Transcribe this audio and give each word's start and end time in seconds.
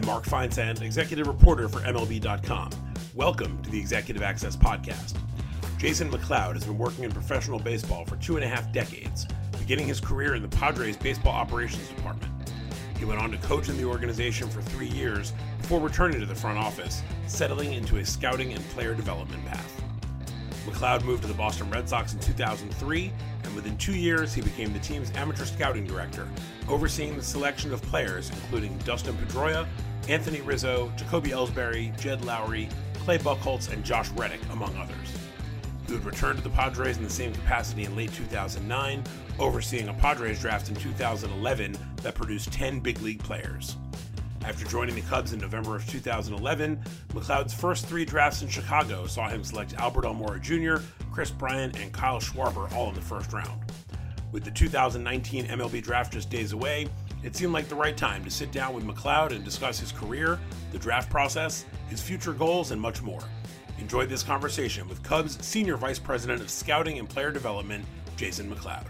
I'm 0.00 0.06
Mark 0.06 0.24
Feinsand, 0.24 0.80
executive 0.80 1.26
reporter 1.26 1.68
for 1.68 1.80
MLB.com. 1.80 2.70
Welcome 3.14 3.62
to 3.62 3.70
the 3.70 3.78
Executive 3.78 4.22
Access 4.22 4.56
Podcast. 4.56 5.18
Jason 5.76 6.10
McLeod 6.10 6.54
has 6.54 6.64
been 6.64 6.78
working 6.78 7.04
in 7.04 7.12
professional 7.12 7.58
baseball 7.58 8.06
for 8.06 8.16
two 8.16 8.36
and 8.36 8.44
a 8.44 8.48
half 8.48 8.72
decades, 8.72 9.26
beginning 9.58 9.86
his 9.86 10.00
career 10.00 10.36
in 10.36 10.40
the 10.40 10.48
Padres 10.48 10.96
baseball 10.96 11.34
operations 11.34 11.86
department. 11.88 12.32
He 12.98 13.04
went 13.04 13.20
on 13.20 13.30
to 13.30 13.36
coach 13.46 13.68
in 13.68 13.76
the 13.76 13.84
organization 13.84 14.48
for 14.48 14.62
three 14.62 14.88
years 14.88 15.34
before 15.58 15.80
returning 15.80 16.18
to 16.20 16.26
the 16.26 16.34
front 16.34 16.56
office, 16.56 17.02
settling 17.26 17.74
into 17.74 17.98
a 17.98 18.06
scouting 18.06 18.54
and 18.54 18.64
player 18.70 18.94
development 18.94 19.44
path. 19.44 19.82
McLeod 20.64 21.04
moved 21.04 21.22
to 21.22 21.28
the 21.28 21.34
Boston 21.34 21.70
Red 21.70 21.86
Sox 21.86 22.14
in 22.14 22.20
2003, 22.20 23.12
and 23.44 23.54
within 23.54 23.76
two 23.76 23.94
years, 23.94 24.32
he 24.32 24.40
became 24.40 24.72
the 24.72 24.78
team's 24.78 25.12
amateur 25.14 25.44
scouting 25.44 25.84
director, 25.84 26.26
overseeing 26.68 27.18
the 27.18 27.22
selection 27.22 27.70
of 27.70 27.82
players 27.82 28.30
including 28.30 28.78
Dustin 28.78 29.14
Pedroia, 29.14 29.66
Anthony 30.08 30.40
Rizzo, 30.40 30.92
Jacoby 30.96 31.30
Ellsbury, 31.30 31.98
Jed 32.00 32.22
Lowrie, 32.22 32.68
Clay 33.00 33.18
Buchholz, 33.18 33.72
and 33.72 33.84
Josh 33.84 34.08
Reddick, 34.10 34.40
among 34.52 34.76
others. 34.76 34.96
He 35.86 35.92
would 35.92 36.04
return 36.04 36.36
to 36.36 36.42
the 36.42 36.50
Padres 36.50 36.98
in 36.98 37.02
the 37.02 37.10
same 37.10 37.32
capacity 37.32 37.84
in 37.84 37.96
late 37.96 38.12
2009, 38.12 39.02
overseeing 39.38 39.88
a 39.88 39.94
Padres 39.94 40.40
draft 40.40 40.68
in 40.68 40.76
2011 40.76 41.76
that 42.02 42.14
produced 42.14 42.52
10 42.52 42.80
big 42.80 43.00
league 43.00 43.22
players. 43.22 43.76
After 44.44 44.64
joining 44.64 44.94
the 44.94 45.02
Cubs 45.02 45.32
in 45.32 45.40
November 45.40 45.76
of 45.76 45.86
2011, 45.88 46.82
McLeod's 47.08 47.52
first 47.52 47.86
three 47.86 48.04
drafts 48.04 48.42
in 48.42 48.48
Chicago 48.48 49.06
saw 49.06 49.28
him 49.28 49.44
select 49.44 49.74
Albert 49.74 50.04
Almora 50.04 50.40
Jr., 50.40 50.82
Kris 51.12 51.30
Bryant, 51.30 51.78
and 51.78 51.92
Kyle 51.92 52.20
Schwarber 52.20 52.72
all 52.72 52.88
in 52.88 52.94
the 52.94 53.00
first 53.00 53.32
round. 53.32 53.60
With 54.32 54.44
the 54.44 54.50
2019 54.50 55.46
MLB 55.46 55.82
draft 55.82 56.12
just 56.12 56.30
days 56.30 56.52
away, 56.52 56.88
it 57.22 57.36
seemed 57.36 57.52
like 57.52 57.68
the 57.68 57.74
right 57.74 57.96
time 57.96 58.24
to 58.24 58.30
sit 58.30 58.50
down 58.52 58.74
with 58.74 58.84
McLeod 58.84 59.32
and 59.32 59.44
discuss 59.44 59.78
his 59.78 59.92
career, 59.92 60.38
the 60.72 60.78
draft 60.78 61.10
process, 61.10 61.64
his 61.88 62.00
future 62.00 62.32
goals, 62.32 62.70
and 62.70 62.80
much 62.80 63.02
more. 63.02 63.22
Enjoy 63.78 64.06
this 64.06 64.22
conversation 64.22 64.88
with 64.88 65.02
Cubs 65.02 65.44
Senior 65.44 65.76
Vice 65.76 65.98
President 65.98 66.40
of 66.40 66.50
Scouting 66.50 66.98
and 66.98 67.08
Player 67.08 67.30
Development, 67.30 67.84
Jason 68.16 68.50
McLeod. 68.50 68.86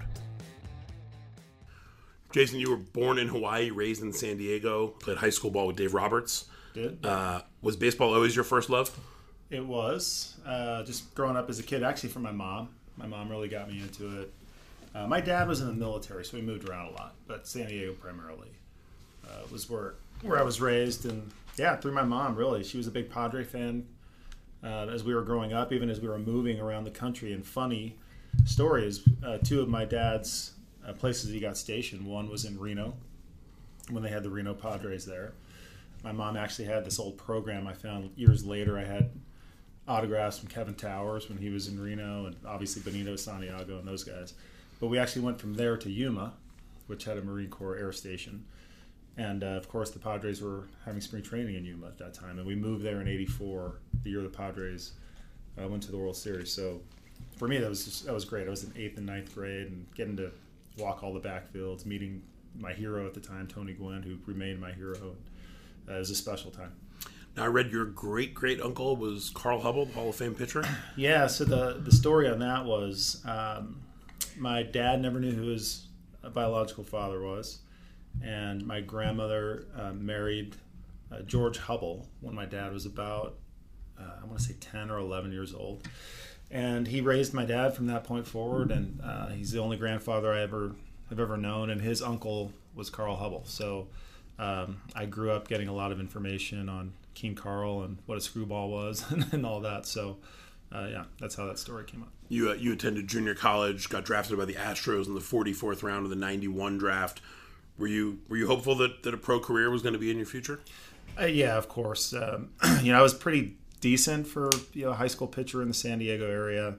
Jason, 2.33 2.61
you 2.61 2.71
were 2.71 2.77
born 2.77 3.19
in 3.19 3.27
Hawaii, 3.27 3.71
raised 3.71 4.03
in 4.03 4.13
San 4.13 4.37
Diego, 4.37 4.89
played 4.89 5.17
high 5.17 5.31
school 5.31 5.51
ball 5.51 5.67
with 5.67 5.77
Dave 5.77 5.95
Roberts. 5.95 6.47
Did. 6.75 7.05
Uh, 7.05 7.43
was 7.63 7.77
baseball 7.77 8.15
always 8.15 8.37
your 8.37 8.45
first 8.45 8.71
love? 8.71 8.97
It 9.51 9.67
was. 9.67 10.37
Uh, 10.47 10.85
just 10.85 11.13
growing 11.15 11.37
up 11.37 11.51
as 11.51 11.59
a 11.59 11.65
kid, 11.65 11.83
actually 11.83 12.11
from 12.11 12.23
my 12.23 12.31
mom. 12.31 12.69
My 12.97 13.07
mom 13.07 13.29
really 13.29 13.49
got 13.49 13.69
me 13.69 13.81
into 13.81 14.21
it. 14.21 14.33
Uh, 14.95 15.07
my 15.07 15.21
dad 15.21 15.47
was 15.47 15.61
in 15.61 15.67
the 15.67 15.73
military, 15.73 16.25
so 16.25 16.37
we 16.37 16.43
moved 16.43 16.69
around 16.69 16.89
a 16.89 16.93
lot, 16.93 17.15
but 17.27 17.47
San 17.47 17.69
Diego 17.69 17.93
primarily 17.93 18.49
uh, 19.25 19.47
was 19.51 19.69
where 19.71 19.95
where 20.23 20.39
I 20.39 20.43
was 20.43 20.61
raised, 20.61 21.07
and 21.07 21.31
yeah, 21.57 21.77
through 21.77 21.93
my 21.93 22.03
mom, 22.03 22.37
really. 22.37 22.63
She 22.63 22.77
was 22.77 22.87
a 22.87 22.91
big 22.91 23.09
Padre 23.11 23.45
fan 23.45 23.87
uh, 24.63 24.87
as 24.89 25.05
we 25.05 25.15
were 25.15 25.23
growing 25.23 25.53
up, 25.53 25.73
even 25.73 25.89
as 25.89 26.01
we 26.01 26.09
were 26.09 26.19
moving 26.19 26.61
around 26.61 26.85
the 26.85 26.91
country. 26.91 27.33
And 27.33 27.47
funny 27.47 27.97
stories: 28.45 29.01
uh, 29.25 29.39
two 29.39 29.61
of 29.61 29.69
my 29.69 29.85
dad's 29.85 30.53
uh, 30.87 30.93
places 30.93 31.31
he 31.31 31.41
got 31.41 31.57
stationed. 31.57 32.05
One 32.05 32.29
was 32.29 32.45
in 32.45 32.59
Reno, 32.59 32.95
when 33.91 34.03
they 34.03 34.11
had 34.11 34.23
the 34.23 34.31
Reno 34.31 34.55
Padres 34.55 35.07
there. 35.07 35.33
My 36.03 36.13
mom 36.13 36.37
actually 36.37 36.65
had 36.65 36.85
this 36.85 36.99
old 36.99 37.19
program 37.19 37.67
I 37.67 37.75
found 37.75 38.11
years 38.17 38.45
later. 38.45 38.79
I 38.79 38.85
had 38.85 39.11
autographs 39.87 40.39
from 40.39 40.49
Kevin 40.49 40.75
Towers 40.75 41.29
when 41.29 41.39
he 41.39 41.51
was 41.51 41.69
in 41.69 41.81
Reno, 41.81 42.27
and 42.27 42.37
obviously 42.47 42.83
Benito 42.83 43.17
Santiago 43.17 43.79
and 43.79 43.87
those 43.87 44.05
guys. 44.05 44.35
But 44.81 44.89
we 44.89 44.99
actually 44.99 45.23
went 45.23 45.41
from 45.41 45.55
there 45.55 45.77
to 45.77 45.91
Yuma, 45.91 46.33
which 46.87 47.05
had 47.05 47.19
a 47.19 47.23
Marine 47.23 47.51
Corps 47.51 47.77
air 47.77 47.93
station. 47.93 48.45
And 49.17 49.45
uh, 49.45 49.49
of 49.49 49.69
course, 49.69 49.91
the 49.91 49.99
Padres 49.99 50.41
were 50.41 50.65
having 50.85 51.01
spring 51.01 51.23
training 51.23 51.55
in 51.55 51.65
Yuma 51.65 51.89
at 51.89 51.99
that 51.99 52.15
time. 52.15 52.39
And 52.39 52.47
we 52.47 52.55
moved 52.55 52.83
there 52.83 53.01
in 53.01 53.09
'84, 53.09 53.79
the 54.03 54.11
year 54.11 54.23
the 54.23 54.29
Padres 54.29 54.93
uh, 55.61 55.69
went 55.69 55.83
to 55.85 55.91
the 55.91 55.99
World 55.99 56.17
Series. 56.17 56.51
So 56.53 56.81
for 57.37 57.47
me, 57.47 57.59
that 57.59 57.69
was 57.69 57.85
just, 57.85 58.07
that 58.07 58.15
was 58.15 58.25
great. 58.25 58.47
I 58.47 58.51
was 58.51 58.65
in 58.65 58.73
eighth 58.77 58.97
and 58.97 59.07
ninth 59.07 59.35
grade, 59.35 59.67
and 59.67 59.87
getting 59.95 60.17
to 60.17 60.31
walk 60.79 61.03
all 61.03 61.13
the 61.13 61.21
backfields, 61.21 61.85
meeting 61.85 62.23
my 62.59 62.73
hero 62.73 63.07
at 63.07 63.15
the 63.15 63.21
time, 63.21 63.47
Tony 63.47 63.73
Gwynn, 63.73 64.03
who 64.03 64.19
remained 64.27 64.61
my 64.61 64.73
hero. 64.73 65.17
Uh, 65.89 65.95
it 65.95 65.99
was 65.99 66.11
a 66.11 66.15
special 66.15 66.51
time. 66.51 66.73
Now, 67.37 67.45
I 67.45 67.47
read 67.47 67.71
your 67.71 67.85
great 67.85 68.35
great 68.35 68.61
uncle 68.61 68.97
was 68.97 69.31
Carl 69.31 69.61
Hubbell, 69.61 69.93
Hall 69.93 70.09
of 70.09 70.17
Fame 70.17 70.35
pitcher. 70.35 70.65
Yeah. 70.97 71.27
So 71.27 71.45
the 71.45 71.81
the 71.83 71.93
story 71.93 72.29
on 72.29 72.39
that 72.41 72.65
was 72.65 73.23
um, 73.25 73.81
my 74.41 74.63
dad 74.63 75.01
never 75.01 75.21
knew 75.21 75.33
who 75.33 75.49
his 75.49 75.87
biological 76.33 76.85
father 76.85 77.21
was, 77.21 77.61
and 78.25 78.67
my 78.67 78.81
grandmother 78.81 79.67
uh, 79.77 79.93
married 79.93 80.57
uh, 81.13 81.21
George 81.23 81.59
Hubbell 81.59 82.07
when 82.21 82.35
my 82.35 82.47
dad 82.47 82.73
was 82.73 82.87
about 82.87 83.37
uh, 83.99 84.21
I 84.23 84.27
want 84.27 84.39
to 84.39 84.45
say 84.45 84.55
ten 84.59 84.91
or 84.91 84.99
eleven 84.99 85.31
years 85.31 85.55
old, 85.55 85.87
and 86.51 86.89
he 86.89 87.01
raised 87.01 87.35
my 87.35 87.45
dad 87.45 87.75
from 87.75 87.87
that 87.89 88.05
point 88.05 88.27
forward, 88.27 88.71
and 88.71 89.01
uh, 89.05 89.29
he's 89.29 89.53
the 89.53 89.61
only 89.61 89.77
grandfather 89.77 90.33
I 90.33 90.41
ever 90.43 90.73
have 91.11 91.21
ever 91.21 91.37
known, 91.37 91.71
and 91.71 91.81
his 91.81 92.03
uncle 92.03 92.53
was 92.75 92.91
Carl 92.91 93.17
Hubbell. 93.17 93.47
So. 93.47 93.89
Um, 94.39 94.81
I 94.97 95.05
grew 95.05 95.31
up 95.33 95.49
getting 95.49 95.69
a 95.69 95.75
lot 95.75 95.93
of 95.93 96.01
information 96.01 96.71
on 96.71 96.95
King 97.13 97.35
Carl 97.35 97.83
and 97.83 97.99
what 98.07 98.17
a 98.17 98.23
screwball 98.23 98.71
was 98.71 99.05
and, 99.33 99.45
all 99.45 99.61
that. 99.61 99.85
So, 99.85 100.17
uh, 100.73 100.87
yeah, 100.91 101.05
that's 101.19 101.35
how 101.35 101.47
that 101.47 101.59
story 101.59 101.85
came 101.85 102.03
up. 102.03 102.11
You 102.29 102.51
uh, 102.51 102.55
you 102.55 102.73
attended 102.73 103.09
junior 103.09 103.35
college, 103.35 103.89
got 103.89 104.05
drafted 104.05 104.39
by 104.39 104.45
the 104.45 104.55
Astros 104.55 105.07
in 105.07 105.15
the 105.15 105.21
44th 105.21 105.83
round 105.83 106.05
of 106.05 106.11
the 106.11 106.17
91 106.17 106.79
draft. 106.79 107.21
Were 107.79 107.89
you 107.89 108.21
were 108.29 108.37
you 108.37 108.47
hopeful 108.47 108.75
that, 108.77 109.03
that 109.03 109.15
a 109.15 109.17
pro 109.17 109.41
career 109.41 109.71
was 109.71 109.83
going 109.83 109.95
to 109.95 109.99
be 109.99 110.11
in 110.11 110.17
your 110.17 110.27
future? 110.27 110.61
Uh, 111.21 111.25
yeah, 111.25 111.57
of 111.57 111.69
course. 111.69 112.13
Um, 112.13 112.51
you 112.83 112.93
know, 112.93 112.99
I 112.99 113.03
was 113.03 113.15
pretty 113.15 113.57
decent 113.81 114.27
for 114.27 114.51
you 114.73 114.85
know 114.85 114.91
a 114.91 114.95
high 114.95 115.09
school 115.09 115.27
pitcher 115.27 115.63
in 115.63 115.69
the 115.69 115.75
San 115.75 115.99
Diego 115.99 116.31
area. 116.31 116.77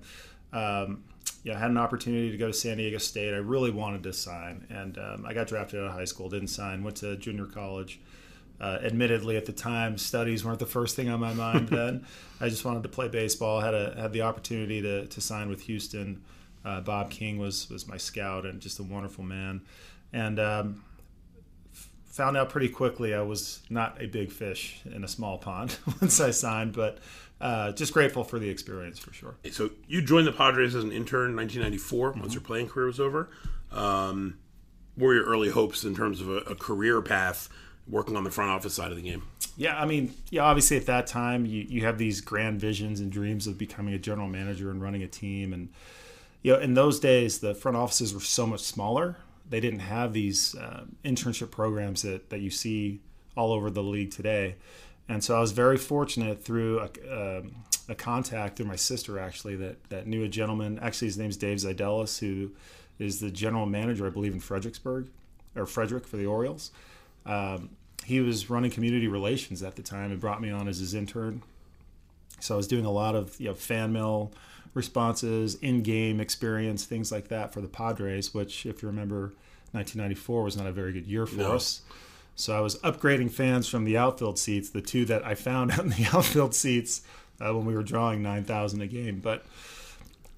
Um, 0.53 1.03
yeah, 1.44 1.56
I 1.56 1.59
had 1.59 1.72
an 1.72 1.78
opportunity 1.78 2.31
to 2.31 2.38
go 2.38 2.47
to 2.47 2.53
San 2.53 2.78
Diego 2.78 3.00
State. 3.00 3.34
I 3.34 3.38
really 3.38 3.72
wanted 3.72 4.03
to 4.03 4.13
sign, 4.13 4.68
and 4.69 4.97
um, 4.97 5.25
I 5.25 5.34
got 5.34 5.47
drafted 5.47 5.80
out 5.80 5.88
of 5.88 5.94
high 5.94 6.06
school. 6.06 6.30
Didn't 6.30 6.50
sign. 6.50 6.84
Went 6.84 6.97
to 6.97 7.18
junior 7.18 7.46
college. 7.46 8.00
Uh, 8.61 8.77
admittedly, 8.83 9.35
at 9.38 9.47
the 9.47 9.51
time, 9.51 9.97
studies 9.97 10.45
weren't 10.45 10.59
the 10.59 10.67
first 10.67 10.95
thing 10.95 11.09
on 11.09 11.19
my 11.19 11.33
mind. 11.33 11.67
then 11.69 12.05
I 12.39 12.47
just 12.47 12.63
wanted 12.63 12.83
to 12.83 12.89
play 12.89 13.07
baseball. 13.07 13.59
Had 13.59 13.73
a 13.73 13.95
had 13.99 14.13
the 14.13 14.22
opportunity 14.22 14.81
to, 14.81 15.07
to 15.07 15.22
sign 15.22 15.49
with 15.49 15.61
Houston. 15.61 16.22
Uh, 16.63 16.79
Bob 16.79 17.09
King 17.09 17.39
was 17.39 17.69
was 17.71 17.88
my 17.88 17.97
scout 17.97 18.45
and 18.45 18.61
just 18.61 18.79
a 18.79 18.83
wonderful 18.83 19.23
man. 19.23 19.61
And 20.13 20.39
um, 20.39 20.83
found 22.11 22.38
out 22.38 22.50
pretty 22.50 22.69
quickly 22.69 23.16
I 23.16 23.21
was 23.21 23.61
not 23.69 24.00
a 24.00 24.05
big 24.05 24.31
fish 24.31 24.79
in 24.85 25.03
a 25.03 25.07
small 25.07 25.39
pond 25.39 25.77
once 26.01 26.19
I 26.19 26.29
signed, 26.29 26.73
but 26.73 27.00
uh, 27.39 27.71
just 27.71 27.94
grateful 27.94 28.23
for 28.23 28.38
the 28.38 28.50
experience 28.50 29.00
for 29.00 29.11
sure. 29.11 29.35
So 29.51 29.71
you 29.88 30.01
joined 30.03 30.27
the 30.27 30.31
Padres 30.31 30.75
as 30.75 30.83
an 30.83 30.91
intern 30.91 31.31
in 31.31 31.35
1994 31.35 32.11
mm-hmm. 32.11 32.19
once 32.19 32.33
your 32.33 32.41
playing 32.41 32.69
career 32.69 32.85
was 32.85 33.00
over. 33.00 33.29
Um, 33.71 34.38
what 34.95 35.07
were 35.07 35.13
your 35.16 35.25
early 35.25 35.50
hopes 35.50 35.83
in 35.83 35.95
terms 35.95 36.21
of 36.21 36.29
a, 36.29 36.38
a, 36.39 36.55
career 36.55 37.01
path 37.01 37.47
working 37.88 38.16
on 38.16 38.24
the 38.24 38.31
front 38.31 38.52
office 38.52 38.74
side 38.74 38.92
of 38.92 38.97
the 38.97 39.03
game? 39.03 39.24
Yeah, 39.58 39.80
I 39.80 39.86
mean, 39.86 40.14
yeah, 40.30 40.44
obviously 40.44 40.78
at 40.78 40.86
that 40.86 41.08
time 41.08 41.46
you, 41.46 41.66
you 41.68 41.86
have 41.86 41.97
these 41.97 42.22
grand 42.22 42.59
visions 42.59 43.00
and 43.00 43.12
dreams 43.12 43.47
of 43.47 43.58
becoming 43.58 43.94
a 43.94 44.00
general 44.00 44.28
manager 44.28 44.72
and 44.72 44.81
running 44.81 45.03
a 45.03 45.08
team. 45.08 45.53
And, 45.53 45.69
you 46.42 46.53
know, 46.53 46.59
in 46.59 46.74
those 46.74 47.00
days, 47.00 47.40
the 47.40 47.53
front 47.53 47.78
offices 47.78 48.14
were 48.14 48.22
so 48.22 48.47
much 48.47 48.62
smaller. 48.62 49.18
They 49.50 49.59
didn't 49.59 49.80
have 49.80 50.14
these 50.14 50.56
uh, 50.56 50.86
internship 51.03 51.52
programs 51.52 52.03
that, 52.03 52.30
that 52.30 52.40
you 52.40 52.50
see 52.50 53.02
all 53.36 53.52
over 53.52 53.69
the 53.69 53.84
league 53.84 54.12
today. 54.12 54.56
And 55.09 55.24
so 55.24 55.36
I 55.36 55.42
was 55.42 55.52
very 55.52 55.78
fortunate 55.78 56.42
through 56.44 56.80
a, 56.80 57.40
um, 57.40 57.56
a 57.90 57.96
contact 57.96 58.56
through 58.56 58.68
my 58.68 58.78
sister 58.78 59.19
actually 59.19 59.58
that, 59.58 59.84
that 59.90 60.08
knew 60.08 60.24
a 60.24 60.30
gentleman. 60.30 60.80
Actually, 60.80 61.09
his 61.09 61.18
name's 61.18 61.36
Dave 61.36 61.58
Zidelis, 61.58 62.19
who 62.19 62.52
is 62.98 63.19
the 63.19 63.30
general 63.30 63.66
manager, 63.66 64.08
I 64.08 64.09
believe, 64.09 64.34
in 64.34 64.40
Fredericksburg 64.40 65.10
or 65.56 65.66
Frederick 65.66 66.07
for 66.07 66.16
the 66.16 66.25
Orioles. 66.25 66.72
Um, 67.25 67.69
he 68.06 68.19
was 68.19 68.50
running 68.50 68.71
community 68.71 69.07
relations 69.07 69.62
at 69.63 69.75
the 69.75 69.83
time 69.83 70.12
and 70.12 70.19
brought 70.19 70.41
me 70.41 70.50
on 70.50 70.68
as 70.68 70.79
his 70.79 70.94
intern. 70.94 71.44
So 72.39 72.56
I 72.56 72.57
was 72.57 72.68
doing 72.68 72.85
a 72.85 72.91
lot 72.91 73.15
of 73.15 73.39
you 73.39 73.47
know 73.47 73.53
fan 73.53 73.94
mail 73.94 74.31
responses, 74.73 75.56
in-game 75.56 76.19
experience, 76.19 76.85
things 76.85 77.12
like 77.12 77.27
that 77.27 77.53
for 77.53 77.62
the 77.62 77.68
Padres. 77.68 78.33
Which, 78.33 78.65
if 78.65 78.81
you 78.81 78.88
remember, 78.88 79.33
1994 79.71 80.44
was 80.44 80.57
not 80.57 80.65
a 80.65 80.71
very 80.71 80.94
good 80.94 81.06
year 81.06 81.25
for 81.25 81.38
no. 81.38 81.53
us. 81.53 81.81
So 82.35 82.57
I 82.57 82.62
was 82.62 82.77
upgrading 82.79 83.31
fans 83.31 83.67
from 83.67 83.83
the 83.83 83.97
outfield 83.97 84.39
seats, 84.39 84.69
the 84.69 84.81
two 84.81 85.06
that 85.06 85.25
I 85.25 85.35
found 85.35 85.71
out 85.74 85.79
in 85.79 85.89
the 85.89 86.09
outfield 86.13 86.56
seats 86.56 87.01
uh, 87.39 87.53
when 87.53 87.65
we 87.65 87.75
were 87.75 87.83
drawing 87.83 88.21
9,000 88.21 88.81
a 88.81 88.88
game. 88.88 89.19
But 89.19 89.45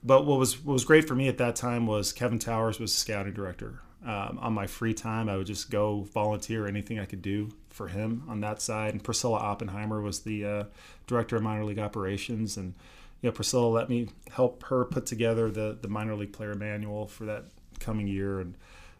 but 0.03 0.25
what 0.25 0.37
was 0.37 0.61
what 0.63 0.73
was 0.73 0.83
great 0.83 1.07
for 1.07 1.15
me 1.15 1.27
at 1.27 1.37
that 1.37 1.55
time 1.55 1.87
was 1.87 2.11
Kevin 2.11 2.39
Towers 2.39 2.79
was 2.79 2.93
scouting 2.93 3.33
director. 3.33 3.79
Um, 4.05 4.37
on 4.41 4.53
my 4.53 4.67
free 4.67 4.93
time, 4.93 5.29
I 5.29 5.37
would 5.37 5.47
just 5.47 5.69
go 5.69 6.01
volunteer 6.13 6.67
anything 6.67 6.99
I 6.99 7.05
could 7.05 7.21
do 7.21 7.49
for 7.69 7.87
him 7.87 8.23
on 8.27 8.41
that 8.41 8.61
side. 8.61 8.93
And 8.93 9.03
Priscilla 9.03 9.39
Oppenheimer 9.39 10.01
was 10.01 10.21
the 10.21 10.45
uh, 10.45 10.63
director 11.07 11.37
of 11.37 11.43
minor 11.43 11.63
league 11.63 11.79
operations, 11.79 12.57
and 12.57 12.73
you 13.21 13.29
know 13.29 13.31
Priscilla 13.31 13.67
let 13.67 13.89
me 13.89 14.09
help 14.31 14.63
her 14.63 14.83
put 14.83 15.05
together 15.05 15.49
the 15.49 15.77
the 15.81 15.87
minor 15.87 16.15
league 16.15 16.33
player 16.33 16.53
manual 16.53 17.07
for 17.07 17.25
that 17.25 17.45
coming 17.79 18.07
year. 18.07 18.41
And 18.41 18.55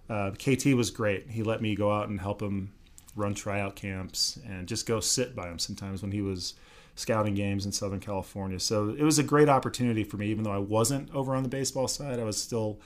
uh, 0.10 0.32
KT 0.32 0.68
was 0.68 0.90
great. 0.90 1.30
He 1.30 1.44
let 1.44 1.62
me 1.62 1.76
go 1.76 1.92
out 1.92 2.08
and 2.08 2.20
help 2.22 2.42
him 2.42 2.72
run 3.16 3.34
tryout 3.34 3.76
camps, 3.76 4.40
and 4.48 4.68
just 4.68 4.86
go 4.88 5.02
sit 5.02 5.36
by 5.36 5.50
him 5.50 5.60
sometimes 5.60 6.02
when 6.02 6.12
he 6.12 6.22
was 6.22 6.54
scouting 6.96 7.34
games 7.34 7.66
in 7.66 7.72
Southern 7.72 8.00
California. 8.00 8.60
So 8.60 8.90
it 8.90 9.04
was 9.04 9.20
a 9.20 9.24
great 9.24 9.50
opportunity 9.50 10.04
for 10.04 10.18
me, 10.18 10.28
even 10.28 10.44
though 10.44 10.52
I 10.52 10.60
wasn't 10.60 11.14
over 11.14 11.36
on 11.36 11.44
the 11.44 11.50
baseball 11.50 11.88
side. 11.88 12.20
I 12.20 12.24
was 12.24 12.42
still 12.42 12.80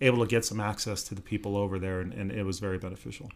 able 0.00 0.18
to 0.24 0.26
get 0.26 0.44
some 0.44 0.60
access 0.60 1.02
to 1.04 1.14
the 1.14 1.22
people 1.22 1.56
over 1.56 1.78
there, 1.78 2.00
and, 2.00 2.12
and 2.12 2.30
it 2.30 2.44
was 2.44 2.58
very 2.58 2.78
beneficial. 2.78 3.30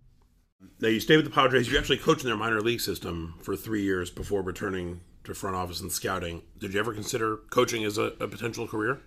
Now 0.80 0.88
you 0.88 1.00
stayed 1.00 1.16
with 1.16 1.24
the 1.24 1.30
Padres. 1.30 1.70
You 1.70 1.78
actually 1.78 1.98
coached 1.98 2.22
in 2.22 2.28
their 2.28 2.36
minor 2.36 2.60
league 2.60 2.80
system 2.80 3.34
for 3.42 3.56
three 3.56 3.82
years 3.82 4.10
before 4.10 4.42
returning 4.42 5.00
to 5.24 5.34
front 5.34 5.56
office 5.56 5.80
and 5.80 5.90
scouting. 5.90 6.42
Did 6.58 6.74
you 6.74 6.80
ever 6.80 6.92
consider 6.92 7.38
coaching 7.50 7.84
as 7.84 7.98
a, 7.98 8.12
a 8.20 8.28
potential 8.28 8.66
career? 8.66 9.00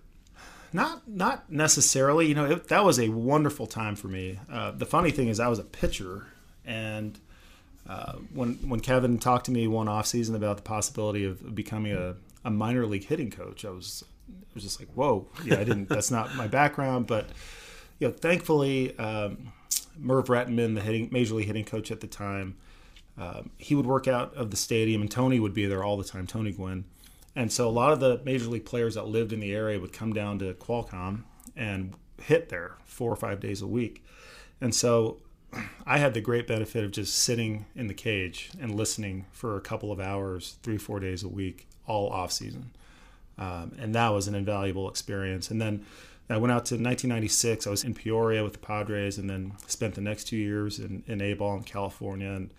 Not 0.72 1.08
not 1.08 1.50
necessarily. 1.50 2.26
You 2.26 2.34
know, 2.34 2.44
it, 2.46 2.68
that 2.68 2.84
was 2.84 2.98
a 2.98 3.08
wonderful 3.08 3.66
time 3.66 3.94
for 3.94 4.08
me. 4.08 4.40
Uh, 4.50 4.72
the 4.72 4.86
funny 4.86 5.12
thing 5.12 5.28
is, 5.28 5.38
I 5.38 5.46
was 5.46 5.60
a 5.60 5.64
pitcher, 5.64 6.26
and 6.64 7.18
uh, 7.88 8.14
when 8.32 8.54
when 8.68 8.80
Kevin 8.80 9.18
talked 9.18 9.46
to 9.46 9.52
me 9.52 9.68
one 9.68 9.86
off 9.86 10.06
season 10.06 10.34
about 10.34 10.56
the 10.56 10.64
possibility 10.64 11.24
of 11.24 11.54
becoming 11.54 11.92
a, 11.92 12.16
a 12.44 12.50
minor 12.50 12.86
league 12.86 13.04
hitting 13.04 13.30
coach, 13.30 13.64
I 13.64 13.70
was 13.70 14.04
was 14.54 14.62
just 14.62 14.80
like, 14.80 14.88
whoa, 14.94 15.26
yeah, 15.44 15.58
I 15.58 15.64
didn't. 15.64 15.88
that's 15.88 16.10
not 16.10 16.34
my 16.36 16.46
background, 16.46 17.06
but 17.06 17.28
you 17.98 18.08
know, 18.08 18.14
thankfully, 18.14 18.96
um, 18.98 19.52
Merv 19.98 20.26
Rettenmund, 20.26 20.74
the 20.74 20.80
hitting 20.80 21.08
major 21.12 21.34
league 21.34 21.46
hitting 21.46 21.64
coach 21.64 21.90
at 21.90 22.00
the 22.00 22.06
time, 22.06 22.56
um, 23.18 23.50
he 23.58 23.74
would 23.74 23.86
work 23.86 24.08
out 24.08 24.34
of 24.34 24.50
the 24.50 24.56
stadium, 24.56 25.02
and 25.02 25.10
Tony 25.10 25.38
would 25.38 25.54
be 25.54 25.66
there 25.66 25.84
all 25.84 25.96
the 25.96 26.04
time. 26.04 26.26
Tony 26.26 26.52
Gwynn, 26.52 26.84
and 27.36 27.52
so 27.52 27.68
a 27.68 27.70
lot 27.70 27.92
of 27.92 28.00
the 28.00 28.20
major 28.24 28.46
league 28.46 28.64
players 28.64 28.94
that 28.94 29.06
lived 29.06 29.32
in 29.32 29.40
the 29.40 29.54
area 29.54 29.78
would 29.78 29.92
come 29.92 30.12
down 30.12 30.38
to 30.40 30.54
Qualcomm 30.54 31.24
and 31.56 31.94
hit 32.20 32.48
there 32.48 32.76
four 32.84 33.10
or 33.10 33.16
five 33.16 33.40
days 33.40 33.62
a 33.62 33.66
week, 33.66 34.04
and 34.60 34.74
so 34.74 35.18
I 35.86 35.98
had 35.98 36.14
the 36.14 36.20
great 36.20 36.46
benefit 36.46 36.84
of 36.84 36.90
just 36.90 37.14
sitting 37.14 37.66
in 37.76 37.86
the 37.86 37.94
cage 37.94 38.50
and 38.60 38.74
listening 38.74 39.26
for 39.32 39.56
a 39.56 39.60
couple 39.60 39.92
of 39.92 40.00
hours, 40.00 40.56
three, 40.62 40.78
four 40.78 40.98
days 41.00 41.22
a 41.22 41.28
week, 41.28 41.68
all 41.86 42.08
off 42.08 42.32
season. 42.32 42.70
Um, 43.38 43.72
and 43.78 43.94
that 43.94 44.10
was 44.10 44.28
an 44.28 44.34
invaluable 44.34 44.88
experience. 44.88 45.50
And 45.50 45.60
then 45.60 45.84
I 46.30 46.36
went 46.36 46.52
out 46.52 46.64
to 46.66 46.74
1996. 46.74 47.66
I 47.66 47.70
was 47.70 47.84
in 47.84 47.94
Peoria 47.94 48.42
with 48.42 48.54
the 48.54 48.58
Padres 48.58 49.18
and 49.18 49.28
then 49.28 49.52
spent 49.66 49.94
the 49.94 50.00
next 50.00 50.24
two 50.24 50.36
years 50.36 50.78
in, 50.78 51.02
in 51.06 51.20
A-ball 51.20 51.56
in 51.56 51.64
California. 51.64 52.30
And, 52.30 52.50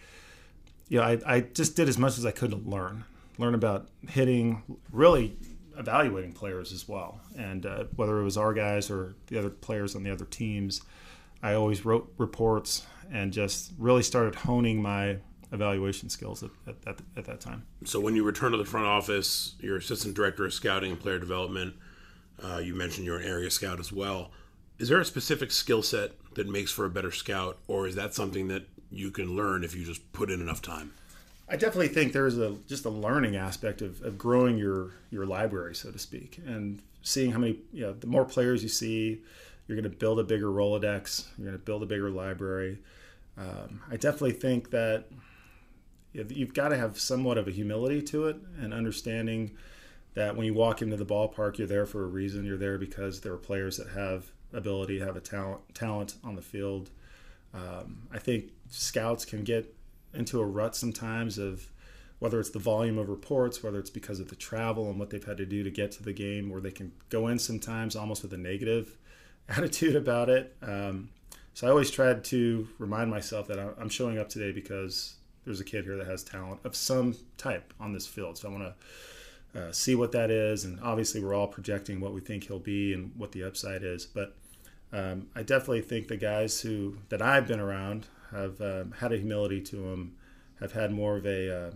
you 0.90 1.00
know, 1.00 1.06
I, 1.06 1.20
I 1.26 1.40
just 1.42 1.76
did 1.76 1.90
as 1.90 1.98
much 1.98 2.18
as 2.18 2.26
I 2.26 2.32
could 2.32 2.52
to 2.52 2.58
learn, 2.58 3.06
learn 3.38 3.56
about 3.56 3.88
hitting, 4.10 4.64
really 4.92 5.38
evaluating 5.78 6.34
players 6.34 6.72
as 6.72 6.88
well. 6.88 7.22
And 7.38 7.66
uh, 7.66 7.86
whether 7.96 8.20
it 8.20 8.24
was 8.24 8.38
our 8.38 8.54
guys 8.54 8.92
or 8.92 9.16
the 9.28 9.40
other 9.40 9.50
players 9.50 9.96
on 9.96 10.04
the 10.04 10.12
other 10.12 10.26
teams– 10.26 10.82
I 11.46 11.54
always 11.54 11.86
wrote 11.86 12.12
reports 12.18 12.88
and 13.12 13.32
just 13.32 13.72
really 13.78 14.02
started 14.02 14.34
honing 14.34 14.82
my 14.82 15.18
evaluation 15.56 16.10
skills 16.10 16.44
at, 16.44 16.52
at, 16.68 16.76
at, 16.86 17.02
at, 17.18 17.26
that 17.26 17.42
time. 17.42 17.66
So 17.84 18.00
when 18.00 18.16
you 18.16 18.24
return 18.24 18.52
to 18.52 18.58
the 18.58 18.66
front 18.66 18.86
office, 18.86 19.56
you're 19.60 19.78
assistant 19.78 20.16
director 20.16 20.46
of 20.46 20.54
scouting 20.54 20.92
and 20.92 21.00
player 21.00 21.18
development. 21.18 21.76
Uh, 22.44 22.58
you 22.58 22.76
mentioned 22.76 23.06
you're 23.06 23.20
an 23.20 23.26
area 23.26 23.50
scout 23.50 23.80
as 23.80 23.92
well. 23.92 24.32
Is 24.78 24.90
there 24.90 25.00
a 25.00 25.06
specific 25.06 25.52
skill 25.52 25.82
set 25.82 26.12
that 26.36 26.48
makes 26.48 26.72
for 26.72 26.86
a 26.86 26.90
better 26.90 27.12
scout, 27.12 27.58
or 27.68 27.88
is 27.88 27.96
that 27.96 28.14
something 28.14 28.50
that 28.50 28.68
you 28.92 29.10
can 29.10 29.36
learn 29.36 29.64
if 29.64 29.74
you 29.74 29.86
just 29.86 30.12
put 30.14 30.30
in 30.30 30.42
enough 30.42 30.62
time? 30.62 30.94
I 31.48 31.56
definitely 31.56 31.90
think 31.90 32.12
there's 32.12 32.38
a 32.38 32.56
just 32.68 32.86
a 32.86 32.90
learning 32.90 33.36
aspect 33.36 33.82
of, 33.82 34.02
of 34.02 34.18
growing 34.18 34.58
your 34.58 34.92
your 35.12 35.26
library, 35.26 35.76
so 35.76 35.92
to 35.92 36.00
speak, 36.00 36.40
and 36.46 36.82
seeing 37.04 37.32
how 37.32 37.40
many 37.40 37.60
you 37.72 37.82
know 37.82 37.94
the 37.94 38.08
more 38.08 38.26
players 38.26 38.64
you 38.64 38.70
see, 38.70 39.22
you're 39.68 39.80
going 39.80 39.90
to 39.90 39.98
build 39.98 40.20
a 40.20 40.24
bigger 40.24 40.48
Rolodex. 40.48 41.28
You're 41.38 41.48
going 41.48 41.58
to 41.58 41.64
build 41.64 41.84
a 41.84 41.86
bigger 41.86 42.10
library. 42.10 42.80
Um, 43.38 43.82
I 43.92 43.98
definitely 43.98 44.32
think 44.32 44.72
that 44.72 45.06
you've 46.16 46.54
got 46.54 46.70
to 46.70 46.78
have 46.78 47.00
somewhat 47.00 47.38
of 47.38 47.48
a 47.48 47.52
humility 47.52 48.02
to 48.04 48.28
it 48.28 48.38
and 48.60 48.74
understanding 48.74 49.52
that 50.14 50.36
when 50.36 50.46
you 50.46 50.54
walk 50.54 50.82
into 50.82 50.96
the 50.96 51.06
ballpark, 51.06 51.58
you're 51.58 51.68
there 51.68 51.86
for 51.86 52.04
a 52.04 52.08
reason. 52.08 52.46
You're 52.46 52.58
there 52.58 52.78
because 52.78 53.22
there 53.22 53.34
are 53.34 53.38
players 53.38 53.78
that 53.78 53.90
have 53.90 54.32
ability, 54.54 55.00
have 55.00 55.18
a 55.18 55.22
talent, 55.22 55.62
talent 55.74 56.16
on 56.24 56.36
the 56.36 56.42
field. 56.42 56.90
Um, 57.54 58.08
I 58.12 58.20
think 58.20 58.52
scouts 58.70 59.26
can 59.26 59.44
get 59.44 59.74
into 60.14 60.40
a 60.40 60.46
rut 60.46 60.76
sometimes 60.76 61.38
of 61.38 61.70
whether 62.20 62.40
it's 62.40 62.50
the 62.50 62.60
volume 62.60 62.98
of 62.98 63.10
reports, 63.10 63.62
whether 63.62 63.78
it's 63.78 63.90
because 63.90 64.22
of 64.22 64.30
the 64.30 64.36
travel 64.36 64.90
and 64.90 64.98
what 64.98 65.10
they've 65.10 65.24
had 65.24 65.38
to 65.38 65.46
do 65.46 65.64
to 65.64 65.70
get 65.70 65.92
to 65.92 66.04
the 66.04 66.14
game, 66.14 66.50
where 66.50 66.62
they 66.62 66.72
can 66.72 66.94
go 67.10 67.28
in 67.28 67.38
sometimes 67.38 67.96
almost 67.96 68.24
with 68.24 68.34
a 68.34 68.38
negative 68.38 68.98
attitude 69.50 69.96
about 69.96 70.30
it. 70.30 70.56
Um, 70.62 71.10
so 71.54 71.68
I 71.68 71.70
always 71.70 71.92
tried 71.92 72.24
to 72.26 72.68
remind 72.80 73.10
myself 73.10 73.48
that 73.48 73.60
I'm 73.60 73.90
showing 73.90 74.18
up 74.18 74.30
today 74.30 74.52
because 74.52 75.16
there's 75.46 75.60
a 75.60 75.64
kid 75.64 75.86
here 75.86 75.98
that 75.98 76.08
has 76.08 76.24
talent 76.24 76.60
of 76.64 76.76
some 76.76 77.16
type 77.38 77.74
on 77.80 77.94
this 77.94 78.08
field. 78.08 78.38
So 78.38 78.50
I 78.50 78.52
want 78.52 78.74
to 79.54 79.60
uh, 79.62 79.72
see 79.72 79.96
what 79.96 80.12
that 80.12 80.32
is. 80.32 80.66
And 80.66 80.80
obviously, 80.82 81.24
we're 81.24 81.34
all 81.34 81.48
projecting 81.48 82.00
what 82.00 82.14
we 82.14 82.22
think 82.22 82.46
he'll 82.46 82.60
be 82.60 82.94
and 82.94 83.12
what 83.16 83.32
the 83.32 83.44
upside 83.44 83.84
is. 83.84 84.06
But 84.06 84.36
um, 84.92 85.28
I 85.36 85.44
definitely 85.44 85.82
think 85.82 86.08
the 86.08 86.18
guys 86.18 86.62
who 86.62 86.98
that 87.10 87.22
I've 87.22 87.48
been 87.48 87.60
around 87.60 88.08
have 88.32 88.60
um, 88.62 88.94
had 89.00 89.14
a 89.14 89.18
humility 89.18 89.62
to 89.62 89.76
them, 89.76 90.16
have 90.60 90.74
had 90.74 90.92
more 90.92 91.18
of 91.18 91.26
a 91.26 91.68
uh, 91.68 91.72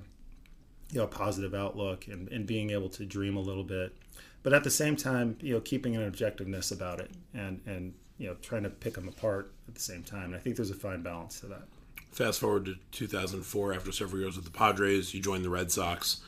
you 0.92 1.00
know 1.00 1.08
positive 1.08 1.54
outlook 1.54 2.08
and, 2.08 2.28
and 2.30 2.46
being 2.46 2.72
able 2.72 2.90
to 2.90 3.06
dream 3.06 3.38
a 3.38 3.42
little 3.42 3.64
bit 3.64 3.96
but 4.44 4.54
at 4.54 4.64
the 4.64 4.70
same 4.70 4.96
time, 4.96 5.38
you 5.42 5.54
know, 5.54 5.62
keeping 5.62 5.96
an 5.96 6.10
objectiveness 6.10 6.72
about 6.72 7.00
it 7.00 7.12
and 7.34 7.62
and 7.66 7.94
you 8.18 8.28
know 8.28 8.36
trying 8.42 8.64
to 8.64 8.70
pick 8.70 8.94
them 8.94 9.08
apart 9.08 9.52
at 9.68 9.76
the 9.76 9.82
same 9.82 10.04
time. 10.04 10.26
And 10.26 10.36
I 10.36 10.40
think 10.40 10.56
there's 10.56 10.72
a 10.72 10.76
fine 10.76 11.02
balance 11.02 11.40
to 11.42 11.48
that. 11.48 11.64
Fast 12.12 12.40
forward 12.40 12.66
to 12.66 12.76
2004, 12.92 13.74
after 13.74 13.92
several 13.92 14.22
years 14.22 14.36
with 14.36 14.46
the 14.46 14.52
Padres, 14.52 15.14
you 15.14 15.22
joined 15.22 15.46
the 15.46 15.50
Red 15.50 15.72
Sox 15.72 16.22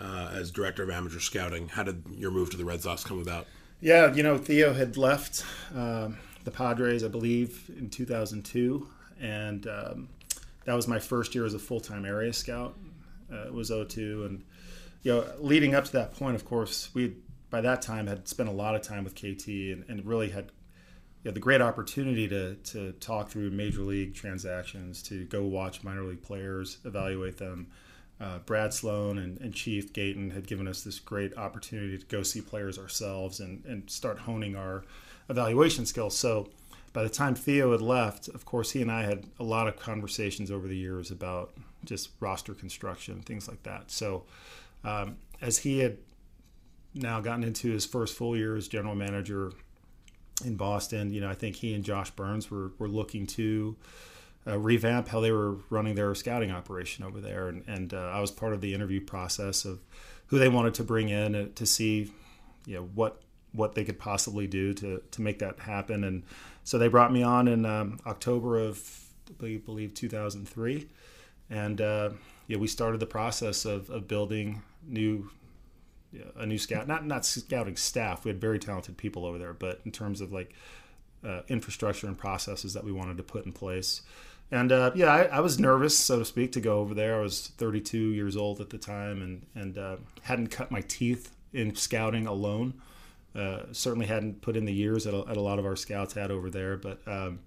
uh, 0.00 0.30
as 0.34 0.50
director 0.50 0.82
of 0.82 0.90
amateur 0.90 1.20
scouting. 1.20 1.68
How 1.68 1.84
did 1.84 2.02
your 2.10 2.30
move 2.30 2.50
to 2.50 2.56
the 2.56 2.64
Red 2.64 2.82
Sox 2.82 3.04
come 3.04 3.20
about? 3.20 3.46
Yeah, 3.80 4.12
you 4.12 4.22
know, 4.22 4.36
Theo 4.36 4.72
had 4.72 4.96
left 4.96 5.44
um, 5.74 6.18
the 6.44 6.50
Padres, 6.50 7.04
I 7.04 7.08
believe, 7.08 7.70
in 7.78 7.88
2002, 7.88 8.88
and 9.20 9.66
um, 9.66 10.08
that 10.64 10.74
was 10.74 10.88
my 10.88 10.98
first 10.98 11.34
year 11.34 11.46
as 11.46 11.54
a 11.54 11.58
full 11.58 11.80
time 11.80 12.04
area 12.04 12.32
scout. 12.32 12.74
Uh, 13.32 13.46
it 13.46 13.54
was 13.54 13.68
02, 13.68 14.24
and 14.24 14.44
you 15.02 15.12
know, 15.12 15.24
leading 15.38 15.74
up 15.74 15.84
to 15.84 15.92
that 15.92 16.14
point, 16.14 16.34
of 16.34 16.44
course, 16.44 16.90
we 16.94 17.14
by 17.50 17.60
that 17.60 17.80
time 17.80 18.06
had 18.06 18.28
spent 18.28 18.48
a 18.48 18.52
lot 18.52 18.74
of 18.74 18.82
time 18.82 19.04
with 19.04 19.14
KT 19.14 19.48
and, 19.48 19.84
and 19.88 20.04
really 20.04 20.30
had 20.30 20.50
know, 21.24 21.30
the 21.32 21.40
great 21.40 21.60
opportunity 21.60 22.28
to, 22.28 22.54
to 22.56 22.92
talk 22.92 23.28
through 23.28 23.50
major 23.50 23.82
league 23.82 24.14
transactions, 24.14 25.02
to 25.04 25.24
go 25.24 25.44
watch 25.44 25.82
minor 25.82 26.04
league 26.04 26.22
players, 26.22 26.78
evaluate 26.84 27.38
them. 27.38 27.68
Uh, 28.20 28.38
Brad 28.38 28.74
Sloan 28.74 29.18
and, 29.18 29.40
and, 29.40 29.54
Chief 29.54 29.92
Gayton 29.92 30.30
had 30.30 30.48
given 30.48 30.66
us 30.66 30.82
this 30.82 30.98
great 30.98 31.36
opportunity 31.38 31.96
to 31.96 32.06
go 32.06 32.24
see 32.24 32.40
players 32.40 32.76
ourselves 32.76 33.38
and, 33.38 33.64
and 33.64 33.88
start 33.88 34.18
honing 34.18 34.56
our 34.56 34.82
evaluation 35.28 35.86
skills. 35.86 36.16
So 36.16 36.48
by 36.92 37.04
the 37.04 37.08
time 37.08 37.36
Theo 37.36 37.70
had 37.70 37.80
left, 37.80 38.26
of 38.26 38.44
course, 38.44 38.72
he 38.72 38.82
and 38.82 38.90
I 38.90 39.04
had 39.04 39.24
a 39.38 39.44
lot 39.44 39.68
of 39.68 39.76
conversations 39.76 40.50
over 40.50 40.66
the 40.66 40.76
years 40.76 41.12
about 41.12 41.52
just 41.84 42.10
roster 42.18 42.54
construction, 42.54 43.20
things 43.22 43.46
like 43.46 43.62
that. 43.62 43.92
So 43.92 44.24
um, 44.82 45.18
as 45.40 45.58
he 45.58 45.78
had 45.78 45.98
now 46.94 47.20
gotten 47.20 47.44
into 47.44 47.70
his 47.70 47.86
first 47.86 48.16
full 48.16 48.36
year 48.36 48.56
as 48.56 48.66
general 48.66 48.96
manager 48.96 49.52
in 50.44 50.56
Boston. 50.56 51.12
You 51.12 51.20
know, 51.20 51.30
I 51.30 51.34
think 51.34 51.56
he 51.56 51.74
and 51.74 51.84
Josh 51.84 52.10
Byrnes 52.10 52.50
were, 52.50 52.72
were 52.78 52.88
looking 52.88 53.26
to 53.28 53.76
uh, 54.46 54.58
revamp 54.58 55.08
how 55.08 55.20
they 55.20 55.32
were 55.32 55.56
running 55.70 55.94
their 55.94 56.14
scouting 56.14 56.50
operation 56.50 57.04
over 57.04 57.20
there. 57.20 57.48
And, 57.48 57.64
and 57.66 57.94
uh, 57.94 58.10
I 58.12 58.20
was 58.20 58.30
part 58.30 58.52
of 58.52 58.60
the 58.60 58.74
interview 58.74 59.00
process 59.00 59.64
of 59.64 59.80
who 60.26 60.38
they 60.38 60.48
wanted 60.48 60.74
to 60.74 60.84
bring 60.84 61.08
in 61.08 61.34
uh, 61.34 61.46
to 61.54 61.66
see, 61.66 62.12
you 62.66 62.76
know, 62.76 62.88
what 62.94 63.22
what 63.52 63.74
they 63.74 63.82
could 63.82 63.98
possibly 63.98 64.46
do 64.46 64.74
to, 64.74 65.02
to 65.10 65.22
make 65.22 65.38
that 65.38 65.58
happen. 65.58 66.04
And 66.04 66.22
so 66.64 66.78
they 66.78 66.88
brought 66.88 67.10
me 67.10 67.22
on 67.22 67.48
in 67.48 67.64
um, 67.64 67.98
October 68.06 68.58
of, 68.58 69.06
I 69.42 69.60
believe, 69.64 69.94
2003. 69.94 70.86
And 71.48 71.80
uh, 71.80 72.10
yeah, 72.46 72.58
we 72.58 72.66
started 72.66 73.00
the 73.00 73.06
process 73.06 73.64
of, 73.64 73.88
of 73.88 74.06
building 74.06 74.62
new 74.86 75.30
a 76.36 76.46
new 76.46 76.58
scout 76.58 76.88
not 76.88 77.06
not 77.06 77.24
scouting 77.24 77.76
staff. 77.76 78.24
We 78.24 78.30
had 78.30 78.40
very 78.40 78.58
talented 78.58 78.96
people 78.96 79.24
over 79.24 79.38
there 79.38 79.52
but 79.52 79.80
in 79.84 79.92
terms 79.92 80.20
of 80.20 80.32
like 80.32 80.52
uh, 81.24 81.42
infrastructure 81.48 82.06
and 82.06 82.16
processes 82.16 82.74
that 82.74 82.84
we 82.84 82.92
wanted 82.92 83.16
to 83.16 83.22
put 83.22 83.44
in 83.44 83.52
place. 83.52 84.02
And 84.50 84.72
uh, 84.72 84.92
yeah 84.94 85.12
I, 85.12 85.22
I, 85.24 85.40
was 85.40 85.58
nervous 85.58 85.98
so 85.98 86.18
to 86.18 86.24
speak 86.24 86.52
to 86.52 86.60
go 86.60 86.78
over 86.78 86.94
there. 86.94 87.18
I 87.18 87.20
was 87.20 87.48
32 87.58 87.98
years 87.98 88.36
old 88.36 88.60
at 88.60 88.70
the 88.70 88.78
time 88.78 89.22
and 89.22 89.46
and 89.54 89.78
uh, 89.78 89.96
hadn't 90.22 90.48
cut 90.48 90.70
my 90.70 90.80
teeth 90.82 91.34
in 91.52 91.74
scouting 91.74 92.26
alone. 92.26 92.74
Uh, 93.34 93.64
certainly 93.72 94.06
hadn't 94.06 94.40
put 94.40 94.56
in 94.56 94.64
the 94.64 94.72
years 94.72 95.04
that 95.04 95.14
a, 95.14 95.22
that 95.24 95.36
a, 95.36 95.40
lot 95.40 95.58
of 95.58 95.66
our 95.66 95.76
scouts 95.76 96.14
had 96.14 96.30
over 96.30 96.48
there 96.48 96.76
but 96.78 97.00
um, 97.06 97.38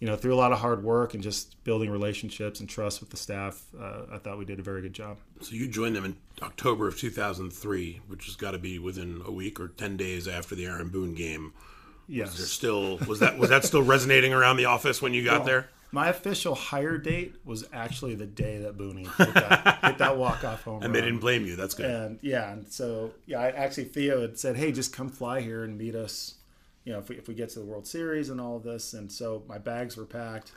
you 0.00 0.06
know, 0.06 0.16
through 0.16 0.34
a 0.34 0.36
lot 0.36 0.52
of 0.52 0.58
hard 0.58 0.82
work 0.82 1.14
and 1.14 1.22
just 1.22 1.62
building 1.64 1.90
relationships 1.90 2.60
and 2.60 2.68
trust 2.68 3.00
with 3.00 3.10
the 3.10 3.16
staff, 3.16 3.64
uh, 3.78 4.02
I 4.12 4.18
thought 4.18 4.38
we 4.38 4.44
did 4.44 4.58
a 4.58 4.62
very 4.62 4.82
good 4.82 4.92
job. 4.92 5.18
So 5.40 5.54
you 5.54 5.68
joined 5.68 5.96
them 5.96 6.04
in 6.04 6.16
October 6.42 6.88
of 6.88 6.98
2003, 6.98 8.00
which 8.06 8.26
has 8.26 8.36
got 8.36 8.52
to 8.52 8.58
be 8.58 8.78
within 8.78 9.22
a 9.24 9.30
week 9.30 9.58
or 9.58 9.68
10 9.68 9.96
days 9.96 10.28
after 10.28 10.54
the 10.54 10.66
Aaron 10.66 10.88
Boone 10.88 11.14
game. 11.14 11.52
Yes. 12.08 12.28
Was 12.28 12.38
there 12.38 12.46
still 12.46 12.98
was 13.08 13.18
that 13.18 13.36
was 13.36 13.50
that 13.50 13.64
still 13.64 13.82
resonating 13.82 14.32
around 14.32 14.58
the 14.58 14.66
office 14.66 15.02
when 15.02 15.12
you 15.12 15.24
got 15.24 15.38
well, 15.38 15.46
there? 15.46 15.68
my 15.92 16.08
official 16.08 16.54
hire 16.54 16.98
date 16.98 17.36
was 17.44 17.64
actually 17.72 18.14
the 18.14 18.26
day 18.26 18.58
that 18.58 18.76
Booney 18.76 19.06
hit 19.16 19.34
that, 19.34 19.78
hit 19.82 19.98
that 19.98 20.16
walk 20.16 20.44
off 20.44 20.62
home 20.64 20.82
and 20.82 20.84
run. 20.84 20.92
they 20.92 21.00
didn't 21.00 21.20
blame 21.20 21.46
you. 21.46 21.56
That's 21.56 21.74
good. 21.74 21.86
And 21.86 22.18
yeah, 22.22 22.52
and 22.52 22.70
so 22.70 23.12
yeah, 23.26 23.40
I, 23.40 23.48
actually 23.50 23.84
Theo 23.84 24.20
had 24.20 24.38
said, 24.38 24.56
"Hey, 24.56 24.72
just 24.72 24.92
come 24.92 25.08
fly 25.08 25.40
here 25.40 25.64
and 25.64 25.78
meet 25.78 25.94
us." 25.94 26.34
You 26.86 26.92
know, 26.92 27.00
if 27.00 27.10
we, 27.10 27.16
if 27.16 27.28
we 27.28 27.34
get 27.34 27.50
to 27.50 27.58
the 27.58 27.66
World 27.66 27.86
Series 27.86 28.30
and 28.30 28.40
all 28.40 28.56
of 28.56 28.62
this, 28.62 28.94
and 28.94 29.12
so 29.12 29.42
my 29.46 29.58
bags 29.58 29.98
were 29.98 30.06
packed. 30.06 30.52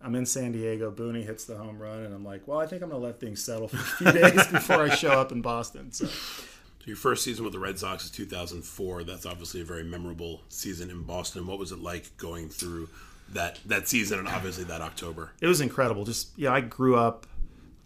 I'm 0.00 0.14
in 0.14 0.24
San 0.24 0.52
Diego. 0.52 0.90
Booney 0.90 1.26
hits 1.26 1.44
the 1.44 1.56
home 1.56 1.78
run, 1.78 2.04
and 2.04 2.14
I'm 2.14 2.24
like, 2.24 2.46
well, 2.46 2.60
I 2.60 2.66
think 2.66 2.82
I'm 2.82 2.88
going 2.88 3.02
to 3.02 3.06
let 3.06 3.18
things 3.20 3.44
settle 3.44 3.68
for 3.68 3.76
a 3.76 4.12
few 4.12 4.12
days 4.22 4.46
before 4.46 4.82
I 4.82 4.94
show 4.94 5.10
up 5.10 5.32
in 5.32 5.42
Boston. 5.42 5.90
So, 5.92 6.06
So 6.06 6.86
your 6.86 6.96
first 6.96 7.24
season 7.24 7.44
with 7.44 7.52
the 7.52 7.58
Red 7.58 7.78
Sox 7.78 8.04
is 8.04 8.10
2004. 8.12 9.04
That's 9.04 9.26
obviously 9.26 9.60
a 9.60 9.64
very 9.64 9.84
memorable 9.84 10.42
season 10.48 10.90
in 10.90 11.02
Boston. 11.02 11.46
What 11.46 11.58
was 11.58 11.72
it 11.72 11.80
like 11.80 12.16
going 12.16 12.48
through 12.48 12.88
that 13.30 13.58
that 13.66 13.88
season 13.88 14.18
and 14.20 14.28
obviously 14.28 14.64
that 14.64 14.80
October? 14.80 15.32
it 15.40 15.46
was 15.46 15.60
incredible. 15.60 16.04
Just 16.04 16.30
yeah, 16.36 16.52
I 16.52 16.60
grew 16.60 16.96
up 16.96 17.26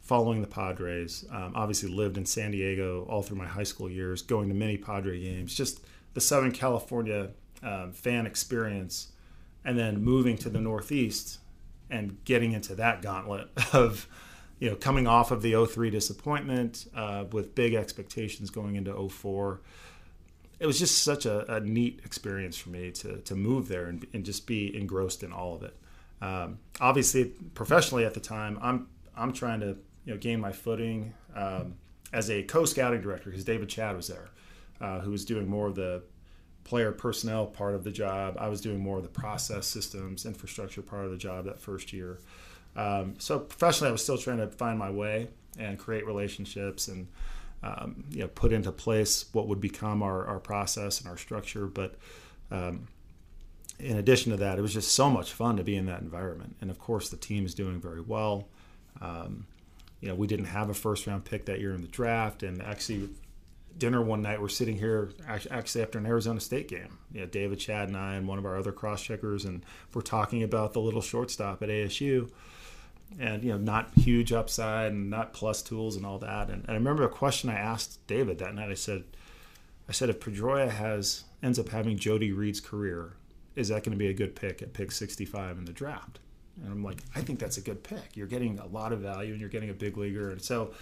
following 0.02 0.40
the 0.40 0.46
Padres. 0.46 1.24
Um, 1.30 1.52
obviously, 1.56 1.88
lived 1.90 2.16
in 2.16 2.26
San 2.26 2.50
Diego 2.50 3.06
all 3.08 3.22
through 3.22 3.38
my 3.38 3.46
high 3.46 3.62
school 3.62 3.90
years, 3.90 4.22
going 4.22 4.48
to 4.48 4.54
many 4.54 4.76
Padre 4.76 5.18
games. 5.20 5.54
Just 5.54 5.80
the 6.14 6.20
Southern 6.20 6.52
California 6.52 7.30
um, 7.62 7.92
fan 7.92 8.26
experience, 8.26 9.12
and 9.64 9.78
then 9.78 10.02
moving 10.02 10.36
to 10.38 10.50
the 10.50 10.60
Northeast 10.60 11.38
and 11.90 12.16
getting 12.24 12.52
into 12.52 12.74
that 12.74 13.02
gauntlet 13.02 13.48
of 13.72 14.08
you 14.58 14.70
know 14.70 14.76
coming 14.76 15.06
off 15.06 15.30
of 15.30 15.42
the 15.42 15.66
03 15.66 15.90
disappointment 15.90 16.86
uh, 16.96 17.24
with 17.30 17.54
big 17.54 17.74
expectations 17.74 18.50
going 18.50 18.76
into 18.76 19.08
04 19.08 19.60
it 20.58 20.66
was 20.66 20.78
just 20.78 21.02
such 21.02 21.26
a, 21.26 21.56
a 21.56 21.60
neat 21.60 22.00
experience 22.04 22.56
for 22.56 22.70
me 22.70 22.92
to, 22.92 23.18
to 23.18 23.34
move 23.34 23.66
there 23.66 23.86
and, 23.86 24.06
and 24.12 24.24
just 24.24 24.46
be 24.46 24.74
engrossed 24.76 25.24
in 25.24 25.32
all 25.32 25.56
of 25.56 25.64
it. 25.64 25.76
Um, 26.20 26.60
obviously 26.80 27.24
professionally 27.54 28.04
at 28.04 28.14
the 28.14 28.20
time 28.20 28.56
i'm 28.62 28.86
i'm 29.16 29.32
trying 29.32 29.58
to 29.58 29.76
you 30.04 30.14
know 30.14 30.16
gain 30.16 30.40
my 30.40 30.52
footing 30.52 31.12
um, 31.34 31.74
as 32.12 32.30
a 32.30 32.44
co-scouting 32.44 33.00
director 33.00 33.28
because 33.28 33.44
david 33.44 33.68
chadd 33.68 33.96
was 33.96 34.06
there 34.06 34.28
uh, 34.80 35.00
who 35.00 35.10
was 35.10 35.24
doing 35.24 35.48
more 35.48 35.66
of 35.66 35.74
the 35.74 36.04
player 36.64 36.92
personnel 36.92 37.46
part 37.46 37.74
of 37.74 37.84
the 37.84 37.90
job 37.90 38.36
i 38.38 38.48
was 38.48 38.60
doing 38.60 38.78
more 38.78 38.98
of 38.98 39.02
the 39.02 39.08
process 39.08 39.66
systems 39.66 40.24
infrastructure 40.26 40.82
part 40.82 41.04
of 41.04 41.10
the 41.10 41.16
job 41.16 41.44
that 41.44 41.60
first 41.60 41.92
year 41.92 42.18
um, 42.76 43.14
so 43.18 43.38
professionally 43.38 43.88
i 43.88 43.92
was 43.92 44.02
still 44.02 44.18
trying 44.18 44.38
to 44.38 44.48
find 44.48 44.78
my 44.78 44.90
way 44.90 45.28
and 45.58 45.78
create 45.78 46.06
relationships 46.06 46.88
and 46.88 47.08
um, 47.62 48.04
you 48.10 48.20
know 48.20 48.28
put 48.28 48.52
into 48.52 48.72
place 48.72 49.26
what 49.32 49.46
would 49.46 49.60
become 49.60 50.02
our, 50.02 50.26
our 50.26 50.40
process 50.40 51.00
and 51.00 51.08
our 51.08 51.16
structure 51.16 51.66
but 51.66 51.96
um, 52.50 52.86
in 53.82 53.98
addition 53.98 54.30
to 54.30 54.38
that, 54.38 54.58
it 54.58 54.62
was 54.62 54.72
just 54.72 54.94
so 54.94 55.10
much 55.10 55.32
fun 55.32 55.56
to 55.56 55.64
be 55.64 55.76
in 55.76 55.86
that 55.86 56.00
environment. 56.00 56.56
And 56.60 56.70
of 56.70 56.78
course, 56.78 57.08
the 57.08 57.16
team 57.16 57.44
is 57.44 57.54
doing 57.54 57.80
very 57.80 58.00
well. 58.00 58.48
Um, 59.00 59.46
you 60.00 60.08
know, 60.08 60.14
we 60.14 60.26
didn't 60.26 60.46
have 60.46 60.70
a 60.70 60.74
first 60.74 61.06
round 61.06 61.24
pick 61.24 61.46
that 61.46 61.60
year 61.60 61.74
in 61.74 61.80
the 61.80 61.88
draft, 61.88 62.42
and 62.42 62.62
actually, 62.62 63.08
dinner 63.78 64.02
one 64.02 64.22
night 64.22 64.40
we're 64.40 64.48
sitting 64.48 64.76
here 64.76 65.10
actually 65.26 65.82
after 65.82 65.98
an 65.98 66.06
Arizona 66.06 66.40
State 66.40 66.68
game. 66.68 66.98
You 67.12 67.20
know, 67.20 67.26
David, 67.26 67.58
Chadd, 67.58 67.88
and 67.88 67.96
I, 67.96 68.14
and 68.14 68.26
one 68.26 68.38
of 68.38 68.46
our 68.46 68.56
other 68.56 68.72
cross 68.72 69.02
checkers, 69.02 69.44
and 69.44 69.64
we're 69.94 70.02
talking 70.02 70.42
about 70.42 70.72
the 70.72 70.80
little 70.80 71.02
shortstop 71.02 71.62
at 71.62 71.68
ASU. 71.68 72.30
And 73.20 73.44
you 73.44 73.50
know, 73.50 73.58
not 73.58 73.90
huge 73.94 74.32
upside 74.32 74.92
and 74.92 75.10
not 75.10 75.34
plus 75.34 75.60
tools 75.62 75.96
and 75.96 76.06
all 76.06 76.18
that. 76.20 76.48
And, 76.48 76.62
and 76.62 76.70
I 76.70 76.74
remember 76.74 77.02
a 77.02 77.10
question 77.10 77.50
I 77.50 77.58
asked 77.58 78.06
David 78.06 78.38
that 78.38 78.54
night. 78.54 78.70
I 78.70 78.74
said, 78.74 79.04
I 79.86 79.92
said, 79.92 80.08
if 80.08 80.18
Pedroia 80.18 80.70
has 80.70 81.24
ends 81.42 81.58
up 81.58 81.68
having 81.68 81.98
Jody 81.98 82.32
Reed's 82.32 82.60
career, 82.60 83.12
is 83.54 83.68
that 83.68 83.84
going 83.84 83.92
to 83.92 83.98
be 83.98 84.08
a 84.08 84.14
good 84.14 84.34
pick 84.34 84.62
at 84.62 84.72
pick 84.72 84.92
65 84.92 85.58
in 85.58 85.66
the 85.66 85.72
draft? 85.72 86.20
And 86.62 86.72
I'm 86.72 86.82
like, 86.82 86.98
I 87.14 87.20
think 87.20 87.38
that's 87.38 87.56
a 87.56 87.60
good 87.60 87.82
pick. 87.82 88.16
You're 88.16 88.26
getting 88.26 88.58
a 88.58 88.66
lot 88.66 88.92
of 88.92 89.00
value 89.00 89.32
and 89.32 89.40
you're 89.40 89.50
getting 89.50 89.70
a 89.70 89.74
big 89.74 89.96
leaguer. 89.96 90.30
And 90.30 90.40
so 90.40 90.72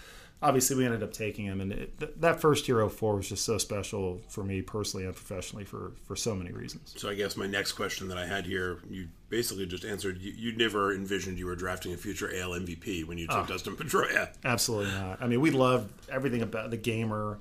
obviously 0.43 0.77
we 0.77 0.85
ended 0.85 1.03
up 1.03 1.13
taking 1.13 1.45
him. 1.45 1.61
And 1.61 1.73
it, 1.73 1.99
th- 1.99 2.13
that 2.19 2.41
first 2.41 2.69
year 2.69 2.87
04 2.89 3.17
was 3.17 3.29
just 3.29 3.45
so 3.45 3.59
special 3.59 4.21
for 4.29 4.43
me 4.43 4.63
personally 4.63 5.07
and 5.07 5.15
professionally 5.15 5.65
for, 5.65 5.93
for 6.05 6.17
so 6.17 6.35
many 6.35 6.53
reasons. 6.53 6.95
So 6.97 7.09
I 7.09 7.15
guess 7.15 7.37
my 7.37 7.47
next 7.47 7.73
question 7.73 8.09
that 8.09 8.19
I 8.19 8.27
had 8.27 8.47
here, 8.47 8.79
you 8.89 9.09
basically 9.29 9.67
just 9.67 9.85
answered. 9.85 10.21
You, 10.21 10.33
you 10.37 10.57
never 10.57 10.95
envisioned 10.95 11.39
you 11.39 11.47
were 11.47 11.57
drafting 11.57 11.93
a 11.93 11.97
future 11.97 12.31
AL 12.35 12.51
MVP 12.51 13.07
when 13.07 13.19
you 13.19 13.27
took 13.27 13.49
Dustin 13.49 13.77
Pedroia. 13.77 14.35
Absolutely 14.45 14.93
not. 14.93 15.23
I 15.23 15.27
mean, 15.27 15.41
we 15.41 15.51
loved 15.51 15.93
everything 16.11 16.43
about 16.43 16.71
the 16.71 16.77
gamer. 16.77 17.39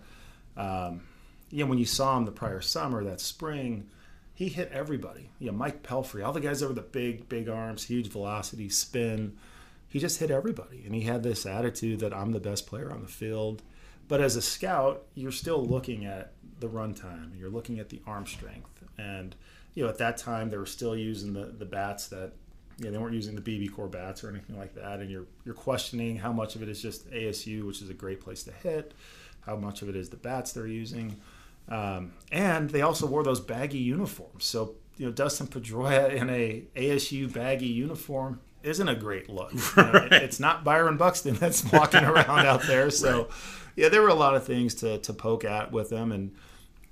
Um, 0.57 1.01
you 1.49 1.63
know, 1.63 1.69
when 1.69 1.79
you 1.79 1.85
saw 1.85 2.17
him 2.17 2.25
the 2.25 2.31
prior 2.31 2.61
summer, 2.61 3.03
that 3.05 3.21
spring, 3.21 3.89
he 4.33 4.49
hit 4.49 4.71
everybody. 4.71 5.29
You 5.39 5.47
know, 5.47 5.57
Mike 5.57 5.83
Pelfrey, 5.83 6.25
all 6.25 6.33
the 6.33 6.41
guys 6.41 6.61
over 6.61 6.73
the 6.73 6.81
big, 6.81 7.27
big 7.27 7.49
arms, 7.49 7.83
huge 7.85 8.07
velocity, 8.07 8.69
spin. 8.69 9.37
He 9.89 9.99
just 9.99 10.19
hit 10.19 10.31
everybody. 10.31 10.83
And 10.85 10.93
he 10.93 11.01
had 11.01 11.23
this 11.23 11.45
attitude 11.45 11.99
that 11.99 12.13
I'm 12.13 12.31
the 12.31 12.39
best 12.39 12.67
player 12.67 12.91
on 12.91 13.01
the 13.01 13.07
field. 13.07 13.63
But 14.07 14.21
as 14.21 14.35
a 14.35 14.41
scout, 14.41 15.03
you're 15.15 15.31
still 15.31 15.65
looking 15.65 16.05
at 16.05 16.33
the 16.59 16.67
runtime. 16.67 17.31
And 17.31 17.39
you're 17.39 17.49
looking 17.49 17.79
at 17.79 17.89
the 17.89 18.01
arm 18.05 18.27
strength. 18.27 18.83
And, 18.97 19.35
you 19.73 19.83
know, 19.83 19.89
at 19.89 19.97
that 19.97 20.17
time, 20.17 20.49
they 20.49 20.57
were 20.57 20.65
still 20.65 20.95
using 20.95 21.33
the, 21.33 21.45
the 21.45 21.65
bats 21.65 22.07
that, 22.07 22.33
you 22.77 22.85
know, 22.85 22.91
they 22.91 22.97
weren't 22.97 23.15
using 23.15 23.35
the 23.35 23.41
BBCOR 23.41 23.91
bats 23.91 24.23
or 24.23 24.29
anything 24.29 24.57
like 24.57 24.75
that. 24.75 24.99
And 24.99 25.09
you're, 25.09 25.25
you're 25.43 25.55
questioning 25.55 26.17
how 26.17 26.31
much 26.31 26.55
of 26.55 26.61
it 26.61 26.69
is 26.69 26.81
just 26.81 27.09
ASU, 27.09 27.65
which 27.65 27.81
is 27.81 27.89
a 27.89 27.93
great 27.93 28.21
place 28.21 28.43
to 28.43 28.51
hit, 28.51 28.93
how 29.41 29.55
much 29.55 29.81
of 29.81 29.89
it 29.89 29.95
is 29.95 30.09
the 30.09 30.17
bats 30.17 30.53
they're 30.53 30.67
using. 30.67 31.19
Um, 31.67 32.13
and 32.31 32.69
they 32.69 32.81
also 32.81 33.05
wore 33.07 33.23
those 33.23 33.39
baggy 33.39 33.77
uniforms. 33.79 34.45
So 34.45 34.75
you 34.97 35.05
know, 35.05 35.11
Dustin 35.11 35.47
Pedroia 35.47 36.13
in 36.13 36.29
a 36.29 36.63
ASU 36.75 37.31
baggy 37.31 37.67
uniform 37.67 38.41
isn't 38.63 38.87
a 38.87 38.95
great 38.95 39.29
look. 39.29 39.51
You 39.77 39.83
know, 39.83 39.91
it- 40.11 40.13
it's 40.23 40.39
not 40.39 40.63
Byron 40.63 40.97
Buxton 40.97 41.35
that's 41.35 41.63
walking 41.71 42.03
around 42.11 42.45
out 42.45 42.63
there. 42.63 42.89
So 42.89 43.23
Right. 43.23 43.27
yeah, 43.75 43.89
there 43.89 44.01
were 44.01 44.09
a 44.09 44.13
lot 44.15 44.35
of 44.35 44.45
things 44.45 44.75
to 44.75 44.97
to 44.99 45.13
poke 45.13 45.45
at 45.45 45.71
with 45.71 45.91
him. 45.91 46.11
And 46.11 46.31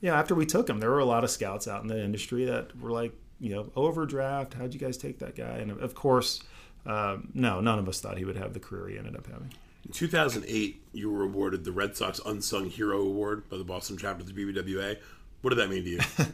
you 0.01 0.09
know, 0.09 0.15
after 0.15 0.35
we 0.35 0.45
took 0.45 0.69
him, 0.69 0.79
there 0.79 0.91
were 0.91 0.99
a 0.99 1.05
lot 1.05 1.23
of 1.23 1.29
scouts 1.29 1.67
out 1.67 1.81
in 1.81 1.87
the 1.87 2.01
industry 2.03 2.45
that 2.45 2.79
were 2.79 2.91
like, 2.91 3.13
you 3.39 3.49
know, 3.49 3.71
overdraft. 3.75 4.53
How'd 4.53 4.73
you 4.73 4.79
guys 4.79 4.97
take 4.97 5.19
that 5.19 5.35
guy? 5.35 5.57
And 5.57 5.71
of 5.71 5.93
course. 5.95 6.41
Um, 6.85 7.31
no, 7.33 7.59
none 7.59 7.79
of 7.79 7.89
us 7.89 7.99
thought 7.99 8.17
he 8.17 8.23
would 8.23 8.37
have 8.37 8.53
the 8.53 8.61
career 8.61 8.87
he 8.87 8.97
ended 8.97 9.17
up 9.17 9.27
having. 9.27 9.51
In 9.85 9.91
2008, 9.91 10.81
you 10.93 11.11
were 11.11 11.23
awarded 11.23 11.65
the 11.65 11.71
Red 11.73 11.97
Sox 11.97 12.21
Unsung 12.25 12.69
Hero 12.69 13.01
Award 13.01 13.49
by 13.49 13.57
the 13.57 13.65
Boston 13.65 13.97
chapter 13.97 14.21
of 14.23 14.33
the 14.33 14.45
BBWA. 14.45 14.95
What 15.41 15.49
did 15.49 15.59
that 15.59 15.69
mean 15.69 15.83
to 15.83 15.89
you? 15.89 15.99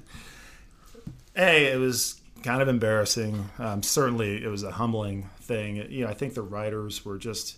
Hey, 1.36 1.72
it 1.74 1.78
was 1.80 2.22
kind 2.44 2.62
of 2.62 2.68
embarrassing. 2.68 3.50
Um, 3.58 3.82
certainly, 3.82 4.44
it 4.44 4.48
was 4.48 4.64
a 4.64 4.72
humbling 4.72 5.30
thing. 5.42 5.78
You 5.90 6.06
know, 6.06 6.12
I 6.12 6.14
think 6.14 6.34
the 6.34 6.42
writers 6.42 7.04
were 7.04 7.18
just 7.18 7.58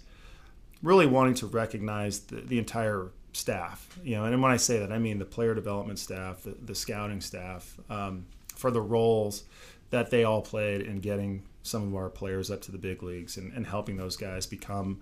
really 0.81 1.07
wanting 1.07 1.33
to 1.35 1.47
recognize 1.47 2.19
the, 2.21 2.37
the 2.37 2.59
entire 2.59 3.11
staff. 3.33 3.99
You 4.03 4.15
know, 4.15 4.25
and 4.25 4.41
when 4.41 4.51
I 4.51 4.57
say 4.57 4.79
that, 4.79 4.91
I 4.91 4.99
mean 4.99 5.19
the 5.19 5.25
player 5.25 5.53
development 5.53 5.99
staff, 5.99 6.43
the, 6.43 6.55
the 6.63 6.75
scouting 6.75 7.21
staff, 7.21 7.77
um, 7.89 8.25
for 8.55 8.71
the 8.71 8.81
roles 8.81 9.43
that 9.89 10.09
they 10.09 10.23
all 10.23 10.41
played 10.41 10.81
in 10.81 10.99
getting 10.99 11.43
some 11.63 11.87
of 11.87 11.95
our 11.95 12.09
players 12.09 12.51
up 12.51 12.61
to 12.61 12.71
the 12.71 12.77
big 12.77 13.03
leagues 13.03 13.37
and, 13.37 13.51
and 13.53 13.65
helping 13.65 13.97
those 13.97 14.15
guys 14.15 14.45
become 14.45 14.99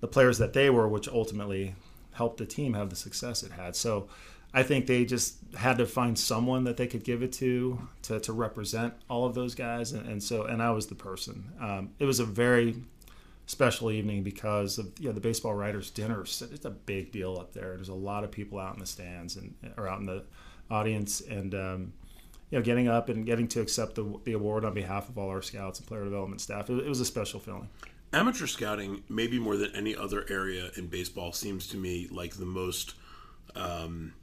the 0.00 0.08
players 0.08 0.38
that 0.38 0.52
they 0.52 0.70
were, 0.70 0.88
which 0.88 1.08
ultimately 1.08 1.74
helped 2.12 2.38
the 2.38 2.46
team 2.46 2.74
have 2.74 2.90
the 2.90 2.96
success 2.96 3.42
it 3.42 3.52
had. 3.52 3.76
So 3.76 4.08
I 4.52 4.62
think 4.62 4.86
they 4.86 5.04
just 5.04 5.36
had 5.56 5.78
to 5.78 5.86
find 5.86 6.18
someone 6.18 6.64
that 6.64 6.76
they 6.76 6.86
could 6.86 7.04
give 7.04 7.22
it 7.22 7.32
to 7.34 7.88
to, 8.02 8.20
to 8.20 8.32
represent 8.32 8.94
all 9.08 9.26
of 9.26 9.34
those 9.34 9.54
guys, 9.54 9.92
and, 9.92 10.08
and 10.08 10.22
so 10.22 10.44
and 10.44 10.62
I 10.62 10.70
was 10.70 10.86
the 10.86 10.94
person. 10.94 11.52
Um, 11.60 11.90
it 11.98 12.04
was 12.04 12.20
a 12.20 12.24
very 12.24 12.76
special 13.46 13.90
evening 13.90 14.22
because 14.22 14.78
of 14.78 14.92
you 15.00 15.08
know, 15.08 15.12
the 15.12 15.20
baseball 15.20 15.54
writers 15.54 15.90
dinner. 15.90 16.20
It's 16.22 16.64
a 16.64 16.70
big 16.70 17.12
deal 17.12 17.38
up 17.38 17.52
there. 17.52 17.74
There's 17.76 17.88
a 17.88 17.94
lot 17.94 18.24
of 18.24 18.30
people 18.30 18.58
out 18.58 18.74
in 18.74 18.80
the 18.80 18.86
stands 18.86 19.36
and 19.36 19.54
or 19.76 19.88
out 19.88 20.00
in 20.00 20.06
the 20.06 20.24
audience, 20.70 21.20
and 21.20 21.54
um, 21.54 21.92
you 22.50 22.58
know, 22.58 22.62
getting 22.62 22.88
up 22.88 23.08
and 23.08 23.26
getting 23.26 23.48
to 23.48 23.60
accept 23.60 23.96
the, 23.96 24.18
the 24.24 24.32
award 24.32 24.64
on 24.64 24.74
behalf 24.74 25.08
of 25.08 25.18
all 25.18 25.28
our 25.28 25.42
scouts 25.42 25.78
and 25.78 25.88
player 25.88 26.04
development 26.04 26.40
staff. 26.40 26.70
It, 26.70 26.78
it 26.78 26.88
was 26.88 27.00
a 27.00 27.04
special 27.04 27.40
feeling. 27.40 27.68
Amateur 28.12 28.46
scouting, 28.46 29.02
maybe 29.10 29.38
more 29.38 29.58
than 29.58 29.74
any 29.76 29.94
other 29.94 30.24
area 30.30 30.70
in 30.76 30.86
baseball, 30.86 31.32
seems 31.32 31.66
to 31.68 31.76
me 31.76 32.08
like 32.10 32.34
the 32.34 32.46
most 32.46 32.94
um, 33.54 34.14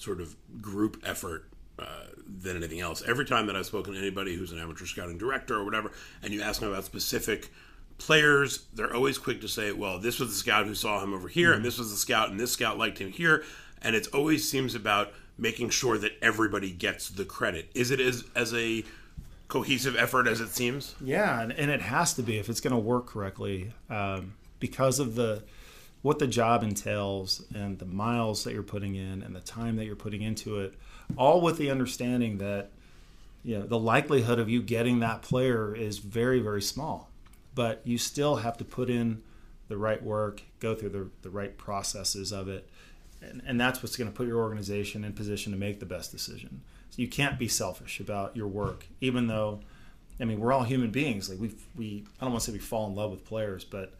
sort 0.00 0.20
of 0.20 0.34
group 0.60 1.02
effort 1.04 1.44
uh, 1.78 2.04
than 2.26 2.56
anything 2.56 2.80
else. 2.80 3.02
Every 3.06 3.24
time 3.24 3.46
that 3.46 3.56
I've 3.56 3.66
spoken 3.66 3.94
to 3.94 3.98
anybody 3.98 4.34
who's 4.34 4.52
an 4.52 4.58
amateur 4.58 4.86
scouting 4.86 5.18
director 5.18 5.54
or 5.54 5.64
whatever, 5.64 5.92
and 6.22 6.32
you 6.32 6.42
ask 6.42 6.60
them 6.60 6.70
about 6.70 6.84
specific 6.84 7.50
players, 7.98 8.66
they're 8.74 8.94
always 8.94 9.18
quick 9.18 9.40
to 9.42 9.48
say, 9.48 9.72
"Well, 9.72 9.98
this 9.98 10.18
was 10.18 10.30
the 10.30 10.34
scout 10.34 10.66
who 10.66 10.74
saw 10.74 11.02
him 11.02 11.12
over 11.12 11.28
here, 11.28 11.52
and 11.52 11.64
this 11.64 11.78
was 11.78 11.90
the 11.90 11.96
scout, 11.96 12.30
and 12.30 12.40
this 12.40 12.52
scout 12.52 12.78
liked 12.78 12.98
him 12.98 13.12
here." 13.12 13.44
And 13.82 13.94
it 13.96 14.08
always 14.12 14.50
seems 14.50 14.74
about 14.74 15.12
making 15.38 15.70
sure 15.70 15.96
that 15.98 16.12
everybody 16.20 16.70
gets 16.70 17.08
the 17.08 17.24
credit. 17.24 17.70
Is 17.74 17.90
it 17.90 18.00
as 18.00 18.24
as 18.34 18.52
a 18.54 18.84
cohesive 19.48 19.96
effort 19.96 20.26
as 20.26 20.40
it 20.40 20.48
seems? 20.48 20.94
Yeah, 21.00 21.40
and, 21.40 21.52
and 21.52 21.70
it 21.70 21.82
has 21.82 22.14
to 22.14 22.22
be 22.22 22.38
if 22.38 22.48
it's 22.48 22.60
going 22.60 22.72
to 22.74 22.78
work 22.78 23.06
correctly, 23.06 23.72
um, 23.88 24.34
because 24.60 24.98
of 24.98 25.14
the 25.14 25.42
what 26.02 26.18
the 26.18 26.26
job 26.26 26.62
entails 26.62 27.44
and 27.54 27.78
the 27.78 27.84
miles 27.84 28.44
that 28.44 28.54
you're 28.54 28.62
putting 28.62 28.94
in 28.94 29.22
and 29.22 29.34
the 29.36 29.40
time 29.40 29.76
that 29.76 29.84
you're 29.84 29.96
putting 29.96 30.22
into 30.22 30.58
it, 30.60 30.74
all 31.16 31.40
with 31.40 31.58
the 31.58 31.70
understanding 31.70 32.38
that 32.38 32.70
you 33.42 33.58
know, 33.58 33.66
the 33.66 33.78
likelihood 33.78 34.38
of 34.38 34.48
you 34.48 34.62
getting 34.62 35.00
that 35.00 35.22
player 35.22 35.74
is 35.74 35.98
very, 35.98 36.40
very 36.40 36.62
small. 36.62 37.10
But 37.54 37.80
you 37.84 37.98
still 37.98 38.36
have 38.36 38.56
to 38.58 38.64
put 38.64 38.90
in 38.90 39.22
the 39.68 39.76
right 39.76 40.02
work, 40.02 40.42
go 40.58 40.74
through 40.74 40.90
the, 40.90 41.10
the 41.22 41.30
right 41.30 41.56
processes 41.56 42.32
of 42.32 42.48
it. 42.48 42.68
And, 43.22 43.42
and 43.46 43.60
that's 43.60 43.82
what's 43.82 43.96
going 43.96 44.10
to 44.10 44.16
put 44.16 44.26
your 44.26 44.38
organization 44.38 45.04
in 45.04 45.12
position 45.12 45.52
to 45.52 45.58
make 45.58 45.80
the 45.80 45.86
best 45.86 46.10
decision. 46.10 46.62
So 46.90 47.02
you 47.02 47.08
can't 47.08 47.38
be 47.38 47.48
selfish 47.48 48.00
about 48.00 48.36
your 48.36 48.48
work, 48.48 48.86
even 49.00 49.26
though, 49.26 49.60
I 50.18 50.24
mean, 50.24 50.40
we're 50.40 50.52
all 50.52 50.64
human 50.64 50.90
beings. 50.90 51.28
Like 51.28 51.38
we, 51.38 51.54
we, 51.76 52.04
I 52.20 52.24
don't 52.24 52.32
want 52.32 52.44
to 52.44 52.50
say 52.50 52.52
we 52.52 52.58
fall 52.58 52.86
in 52.88 52.94
love 52.94 53.10
with 53.10 53.24
players, 53.24 53.64
but 53.64 53.94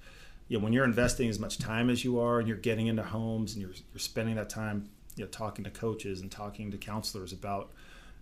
you 0.51 0.59
know, 0.59 0.65
when 0.65 0.73
you're 0.73 0.85
investing 0.85 1.29
as 1.29 1.39
much 1.39 1.59
time 1.59 1.89
as 1.89 2.05
you 2.05 2.19
are, 2.19 2.41
and 2.41 2.49
you're 2.49 2.57
getting 2.57 2.89
into 2.89 3.05
homes, 3.05 3.53
and 3.53 3.63
you're 3.63 3.71
you're 3.71 4.01
spending 4.01 4.35
that 4.35 4.51
time, 4.51 4.91
you 5.15 5.23
know, 5.23 5.31
talking 5.31 5.65
to 5.65 5.71
coaches 5.71 6.21
and 6.21 6.31
talking 6.31 6.73
to 6.73 6.77
counselors 6.77 7.33
about 7.33 7.71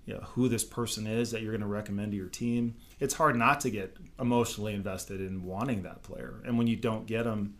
you 0.04 0.12
know, 0.12 0.20
who 0.20 0.46
this 0.48 0.62
person 0.62 1.06
is 1.06 1.30
that 1.30 1.40
you're 1.40 1.52
going 1.52 1.62
to 1.62 1.66
recommend 1.66 2.12
to 2.12 2.18
your 2.18 2.28
team. 2.28 2.74
It's 3.00 3.14
hard 3.14 3.36
not 3.36 3.60
to 3.60 3.70
get 3.70 3.96
emotionally 4.20 4.74
invested 4.74 5.22
in 5.22 5.44
wanting 5.44 5.84
that 5.84 6.02
player. 6.02 6.42
And 6.44 6.58
when 6.58 6.66
you 6.66 6.76
don't 6.76 7.06
get 7.06 7.24
them, 7.24 7.54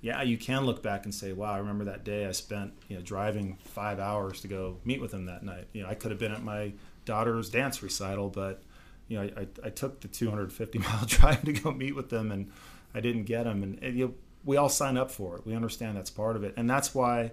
yeah, 0.00 0.22
you 0.22 0.36
can 0.36 0.66
look 0.66 0.82
back 0.82 1.04
and 1.04 1.14
say, 1.14 1.32
"Wow, 1.32 1.52
I 1.52 1.58
remember 1.58 1.84
that 1.84 2.04
day 2.04 2.26
I 2.26 2.32
spent, 2.32 2.72
you 2.88 2.96
know, 2.96 3.02
driving 3.02 3.58
five 3.64 4.00
hours 4.00 4.40
to 4.40 4.48
go 4.48 4.78
meet 4.84 5.00
with 5.00 5.14
him 5.14 5.26
that 5.26 5.44
night. 5.44 5.68
You 5.72 5.82
know, 5.82 5.88
I 5.88 5.94
could 5.94 6.10
have 6.10 6.18
been 6.18 6.32
at 6.32 6.42
my 6.42 6.72
daughter's 7.04 7.48
dance 7.48 7.80
recital, 7.80 8.28
but 8.28 8.62
you 9.06 9.18
know, 9.18 9.30
I, 9.36 9.46
I 9.64 9.70
took 9.70 10.00
the 10.00 10.08
250 10.08 10.78
mile 10.80 11.04
drive 11.06 11.44
to 11.44 11.52
go 11.52 11.70
meet 11.70 11.94
with 11.94 12.08
them, 12.08 12.32
and 12.32 12.50
I 12.94 13.00
didn't 13.00 13.24
get 13.24 13.44
them. 13.44 13.62
And, 13.62 13.82
and 13.82 13.98
you 13.98 14.14
we 14.44 14.56
all 14.56 14.68
sign 14.68 14.96
up 14.96 15.10
for 15.10 15.36
it. 15.36 15.46
We 15.46 15.54
understand 15.54 15.96
that's 15.96 16.10
part 16.10 16.36
of 16.36 16.44
it, 16.44 16.54
and 16.56 16.68
that's 16.68 16.94
why 16.94 17.32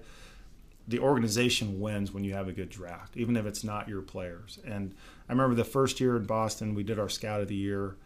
the 0.88 1.00
organization 1.00 1.80
wins 1.80 2.14
when 2.14 2.24
you 2.24 2.34
have 2.34 2.48
a 2.48 2.54
good 2.54 2.70
draft, 2.70 3.18
even 3.18 3.36
if 3.36 3.46
it's 3.46 3.64
not 3.64 3.90
your 3.90 4.02
players. 4.02 4.60
And 4.66 4.94
I 5.28 5.34
remember 5.34 5.56
the 5.56 5.66
first 5.66 6.00
year 6.00 6.16
in 6.16 6.26
Boston, 6.26 6.74
we 6.74 6.84
did 6.84 6.98
our 6.98 7.10
Scout 7.10 7.42
of 7.42 7.50
the 7.50 7.56
Year 7.56 7.98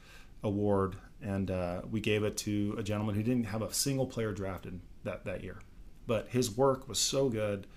award, 0.44 0.96
and 1.22 1.52
uh, 1.52 1.82
we 1.90 2.00
gave 2.00 2.24
it 2.24 2.38
to 2.38 2.76
a 2.80 2.84
gentleman 2.84 3.16
who 3.16 3.22
didn't 3.22 3.46
have 3.46 3.62
a 3.62 3.72
single 3.74 4.08
player 4.08 4.32
drafted 4.32 4.80
that, 5.04 5.26
that 5.26 5.44
year. 5.44 5.60
But 6.08 6.30
his 6.30 6.58
work 6.58 6.88
was 6.88 7.00
so 7.00 7.30
good. 7.30 7.68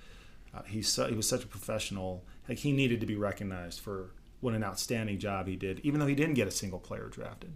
Uh, 0.55 0.63
he, 0.63 0.81
he 0.81 1.15
was 1.15 1.29
such 1.29 1.45
a 1.45 1.49
professional. 1.49 2.25
Like 2.49 2.59
he 2.59 2.73
needed 2.73 3.01
to 3.01 3.07
be 3.07 3.17
recognized 3.17 3.81
for 3.81 4.11
what 4.41 4.55
an 4.55 4.65
outstanding 4.65 5.19
job 5.19 5.47
he 5.47 5.57
did, 5.57 5.81
even 5.81 6.01
though 6.01 6.07
he 6.07 6.15
didn't 6.15 6.35
get 6.35 6.49
a 6.49 6.51
single 6.51 6.79
player 6.79 7.09
drafted. 7.09 7.53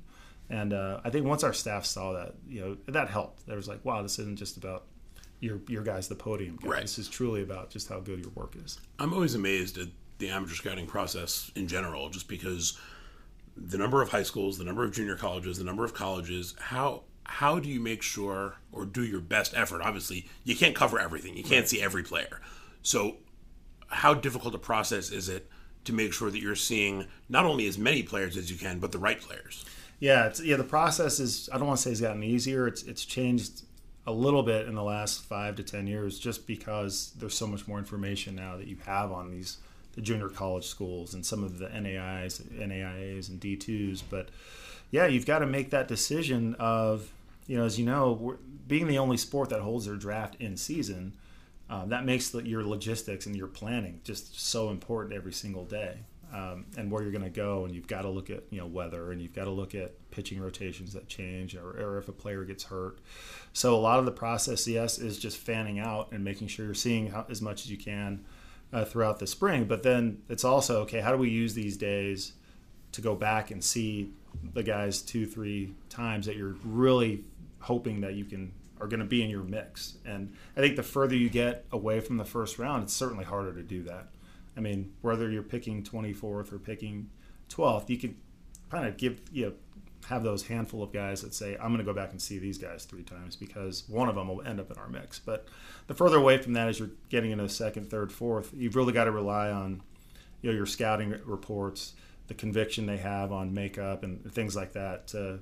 And 0.50 0.72
uh, 0.72 1.00
I 1.04 1.10
think 1.10 1.26
once 1.26 1.44
our 1.44 1.52
staff 1.52 1.84
saw 1.84 2.12
that, 2.12 2.34
you 2.48 2.60
know, 2.60 2.76
that 2.86 3.08
helped. 3.08 3.46
There 3.46 3.56
was 3.56 3.68
like, 3.68 3.84
wow, 3.84 4.02
this 4.02 4.18
isn't 4.18 4.38
just 4.38 4.56
about 4.56 4.84
your 5.40 5.60
your 5.68 5.82
guys 5.82 6.08
the 6.08 6.14
podium 6.14 6.56
guy. 6.56 6.68
Right. 6.68 6.82
This 6.82 6.98
is 6.98 7.08
truly 7.08 7.42
about 7.42 7.70
just 7.70 7.88
how 7.88 8.00
good 8.00 8.20
your 8.20 8.30
work 8.34 8.56
is. 8.56 8.80
I'm 8.98 9.12
always 9.12 9.34
amazed 9.34 9.78
at 9.78 9.88
the 10.18 10.30
amateur 10.30 10.54
scouting 10.54 10.86
process 10.86 11.50
in 11.54 11.68
general, 11.68 12.08
just 12.08 12.28
because 12.28 12.78
the 13.56 13.78
number 13.78 14.02
of 14.02 14.08
high 14.08 14.22
schools, 14.22 14.58
the 14.58 14.64
number 14.64 14.84
of 14.84 14.92
junior 14.92 15.16
colleges, 15.16 15.58
the 15.58 15.64
number 15.64 15.84
of 15.84 15.94
colleges, 15.94 16.54
how 16.58 17.04
how 17.24 17.58
do 17.58 17.68
you 17.68 17.78
make 17.78 18.02
sure 18.02 18.56
or 18.72 18.86
do 18.86 19.04
your 19.04 19.20
best 19.20 19.54
effort? 19.54 19.82
Obviously, 19.82 20.28
you 20.44 20.56
can't 20.56 20.74
cover 20.74 20.98
everything. 20.98 21.36
You 21.36 21.44
can't 21.44 21.68
see 21.68 21.80
every 21.80 22.02
player. 22.02 22.40
So, 22.82 23.18
how 23.88 24.14
difficult 24.14 24.54
a 24.54 24.58
process 24.58 25.10
is 25.10 25.28
it 25.28 25.48
to 25.84 25.92
make 25.92 26.12
sure 26.12 26.30
that 26.30 26.40
you're 26.40 26.56
seeing 26.56 27.06
not 27.28 27.44
only 27.44 27.66
as 27.66 27.78
many 27.78 28.02
players 28.02 28.36
as 28.36 28.50
you 28.50 28.56
can, 28.56 28.78
but 28.78 28.92
the 28.92 28.98
right 28.98 29.20
players? 29.20 29.64
Yeah, 30.00 30.26
it's, 30.26 30.40
yeah. 30.42 30.56
The 30.56 30.64
process 30.64 31.18
is. 31.18 31.48
I 31.52 31.58
don't 31.58 31.66
want 31.66 31.78
to 31.78 31.82
say 31.82 31.90
it's 31.90 32.00
gotten 32.00 32.22
easier. 32.22 32.66
It's 32.66 32.82
it's 32.84 33.04
changed 33.04 33.62
a 34.06 34.12
little 34.12 34.42
bit 34.42 34.68
in 34.68 34.74
the 34.74 34.82
last 34.82 35.24
five 35.24 35.56
to 35.56 35.64
ten 35.64 35.86
years, 35.86 36.18
just 36.18 36.46
because 36.46 37.12
there's 37.18 37.34
so 37.34 37.46
much 37.46 37.66
more 37.66 37.78
information 37.78 38.34
now 38.34 38.56
that 38.56 38.66
you 38.68 38.76
have 38.86 39.10
on 39.10 39.30
these 39.30 39.58
the 39.94 40.00
junior 40.00 40.28
college 40.28 40.66
schools 40.66 41.14
and 41.14 41.26
some 41.26 41.42
of 41.42 41.58
the 41.58 41.68
NAIs, 41.68 42.40
NAIAs, 42.40 43.28
and 43.28 43.40
D2s. 43.40 44.02
But 44.08 44.28
yeah, 44.92 45.06
you've 45.06 45.26
got 45.26 45.40
to 45.40 45.46
make 45.46 45.70
that 45.70 45.88
decision 45.88 46.54
of 46.60 47.10
you 47.48 47.56
know, 47.56 47.64
as 47.64 47.78
you 47.78 47.86
know, 47.86 48.36
being 48.68 48.86
the 48.86 48.98
only 48.98 49.16
sport 49.16 49.48
that 49.48 49.60
holds 49.60 49.86
their 49.86 49.96
draft 49.96 50.36
in 50.38 50.56
season. 50.56 51.14
Uh, 51.68 51.84
that 51.86 52.04
makes 52.04 52.30
the, 52.30 52.46
your 52.46 52.64
logistics 52.64 53.26
and 53.26 53.36
your 53.36 53.46
planning 53.46 54.00
just 54.02 54.40
so 54.40 54.70
important 54.70 55.14
every 55.14 55.32
single 55.32 55.66
day 55.66 55.98
um, 56.32 56.66
and 56.76 56.90
where 56.90 57.02
you're 57.02 57.12
going 57.12 57.24
to 57.24 57.30
go, 57.30 57.64
and 57.64 57.74
you've 57.74 57.86
got 57.86 58.02
to 58.02 58.08
look 58.08 58.28
at 58.30 58.44
you 58.50 58.58
know 58.58 58.66
weather, 58.66 59.12
and 59.12 59.22
you've 59.22 59.34
got 59.34 59.44
to 59.44 59.50
look 59.50 59.74
at 59.74 59.94
pitching 60.10 60.40
rotations 60.40 60.92
that 60.92 61.08
change, 61.08 61.54
or, 61.54 61.70
or, 61.70 61.98
if 61.98 62.08
a 62.08 62.12
player 62.12 62.44
gets 62.44 62.64
hurt. 62.64 62.98
So 63.52 63.74
a 63.74 63.80
lot 63.80 63.98
of 63.98 64.04
the 64.04 64.12
process, 64.12 64.66
yes, 64.66 64.98
is 64.98 65.18
just 65.18 65.38
fanning 65.38 65.78
out 65.78 66.12
and 66.12 66.22
making 66.22 66.48
sure 66.48 66.66
you're 66.66 66.74
seeing 66.74 67.08
how, 67.10 67.26
as 67.30 67.40
much 67.40 67.64
as 67.64 67.70
you 67.70 67.78
can 67.78 68.24
uh, 68.72 68.84
throughout 68.84 69.18
the 69.18 69.26
spring. 69.26 69.64
But 69.64 69.82
then 69.82 70.22
it's 70.28 70.44
also 70.44 70.82
okay. 70.82 71.00
How 71.00 71.12
do 71.12 71.18
we 71.18 71.30
use 71.30 71.54
these 71.54 71.76
days 71.76 72.32
to 72.92 73.00
go 73.00 73.14
back 73.14 73.50
and 73.50 73.62
see 73.62 74.12
the 74.52 74.62
guys 74.62 75.02
two, 75.02 75.26
three 75.26 75.74
times 75.88 76.26
that 76.26 76.36
you're 76.36 76.56
really 76.64 77.24
hoping 77.60 78.00
that 78.02 78.14
you 78.14 78.24
can 78.24 78.52
are 78.80 78.86
going 78.86 79.00
to 79.00 79.06
be 79.06 79.22
in 79.22 79.30
your 79.30 79.42
mix? 79.42 79.96
And 80.04 80.34
I 80.56 80.60
think 80.60 80.76
the 80.76 80.82
further 80.82 81.16
you 81.16 81.30
get 81.30 81.64
away 81.72 82.00
from 82.00 82.18
the 82.18 82.24
first 82.24 82.58
round, 82.58 82.84
it's 82.84 82.92
certainly 82.92 83.24
harder 83.24 83.54
to 83.54 83.62
do 83.62 83.82
that. 83.84 84.08
I 84.58 84.60
mean, 84.60 84.92
whether 85.02 85.30
you're 85.30 85.44
picking 85.44 85.84
24th 85.84 86.52
or 86.52 86.58
picking 86.58 87.08
12th, 87.48 87.88
you 87.88 87.96
can 87.96 88.16
kind 88.70 88.86
of 88.86 88.96
give 88.96 89.22
you 89.32 89.46
know 89.46 89.52
have 90.08 90.22
those 90.22 90.46
handful 90.46 90.82
of 90.82 90.92
guys 90.92 91.22
that 91.22 91.34
say 91.34 91.54
I'm 91.54 91.68
going 91.68 91.78
to 91.78 91.84
go 91.84 91.94
back 91.94 92.10
and 92.10 92.20
see 92.20 92.38
these 92.38 92.58
guys 92.58 92.84
three 92.84 93.02
times 93.02 93.36
because 93.36 93.84
one 93.88 94.08
of 94.08 94.14
them 94.14 94.28
will 94.28 94.42
end 94.42 94.58
up 94.58 94.70
in 94.70 94.78
our 94.78 94.88
mix. 94.88 95.18
But 95.18 95.48
the 95.86 95.94
further 95.94 96.16
away 96.16 96.38
from 96.38 96.54
that, 96.54 96.68
as 96.68 96.78
you're 96.78 96.90
getting 97.08 97.30
into 97.30 97.48
second, 97.48 97.90
third, 97.90 98.10
fourth, 98.10 98.52
you've 98.54 98.76
really 98.76 98.92
got 98.92 99.04
to 99.04 99.12
rely 99.12 99.50
on 99.50 99.82
you 100.42 100.50
know 100.50 100.56
your 100.56 100.66
scouting 100.66 101.14
reports, 101.24 101.94
the 102.26 102.34
conviction 102.34 102.86
they 102.86 102.96
have 102.96 103.32
on 103.32 103.54
makeup 103.54 104.02
and 104.02 104.32
things 104.32 104.56
like 104.56 104.72
that, 104.72 105.06
to 105.08 105.38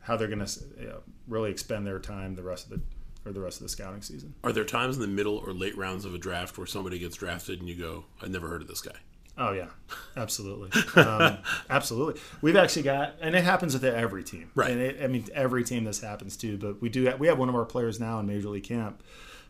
how 0.00 0.16
they're 0.16 0.28
going 0.28 0.44
to 0.44 0.60
you 0.78 0.86
know, 0.86 1.00
really 1.26 1.50
expend 1.50 1.86
their 1.86 1.98
time 1.98 2.34
the 2.34 2.42
rest 2.42 2.64
of 2.64 2.70
the 2.70 2.80
or 3.24 3.32
the 3.32 3.40
rest 3.40 3.58
of 3.58 3.64
the 3.64 3.68
scouting 3.68 4.02
season. 4.02 4.34
Are 4.44 4.52
there 4.52 4.64
times 4.64 4.96
in 4.96 5.02
the 5.02 5.08
middle 5.08 5.36
or 5.36 5.52
late 5.52 5.76
rounds 5.76 6.04
of 6.04 6.14
a 6.14 6.18
draft 6.18 6.58
where 6.58 6.66
somebody 6.66 6.98
gets 6.98 7.16
drafted 7.16 7.60
and 7.60 7.68
you 7.68 7.74
go, 7.74 8.04
"I've 8.20 8.30
never 8.30 8.48
heard 8.48 8.62
of 8.62 8.68
this 8.68 8.80
guy"? 8.80 8.96
Oh 9.38 9.52
yeah, 9.52 9.68
absolutely, 10.16 10.70
um, 11.00 11.38
absolutely. 11.70 12.20
We've 12.42 12.56
actually 12.56 12.82
got, 12.82 13.14
and 13.20 13.34
it 13.34 13.44
happens 13.44 13.72
with 13.72 13.84
every 13.84 14.24
team, 14.24 14.50
right? 14.54 14.70
And 14.70 14.80
it, 14.80 15.02
I 15.02 15.06
mean, 15.06 15.24
every 15.34 15.64
team 15.64 15.84
this 15.84 16.00
happens 16.00 16.36
to. 16.38 16.58
But 16.58 16.82
we 16.82 16.88
do, 16.88 17.04
have, 17.04 17.18
we 17.18 17.28
have 17.28 17.38
one 17.38 17.48
of 17.48 17.54
our 17.54 17.64
players 17.64 17.98
now 17.98 18.18
in 18.18 18.26
Major 18.26 18.48
League 18.48 18.64
Camp. 18.64 19.02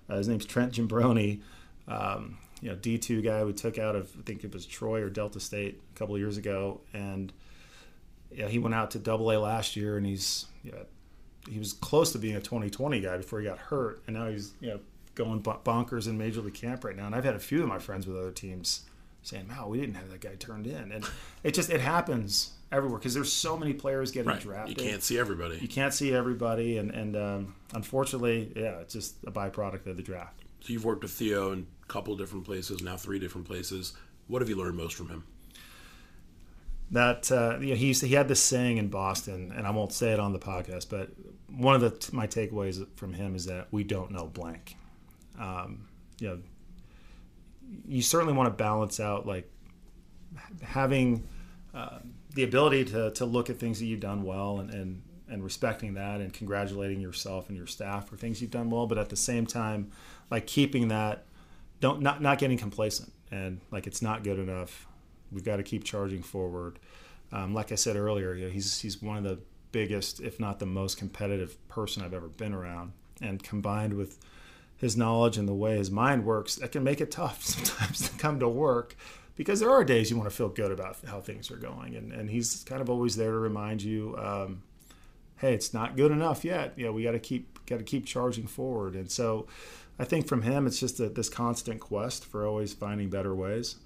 Uh, 0.09 0.17
his 0.17 0.29
name's 0.29 0.47
Trent 0.47 0.73
Giambrone. 0.73 1.41
Um, 1.89 2.39
you 2.61 2.69
know, 2.69 2.77
D 2.77 2.97
two 2.97 3.23
guy 3.23 3.43
we 3.43 3.53
took 3.53 3.77
out 3.77 3.97
of 3.97 4.09
I 4.19 4.23
think 4.23 4.45
it 4.45 4.53
was 4.53 4.67
Troy 4.67 5.03
or 5.03 5.11
Delta 5.11 5.41
State 5.41 5.81
a 5.95 5.99
couple 5.99 6.15
of 6.15 6.21
years 6.21 6.37
ago, 6.37 6.81
and 6.93 7.33
yeah, 8.31 8.49
he 8.49 8.61
went 8.61 8.75
out 8.75 8.93
to 8.93 9.01
Double 9.01 9.33
A 9.33 9.39
last 9.39 9.75
year, 9.75 9.97
and 9.97 10.07
he's 10.07 10.47
yeah, 10.63 10.85
he 11.49 11.59
was 11.59 11.73
close 11.73 12.13
to 12.13 12.19
being 12.19 12.37
a 12.37 12.41
2020 12.41 13.01
guy 13.01 13.17
before 13.17 13.41
he 13.41 13.47
got 13.47 13.59
hurt, 13.59 14.03
and 14.07 14.17
now 14.17 14.29
he's 14.29 14.53
you 14.61 14.69
know 14.69 14.81
going 15.15 15.43
bonkers 15.43 16.09
in 16.09 16.17
major 16.17 16.41
league 16.41 16.55
camp 16.55 16.85
right 16.85 16.97
now. 16.97 17.07
And 17.07 17.15
I've 17.15 17.25
had 17.25 17.35
a 17.35 17.41
few 17.41 17.63
of 17.63 17.69
my 17.69 17.79
friends 17.79 18.07
with 18.07 18.17
other 18.17 18.31
teams 18.31 18.83
saying, 19.23 19.49
"Wow, 19.49 19.69
we 19.69 19.81
didn't 19.81 19.97
have 19.97 20.11
that 20.11 20.21
guy 20.21 20.35
turned 20.37 20.67
in," 20.67 20.93
and 20.93 21.05
it 21.43 21.55
just 21.55 21.71
it 21.71 21.81
happens 21.81 22.53
everywhere 22.71 22.99
because 22.99 23.15
there's 23.15 23.33
so 23.33 23.57
many 23.57 23.73
players 23.73 24.11
getting 24.11 24.31
right. 24.31 24.41
drafted. 24.41 24.81
You 24.81 24.89
can't 24.89 25.03
see 25.03 25.19
everybody. 25.19 25.59
You 25.59 25.69
can't 25.69 25.95
see 25.95 26.13
everybody, 26.13 26.79
and 26.79 26.91
and 26.91 27.17
um, 27.17 27.55
unfortunately, 27.75 28.53
yeah, 28.57 28.79
it's 28.79 28.95
just 28.95 29.17
a 29.27 29.33
byproduct 29.33 29.87
of 29.87 29.97
the 29.97 30.03
draft. 30.03 30.41
So 30.61 30.73
you've 30.73 30.85
worked 30.85 31.03
with 31.03 31.13
Theo 31.13 31.53
in 31.53 31.67
a 31.83 31.87
couple 31.87 32.17
different 32.17 32.45
places, 32.45 32.83
now 32.83 32.97
three 32.97 33.19
different 33.19 33.49
places. 33.49 33.95
What 34.29 34.43
have 34.43 34.49
you 34.49 34.57
learned 34.57 34.77
most 34.77 34.95
from 34.95 35.09
him? 35.09 35.25
that 36.93 37.33
uh, 37.33 37.59
you 37.59 37.71
know, 37.71 37.75
he 37.75 37.93
he 37.93 38.15
had 38.15 38.29
this 38.29 38.41
saying 38.41 38.77
in 38.77 38.89
Boston, 38.89 39.53
and 39.57 39.67
I 39.67 39.71
won't 39.71 39.93
say 39.93 40.13
it 40.13 40.21
on 40.21 40.33
the 40.33 40.39
podcast, 40.39 40.89
but 40.91 41.11
one 41.57 41.75
of 41.75 41.81
the 41.81 42.15
my 42.15 42.27
takeaways 42.27 42.85
from 42.97 43.13
him 43.13 43.35
is 43.35 43.47
that 43.47 43.69
we 43.71 43.85
don't 43.85 44.11
know 44.11 44.27
blank. 44.27 44.77
Um, 45.39 45.87
you 46.19 46.29
know, 46.29 46.39
you 47.87 48.03
certainly 48.03 48.35
want 48.35 48.47
to 48.47 48.63
balance 48.63 49.01
out 49.01 49.27
like 49.27 49.51
having 50.63 51.27
uh, 51.75 51.99
the 52.35 52.45
ability 52.45 52.85
to 52.87 53.11
to 53.13 53.25
look 53.25 53.51
at 53.51 53.59
things 53.59 53.79
that 53.79 53.87
you've 53.87 54.01
done 54.01 54.23
well 54.23 54.59
and, 54.59 54.71
and 54.71 55.03
and 55.29 55.43
respecting 55.43 55.95
that 55.95 56.21
and 56.21 56.33
congratulating 56.33 57.01
yourself 57.01 57.49
and 57.49 57.57
your 57.57 57.67
staff 57.67 58.09
for 58.09 58.17
things 58.17 58.43
you've 58.43 58.51
done 58.51 58.69
well, 58.69 58.87
but 58.87 58.99
at 58.99 59.09
the 59.09 59.17
same 59.17 59.47
time, 59.47 59.91
like 60.31 60.47
keeping 60.47 60.89
that 60.89 61.25
don't 61.81 62.01
not 62.01 62.21
not 62.21 62.39
getting 62.39 62.59
complacent 62.59 63.13
and 63.31 63.61
like 63.71 63.87
it's 63.87 64.03
not 64.03 64.23
good 64.23 64.39
enough 64.39 64.87
We've 65.33 65.45
got 65.45 65.57
to 65.57 65.63
keep 65.63 65.85
charging 65.85 66.23
forward. 66.23 66.79
Um, 67.33 67.55
like 67.55 67.73
I 67.73 67.77
said 67.77 67.97
earlier, 67.97 68.35
you 68.35 68.45
know, 68.45 68.51
he's 68.51 68.81
he's 68.81 69.01
one 69.01 69.17
of 69.17 69.25
the 69.25 69.39
biggest, 69.73 70.21
if 70.21 70.39
not 70.39 70.59
the 70.59 70.67
most 70.67 70.99
competitive 70.99 71.57
person 71.69 72.03
I've 72.03 72.15
ever 72.15 72.29
been 72.29 72.53
around. 72.53 72.93
And 73.21 73.43
combined 73.43 73.95
with 73.95 74.19
his 74.77 74.97
knowledge 74.97 75.39
and 75.39 75.49
the 75.49 75.55
way 75.55 75.77
his 75.77 75.91
mind 75.91 76.25
works, 76.25 76.57
that 76.57 76.73
can 76.73 76.85
make 76.85 77.01
it 77.01 77.11
tough 77.11 77.43
sometimes 77.45 78.09
to 78.09 78.19
come 78.19 78.39
to 78.41 78.49
work 78.49 78.97
because 79.37 79.61
there 79.61 79.71
are 79.71 79.85
days 79.85 80.11
you 80.11 80.17
want 80.17 80.29
to 80.29 80.37
feel 80.37 80.49
good 80.49 80.71
about 80.71 80.97
how 81.07 81.21
things 81.21 81.51
are 81.51 81.57
going. 81.57 81.95
And, 81.97 82.13
and 82.13 82.31
he's 82.31 82.65
kind 82.65 82.83
of 82.83 82.91
always 82.91 83.17
there 83.17 83.31
to 83.31 83.39
remind 83.39 83.83
you, 83.83 84.17
um, 84.19 84.63
hey, 85.39 85.55
it's 85.55 85.73
not 85.73 85.97
good 85.97 86.13
enough 86.13 86.45
yet. 86.45 86.75
Yeah, 86.77 86.91
we 86.91 87.03
got 87.03 87.13
to 87.13 87.19
keep 87.19 87.65
got 87.67 87.79
to 87.79 87.85
keep 87.85 88.07
charging 88.07 88.47
forward. 88.47 88.95
And 88.95 89.11
so, 89.11 89.47
I 89.99 90.05
think 90.05 90.27
from 90.27 90.43
him, 90.43 90.67
it's 90.67 90.81
just 90.81 91.01
a, 91.01 91.09
this 91.09 91.29
constant 91.29 91.81
quest 91.81 92.25
for 92.25 92.47
always 92.47 92.73
finding 92.73 93.09
better 93.09 93.35
ways. 93.35 93.77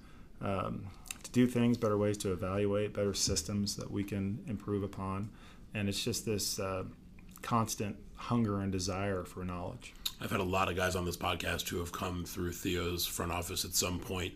Um, 0.41 0.87
to 1.23 1.31
do 1.31 1.47
things, 1.47 1.77
better 1.77 1.97
ways 1.97 2.17
to 2.19 2.31
evaluate, 2.31 2.93
better 2.93 3.13
systems 3.13 3.75
that 3.75 3.91
we 3.91 4.03
can 4.03 4.39
improve 4.47 4.83
upon, 4.83 5.29
and 5.77 5.87
it's 5.87 6.03
just 6.03 6.25
this 6.25 6.59
uh, 6.59 6.83
constant 7.41 7.95
hunger 8.15 8.59
and 8.59 8.71
desire 8.71 9.23
for 9.23 9.45
knowledge. 9.45 9.93
I've 10.19 10.31
had 10.31 10.39
a 10.39 10.43
lot 10.43 10.69
of 10.69 10.75
guys 10.75 10.95
on 10.95 11.05
this 11.05 11.17
podcast 11.17 11.69
who 11.69 11.77
have 11.77 11.91
come 11.91 12.25
through 12.25 12.53
Theo's 12.53 13.05
front 13.05 13.31
office 13.31 13.63
at 13.63 13.73
some 13.73 13.99
point, 13.99 14.33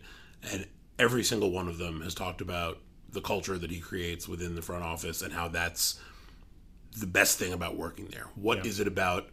and 0.50 0.66
every 0.98 1.24
single 1.24 1.50
one 1.50 1.66
of 1.66 1.78
them 1.78 2.00
has 2.02 2.14
talked 2.14 2.40
about 2.40 2.78
the 3.10 3.20
culture 3.20 3.58
that 3.58 3.70
he 3.70 3.80
creates 3.80 4.28
within 4.28 4.54
the 4.54 4.62
front 4.62 4.84
office 4.84 5.20
and 5.20 5.32
how 5.32 5.48
that's 5.48 6.00
the 6.98 7.06
best 7.06 7.38
thing 7.38 7.52
about 7.52 7.76
working 7.76 8.06
there. 8.06 8.26
What 8.36 8.58
yeah. 8.58 8.70
is 8.70 8.80
it 8.80 8.86
about 8.86 9.28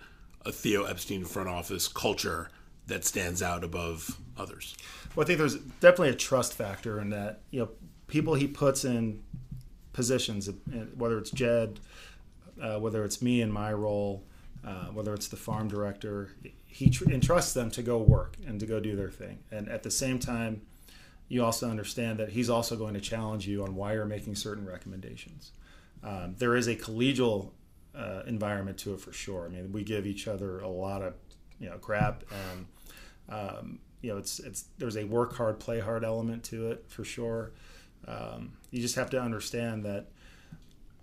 a 0.46 0.52
Theo 0.52 0.86
Epstein 0.86 1.26
front 1.26 1.48
office 1.48 1.88
culture 1.88 2.50
that 2.88 3.06
stands 3.06 3.44
out 3.44 3.64
above 3.64 4.18
others? 4.38 4.76
Well, 5.16 5.24
I 5.24 5.28
think 5.28 5.38
there's 5.38 5.56
definitely 5.56 6.10
a 6.10 6.16
trust 6.16 6.54
factor 6.54 7.00
in 7.00 7.12
that. 7.12 7.42
You 7.52 7.60
know, 7.62 7.70
people 8.08 8.34
he 8.34 8.48
puts 8.48 8.84
in 8.84 9.24
positions, 10.00 10.50
whether 10.96 11.18
it's 11.18 11.30
Jed, 11.30 11.82
uh, 12.62 12.80
whether 12.80 13.04
it's 13.04 13.22
me 13.22 13.42
in 13.42 13.52
my 13.52 13.74
role, 13.74 14.24
uh, 14.66 14.86
whether 14.94 15.14
it's 15.14 15.28
the 15.28 15.36
farm 15.36 15.68
director, 15.68 16.30
he 16.66 16.90
tr- 16.90 17.12
entrusts 17.12 17.54
them 17.54 17.70
to 17.72 17.82
go 17.82 17.98
work 17.98 18.38
and 18.48 18.62
to 18.62 18.66
go 18.66 18.80
do 18.80 18.96
their 18.96 19.10
thing. 19.10 19.40
And 19.52 19.68
at 19.68 19.84
the 19.84 19.92
same 19.92 20.18
time, 20.18 20.62
you 21.28 21.44
also 21.44 21.70
understand 21.70 22.18
that 22.20 22.30
he's 22.30 22.50
also 22.50 22.78
going 22.78 22.94
to 22.94 23.02
challenge 23.02 23.46
you 23.46 23.62
on 23.62 23.76
why 23.76 23.92
you're 23.92 24.06
making 24.06 24.36
certain 24.36 24.66
recommendations. 24.66 25.52
Um, 26.02 26.36
there 26.38 26.56
is 26.56 26.68
a 26.68 26.78
collegial 26.78 27.52
uh, 27.94 28.22
environment 28.26 28.78
to 28.78 28.94
it 28.94 29.02
for 29.02 29.12
sure. 29.12 29.48
I 29.48 29.50
mean, 29.50 29.74
we 29.74 29.84
give 29.84 30.08
each 30.08 30.30
other 30.30 30.60
a 30.60 30.70
lot 30.70 31.02
of 31.02 31.14
you 31.60 31.70
know 31.70 31.78
crap, 31.78 32.24
and 32.48 32.66
um, 33.28 33.80
you 34.02 34.14
know 34.14 34.18
it's 34.18 34.40
it's 34.40 34.64
there's 34.78 34.96
a 34.96 35.04
work 35.04 35.36
hard, 35.36 35.60
play 35.60 35.82
hard 35.82 36.06
element 36.06 36.46
to 36.46 36.72
it 36.72 36.86
for 36.88 37.04
sure. 37.04 37.52
Um, 38.08 38.54
you 38.72 38.82
just 38.82 38.96
have 38.96 39.10
to 39.12 39.22
understand 39.22 39.86
that 39.86 40.08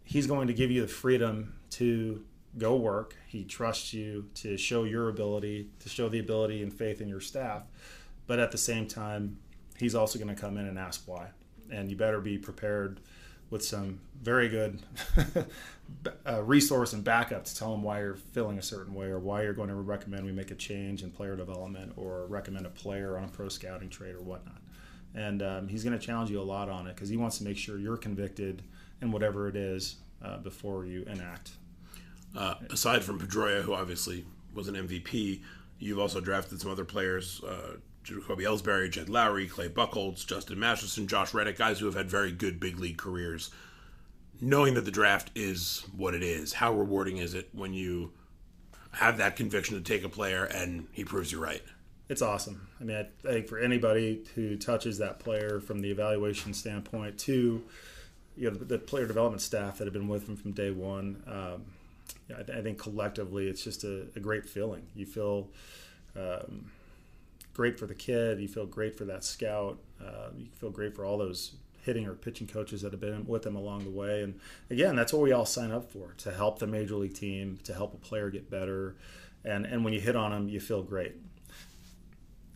he's 0.05 0.27
going 0.27 0.47
to 0.49 0.55
give 0.55 0.71
you 0.71 0.81
the 0.81 0.89
freedom 0.89 1.55
to 1.71 2.25
go 2.59 2.77
work. 2.77 3.17
He 3.27 3.45
trusts 3.45 3.93
you 3.93 4.29
to 4.37 4.57
show 4.57 4.85
your 4.85 5.09
ability, 5.09 5.69
to 5.81 5.89
show 5.89 6.09
the 6.09 6.19
ability 6.19 6.63
and 6.63 6.73
faith 6.73 7.01
in 7.01 7.09
your 7.09 7.21
staff, 7.21 7.63
but 8.27 8.39
at 8.39 8.51
the 8.51 8.59
same 8.59 8.87
time 8.87 9.39
he's 9.79 9.95
also 9.95 10.19
going 10.19 10.35
to 10.35 10.41
come 10.41 10.57
in 10.57 10.67
and 10.67 10.79
ask 10.79 11.07
why. 11.07 11.29
And 11.71 11.91
you 11.91 11.97
better 11.97 12.21
be 12.21 12.39
prepared 12.39 13.01
with 13.51 13.65
some 13.65 14.01
very 14.23 14.49
good 14.49 14.83
uh, 16.27 16.43
resource 16.43 16.93
and 16.93 17.05
backup 17.05 17.45
to 17.45 17.55
tell 17.55 17.73
him 17.75 17.83
why 17.83 18.01
you're 18.01 18.17
feeling 18.17 18.59
a 18.59 18.63
certain 18.63 18.95
way 18.95 19.07
or 19.07 19.19
why 19.19 19.43
you're 19.43 19.53
going 19.53 19.69
to 19.69 19.75
recommend 19.75 20.25
we 20.25 20.33
make 20.33 20.51
a 20.51 20.55
change 20.55 21.03
in 21.03 21.11
player 21.11 21.37
development 21.37 21.93
or 21.97 22.27
recommend 22.27 22.67
a 22.67 22.71
player 22.71 23.17
on 23.17 23.25
a 23.25 23.29
pro 23.29 23.49
scouting 23.49 23.89
trade 23.89 24.15
or 24.15 24.23
whatnot. 24.23 24.61
And 25.17 25.43
um, 25.43 25.69
he's 25.69 25.83
going 25.83 25.99
to 25.99 26.05
challenge 26.05 26.31
you 26.31 26.41
a 26.41 26.45
lot 26.45 26.69
on 26.69 26.87
it 26.87 26.95
because 26.95 27.09
he 27.09 27.17
wants 27.17 27.39
to 27.39 27.45
make 27.45 27.57
sure 27.57 27.79
you're 27.79 27.97
convicted 27.97 28.63
in 29.01 29.11
whatever 29.11 29.49
it 29.49 29.57
is 29.57 29.97
uh, 30.23 30.37
before 30.39 30.85
you 30.85 31.05
enact. 31.05 31.53
Uh, 32.37 32.55
aside 32.71 33.03
from 33.03 33.19
Pedroia, 33.19 33.63
who 33.63 33.73
obviously 33.73 34.27
was 34.53 34.69
an 34.69 34.75
MVP, 34.75 35.41
you've 35.79 35.99
also 35.99 36.21
drafted 36.21 36.61
some 36.61 36.71
other 36.71 36.85
players. 36.85 37.43
Uh, 37.43 37.77
Jacoby 38.05 38.45
Ellsbury, 38.45 38.91
Jed 38.91 39.09
Lowrie, 39.09 39.51
Clay 39.51 39.69
Buchholz, 39.69 40.25
Justin 40.27 40.61
Masterson, 40.61 41.09
Josh 41.09 41.35
Reddick, 41.35 41.57
guys 41.57 41.81
who 41.81 41.87
have 41.87 41.95
had 41.95 42.09
very 42.09 42.31
good 42.31 42.61
big 42.61 42.79
league 42.79 42.99
careers. 42.99 43.51
Knowing 44.41 44.75
that 44.75 44.85
the 44.85 44.91
draft 44.91 45.31
is 45.35 45.85
what 45.97 46.15
it 46.15 46.23
is, 46.23 46.53
how 46.53 46.73
rewarding 46.73 47.17
is 47.17 47.33
it 47.33 47.49
when 47.53 47.73
you 47.73 48.13
have 48.93 49.17
that 49.17 49.35
conviction 49.35 49.77
to 49.77 49.83
take 49.83 50.05
a 50.05 50.09
player 50.09 50.45
and 50.45 50.87
he 50.93 51.05
proves 51.05 51.33
you 51.33 51.43
right? 51.43 51.63
It's 52.09 52.23
awesome. 52.23 52.69
I 52.81 52.85
mean, 52.85 52.97
I 52.97 53.33
think 53.33 53.49
for 53.49 53.59
anybody 53.59 54.25
who 54.35 54.57
touches 54.57 54.99
that 54.99 55.19
player 55.19 55.61
from 55.61 55.81
the 55.81 55.91
evaluation 55.91 56.55
standpoint 56.55 57.19
to 57.21 57.65
you 58.37 58.51
know 58.51 58.57
the, 58.57 58.79
player 58.79 59.07
development 59.07 59.41
staff 59.41 59.79
that 59.79 59.85
have 59.85 59.95
been 59.95 60.09
with 60.09 60.29
him 60.29 60.37
from 60.37 60.53
day 60.53 60.71
one, 60.71 61.23
um, 61.27 61.65
yeah, 62.29 62.37
I, 62.37 62.59
I, 62.59 62.63
think 62.63 62.79
collectively 62.79 63.49
it's 63.49 63.65
just 63.65 63.83
a, 63.83 64.07
a 64.15 64.21
great 64.21 64.47
feeling. 64.47 64.87
You 64.95 65.07
feel 65.07 65.49
um, 66.15 66.71
great 67.55 67.79
for 67.79 67.87
the 67.87 67.95
kid. 67.95 68.41
You 68.41 68.49
feel 68.49 68.67
great 68.67 68.97
for 68.97 69.05
that 69.07 69.25
scout. 69.25 69.79
Uh, 70.01 70.29
you 70.37 70.47
feel 70.61 70.71
great 70.71 70.95
for 70.95 71.05
all 71.05 71.19
those 71.19 71.57
hitting 71.83 72.07
or 72.07 72.15
pitching 72.15 72.47
coaches 72.47 72.83
that 72.83 72.93
have 72.93 73.01
been 73.01 73.27
with 73.27 73.43
them 73.43 73.57
along 73.57 73.85
the 73.85 73.91
way. 73.91 74.23
And 74.23 74.39
again, 74.71 74.95
that's 74.97 75.13
what 75.13 75.23
we 75.23 75.33
all 75.33 75.47
sign 75.47 75.71
up 75.71 75.91
for 75.91 76.15
to 76.19 76.33
help 76.33 76.59
the 76.59 76.67
major 76.67 76.97
league 76.97 77.15
team, 77.15 77.59
to 77.65 77.73
help 77.73 77.95
a 77.95 77.97
player 77.97 78.29
get 78.29 78.51
better. 78.51 78.97
And, 79.45 79.65
and 79.65 79.85
when 79.85 79.93
you 79.93 80.01
hit 80.01 80.17
on 80.17 80.33
them, 80.33 80.49
you 80.49 80.61
feel 80.61 80.83
great. 80.83 81.15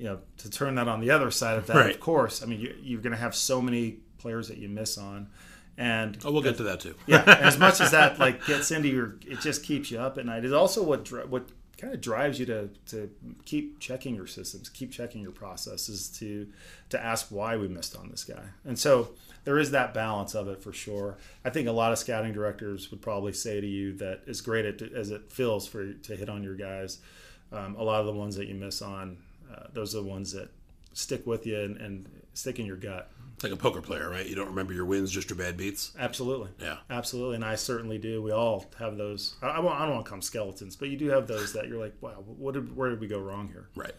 You 0.01 0.07
know, 0.07 0.19
to 0.39 0.51
turn 0.51 0.77
that 0.77 0.89
on 0.89 1.01
the 1.01 1.11
other 1.11 1.31
side 1.31 1.59
of 1.59 1.67
that, 1.67 1.77
right. 1.77 1.95
of 1.95 2.01
course, 2.01 2.43
I 2.43 2.47
mean, 2.47 2.61
you, 2.61 2.75
you're 2.83 3.03
going 3.03 3.13
to 3.13 3.19
have 3.19 3.35
so 3.35 3.61
many 3.61 3.99
players 4.17 4.49
that 4.49 4.57
you 4.57 4.69
miss 4.69 4.97
on. 4.97 5.29
And 5.77 6.17
oh, 6.25 6.33
we'll 6.33 6.43
get 6.43 6.57
to 6.57 6.63
that 6.65 6.81
too. 6.81 6.95
yeah, 7.07 7.23
as 7.41 7.59
much 7.59 7.81
as 7.81 7.91
that 7.91 8.19
like 8.19 8.47
gets 8.47 8.71
into 8.71 8.89
your, 8.89 9.17
it 9.27 9.41
just 9.41 9.63
keeps 9.63 9.91
you 9.91 9.99
up 9.99 10.17
at 10.17 10.25
night. 10.27 10.45
It's 10.45 10.55
also 10.55 10.83
what 10.83 11.07
what 11.29 11.49
kind 11.81 11.95
of 11.95 12.01
drives 12.01 12.39
you 12.39 12.47
to 12.47 12.69
to 12.87 13.11
keep 13.45 13.81
checking 13.81 14.15
your 14.15 14.27
systems, 14.27 14.69
keep 14.69 14.93
checking 14.93 15.23
your 15.23 15.33
processes 15.33 16.09
to 16.19 16.47
to 16.91 17.03
ask 17.03 17.29
why 17.29 17.57
we 17.57 17.69
missed 17.69 17.97
on 17.97 18.11
this 18.11 18.25
guy. 18.25 18.43
And 18.65 18.79
so 18.79 19.11
there 19.45 19.59
is 19.59 19.71
that 19.71 19.95
balance 19.95 20.35
of 20.35 20.49
it 20.49 20.63
for 20.63 20.73
sure. 20.73 21.17
I 21.45 21.51
think 21.51 21.67
a 21.67 21.73
lot 21.73 21.93
of 21.93 21.99
scouting 21.99 22.33
directors 22.33 22.91
would 22.91 23.01
probably 23.01 23.33
say 23.33 23.61
to 23.61 23.67
you 23.67 23.95
that 23.95 24.23
as 24.29 24.41
great 24.43 24.83
as 24.93 25.11
it 25.11 25.33
feels 25.33 25.67
for 25.67 25.93
to 25.93 26.17
hit 26.17 26.29
on 26.29 26.43
your 26.43 26.57
guys, 26.57 26.99
um, 27.53 27.75
a 27.77 27.83
lot 27.83 28.01
of 28.01 28.07
the 28.07 28.13
ones 28.13 28.37
that 28.37 28.49
you 28.49 28.55
miss 28.55 28.83
on, 28.83 29.17
uh, 29.53 29.65
those 29.73 29.95
are 29.95 30.03
the 30.03 30.09
ones 30.09 30.33
that 30.33 30.51
stick 30.93 31.27
with 31.27 31.47
you 31.47 31.59
and, 31.59 31.77
and 31.77 32.11
stick 32.35 32.59
in 32.59 32.67
your 32.67 32.77
gut. 32.77 33.11
It's 33.35 33.45
like 33.45 33.53
a 33.53 33.57
poker 33.57 33.81
player, 33.81 34.11
right? 34.11 34.27
You 34.27 34.35
don't 34.35 34.49
remember 34.49 34.75
your 34.75 34.85
wins, 34.85 35.11
just 35.11 35.31
your 35.31 35.39
bad 35.39 35.57
beats. 35.57 35.93
Absolutely. 35.99 36.51
Yeah. 36.61 36.77
Absolutely, 36.91 37.37
and 37.37 37.45
I 37.45 37.55
certainly 37.55 37.97
do. 37.97 38.23
We 38.23 38.33
all 38.33 38.67
have 38.79 38.99
those. 38.99 39.35
I, 39.41 39.47
I, 39.47 39.59
I 39.59 39.87
don't 39.87 39.95
want 39.95 40.05
to 40.05 40.11
call 40.11 40.21
skeletons, 40.21 40.77
but 40.77 40.91
you 40.91 40.99
do 40.99 41.09
have 41.09 41.27
those 41.27 41.55
that 41.55 41.67
you're 41.67 41.81
like, 41.81 41.95
wow, 42.03 42.23
what 42.27 42.55
did, 42.55 42.77
where 42.77 42.91
did 42.91 43.01
we 43.01 43.07
go 43.07 43.19
wrong 43.19 43.49
here? 43.49 43.69
Right. 43.75 43.95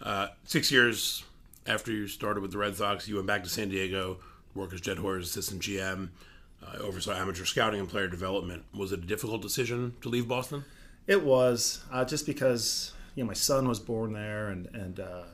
Uh, 0.00 0.28
six 0.44 0.72
years 0.72 1.24
after 1.66 1.92
you 1.92 2.06
started 2.06 2.40
with 2.40 2.52
the 2.52 2.58
Red 2.58 2.74
Sox, 2.74 3.06
you 3.06 3.16
went 3.16 3.26
back 3.26 3.42
to 3.44 3.50
San 3.50 3.68
Diego, 3.68 4.18
worked 4.54 4.72
as 4.72 4.80
Jed 4.80 4.96
Hoyer's 4.96 5.28
assistant 5.28 5.60
GM, 5.60 6.08
uh, 6.66 6.78
oversaw 6.78 7.12
amateur 7.12 7.44
scouting 7.44 7.80
and 7.80 7.88
player 7.88 8.08
development. 8.08 8.64
Was 8.74 8.92
it 8.92 9.00
a 9.00 9.06
difficult 9.06 9.42
decision 9.42 9.94
to 10.00 10.08
leave 10.08 10.26
Boston? 10.26 10.64
It 11.06 11.22
was, 11.22 11.82
uh, 11.92 12.04
just 12.04 12.24
because 12.24 12.92
you 13.20 13.24
know 13.24 13.28
my 13.28 13.34
son 13.34 13.68
was 13.68 13.78
born 13.78 14.14
there, 14.14 14.48
and 14.48 14.66
and 14.74 14.98
uh, 14.98 15.24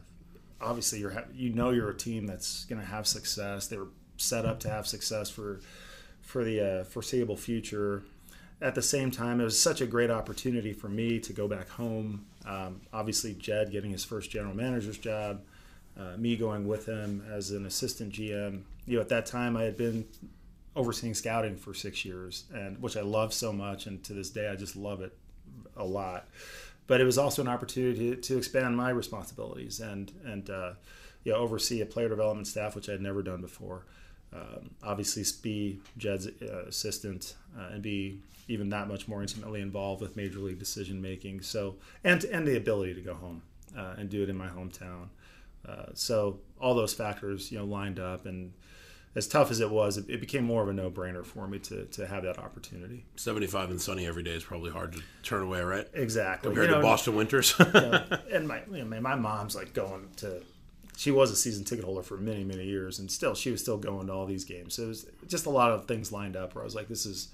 obviously 0.60 0.98
you're 0.98 1.24
you 1.32 1.52
know 1.52 1.70
you're 1.70 1.90
a 1.90 1.96
team 1.96 2.26
that's 2.26 2.64
going 2.64 2.80
to 2.80 2.86
have 2.86 3.06
success. 3.06 3.68
They 3.68 3.76
were 3.76 3.90
set 4.16 4.44
up 4.44 4.58
to 4.60 4.68
have 4.68 4.88
success 4.88 5.30
for 5.30 5.60
for 6.20 6.42
the 6.42 6.80
uh, 6.80 6.84
foreseeable 6.84 7.36
future. 7.36 8.02
At 8.60 8.74
the 8.74 8.82
same 8.82 9.12
time, 9.12 9.40
it 9.40 9.44
was 9.44 9.60
such 9.60 9.80
a 9.80 9.86
great 9.86 10.10
opportunity 10.10 10.72
for 10.72 10.88
me 10.88 11.20
to 11.20 11.32
go 11.32 11.46
back 11.46 11.68
home. 11.68 12.26
Um, 12.44 12.80
obviously, 12.92 13.34
Jed 13.34 13.70
getting 13.70 13.92
his 13.92 14.04
first 14.04 14.32
general 14.32 14.56
manager's 14.56 14.98
job, 14.98 15.42
uh, 15.96 16.16
me 16.16 16.36
going 16.36 16.66
with 16.66 16.86
him 16.86 17.24
as 17.30 17.52
an 17.52 17.66
assistant 17.66 18.14
GM. 18.14 18.62
You 18.86 18.96
know, 18.96 19.00
at 19.00 19.10
that 19.10 19.26
time, 19.26 19.56
I 19.56 19.62
had 19.62 19.76
been 19.76 20.06
overseeing 20.74 21.14
scouting 21.14 21.54
for 21.54 21.72
six 21.72 22.04
years, 22.04 22.46
and 22.52 22.82
which 22.82 22.96
I 22.96 23.02
love 23.02 23.32
so 23.32 23.52
much, 23.52 23.86
and 23.86 24.02
to 24.02 24.12
this 24.12 24.30
day, 24.30 24.48
I 24.48 24.56
just 24.56 24.74
love 24.74 25.02
it 25.02 25.16
a 25.76 25.84
lot 25.84 26.26
but 26.86 27.00
it 27.00 27.04
was 27.04 27.18
also 27.18 27.42
an 27.42 27.48
opportunity 27.48 28.10
to, 28.10 28.16
to 28.16 28.38
expand 28.38 28.76
my 28.76 28.90
responsibilities 28.90 29.80
and 29.80 30.12
and 30.24 30.50
uh, 30.50 30.72
you 31.26 31.32
know, 31.32 31.38
oversee 31.38 31.80
a 31.80 31.86
player 31.86 32.08
development 32.08 32.46
staff, 32.46 32.76
which 32.76 32.88
I 32.88 32.92
had 32.92 33.00
never 33.00 33.20
done 33.20 33.40
before. 33.40 33.84
Um, 34.32 34.70
obviously, 34.82 35.24
be 35.42 35.80
Jed's 35.98 36.28
uh, 36.28 36.64
assistant 36.68 37.34
uh, 37.58 37.70
and 37.72 37.82
be 37.82 38.20
even 38.48 38.68
that 38.68 38.86
much 38.86 39.08
more 39.08 39.22
intimately 39.22 39.60
involved 39.60 40.00
with 40.00 40.16
major 40.16 40.38
league 40.38 40.60
decision 40.60 41.02
making. 41.02 41.40
So 41.40 41.76
and 42.04 42.22
and 42.24 42.46
the 42.46 42.56
ability 42.56 42.94
to 42.94 43.00
go 43.00 43.14
home 43.14 43.42
uh, 43.76 43.94
and 43.98 44.08
do 44.08 44.22
it 44.22 44.28
in 44.28 44.36
my 44.36 44.48
hometown. 44.48 45.08
Uh, 45.68 45.86
so 45.94 46.38
all 46.60 46.74
those 46.74 46.94
factors, 46.94 47.50
you 47.50 47.58
know, 47.58 47.64
lined 47.64 47.98
up 47.98 48.24
and 48.24 48.52
as 49.16 49.26
tough 49.26 49.50
as 49.50 49.60
it 49.60 49.70
was, 49.70 49.96
it, 49.96 50.10
it, 50.10 50.20
became 50.20 50.44
more 50.44 50.62
of 50.62 50.68
a 50.68 50.74
no 50.74 50.90
brainer 50.90 51.24
for 51.24 51.48
me 51.48 51.58
to, 51.58 51.86
to 51.86 52.06
have 52.06 52.22
that 52.24 52.38
opportunity. 52.38 53.02
75 53.16 53.70
and 53.70 53.80
sunny 53.80 54.06
every 54.06 54.22
day 54.22 54.32
is 54.32 54.44
probably 54.44 54.70
hard 54.70 54.92
to 54.92 55.02
turn 55.22 55.40
away, 55.40 55.62
right? 55.62 55.88
Exactly. 55.94 56.50
Compared 56.50 56.68
you 56.68 56.74
know, 56.74 56.82
to 56.82 56.86
Boston 56.86 57.16
winters. 57.16 57.54
you 57.58 57.64
know, 57.74 58.04
and 58.30 58.46
my, 58.46 58.60
you 58.70 58.84
know, 58.84 59.00
my 59.00 59.14
mom's 59.14 59.56
like 59.56 59.72
going 59.72 60.10
to, 60.16 60.42
she 60.98 61.10
was 61.10 61.30
a 61.30 61.36
season 61.36 61.64
ticket 61.64 61.86
holder 61.86 62.02
for 62.02 62.18
many, 62.18 62.44
many 62.44 62.66
years, 62.66 62.98
and 62.98 63.10
still, 63.10 63.34
she 63.34 63.50
was 63.50 63.62
still 63.62 63.78
going 63.78 64.08
to 64.08 64.12
all 64.12 64.26
these 64.26 64.44
games. 64.44 64.74
So 64.74 64.82
it 64.82 64.88
was 64.88 65.06
just 65.26 65.46
a 65.46 65.50
lot 65.50 65.72
of 65.72 65.86
things 65.86 66.12
lined 66.12 66.36
up 66.36 66.54
where 66.54 66.62
I 66.62 66.66
was 66.66 66.74
like, 66.74 66.88
this 66.88 67.06
is 67.06 67.28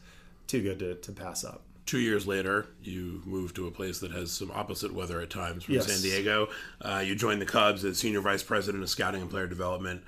too 0.47 0.63
good 0.63 0.79
to, 0.79 0.95
to 0.95 1.13
pass 1.13 1.43
up. 1.43 1.63
Two 1.85 1.99
years 1.99 2.29
later, 2.29 2.67
you 2.85 3.23
moved 3.25 3.57
to 3.57 3.67
a 3.67 3.73
place 3.73 3.99
that 3.99 4.13
has 4.13 4.31
some 4.31 4.53
opposite 4.53 4.95
weather 4.95 5.21
at 5.21 5.31
times 5.31 5.65
from 5.65 5.75
yes. 5.75 5.93
San 5.93 6.01
Diego. 6.01 6.49
Uh, 6.81 7.03
you 7.05 7.17
joined 7.17 7.43
the 7.43 7.47
Cubs 7.47 7.85
as 7.85 7.99
senior 7.99 8.21
vice 8.21 8.45
president 8.45 8.85
of 8.85 8.89
scouting 8.89 9.21
and 9.21 9.29
player 9.29 9.49
development 9.49 10.05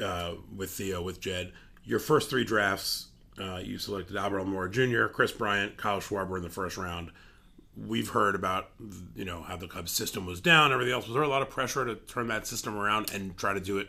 uh, 0.00 0.34
with 0.54 0.70
Theo 0.70 1.02
with 1.02 1.20
Jed. 1.20 1.52
Your 1.84 1.98
first 1.98 2.30
three 2.30 2.44
drafts, 2.44 3.08
uh, 3.40 3.60
you 3.62 3.78
selected 3.78 4.16
Albert 4.16 4.40
Almora 4.40 4.70
Jr., 4.70 5.06
Kris 5.12 5.32
Bryant, 5.32 5.76
Kyle 5.76 6.00
Schwarber 6.00 6.36
in 6.36 6.42
the 6.42 6.50
first 6.50 6.76
round. 6.76 7.10
We've 7.76 8.08
heard 8.08 8.34
about 8.34 8.70
you 9.16 9.24
know 9.24 9.42
how 9.42 9.56
the 9.56 9.66
Cubs 9.66 9.92
system 9.92 10.26
was 10.26 10.40
down, 10.40 10.72
everything 10.72 10.92
else. 10.92 11.06
Was 11.06 11.14
there 11.14 11.22
a 11.22 11.28
lot 11.28 11.42
of 11.42 11.50
pressure 11.50 11.84
to 11.84 11.94
turn 11.94 12.28
that 12.28 12.46
system 12.46 12.76
around 12.76 13.10
and 13.12 13.36
try 13.36 13.54
to 13.54 13.60
do 13.60 13.78
it 13.78 13.88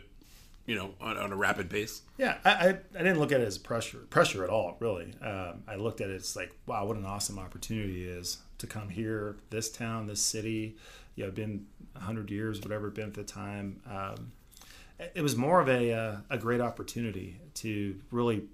you 0.66 0.74
know, 0.74 0.94
on, 1.00 1.18
on 1.18 1.32
a 1.32 1.36
rapid 1.36 1.68
pace? 1.68 2.02
Yeah, 2.16 2.38
I, 2.44 2.50
I, 2.50 2.68
I, 2.68 2.98
didn't 2.98 3.18
look 3.18 3.32
at 3.32 3.40
it 3.40 3.46
as 3.46 3.58
pressure 3.58 3.98
pressure 4.10 4.44
at 4.44 4.50
all. 4.50 4.76
Really, 4.80 5.14
um, 5.20 5.62
I 5.68 5.76
looked 5.76 6.00
at 6.00 6.10
it 6.10 6.16
as 6.16 6.36
like, 6.36 6.54
wow, 6.66 6.86
what 6.86 6.96
an 6.96 7.04
awesome 7.04 7.38
opportunity 7.38 8.04
it 8.04 8.10
is 8.10 8.38
to 8.58 8.66
come 8.66 8.88
here, 8.88 9.36
this 9.50 9.70
town, 9.70 10.06
this 10.06 10.22
city. 10.22 10.76
You 11.16 11.26
know, 11.26 11.30
been 11.30 11.66
hundred 11.96 12.30
years, 12.30 12.60
whatever 12.60 12.88
it 12.88 12.94
been 12.94 13.08
at 13.08 13.14
the 13.14 13.24
time. 13.24 13.80
Um, 13.88 14.32
it 14.98 15.22
was 15.22 15.36
more 15.36 15.60
of 15.60 15.68
a 15.68 15.92
uh, 15.92 16.16
a 16.30 16.38
great 16.38 16.60
opportunity 16.60 17.40
to 17.54 18.00
really 18.10 18.44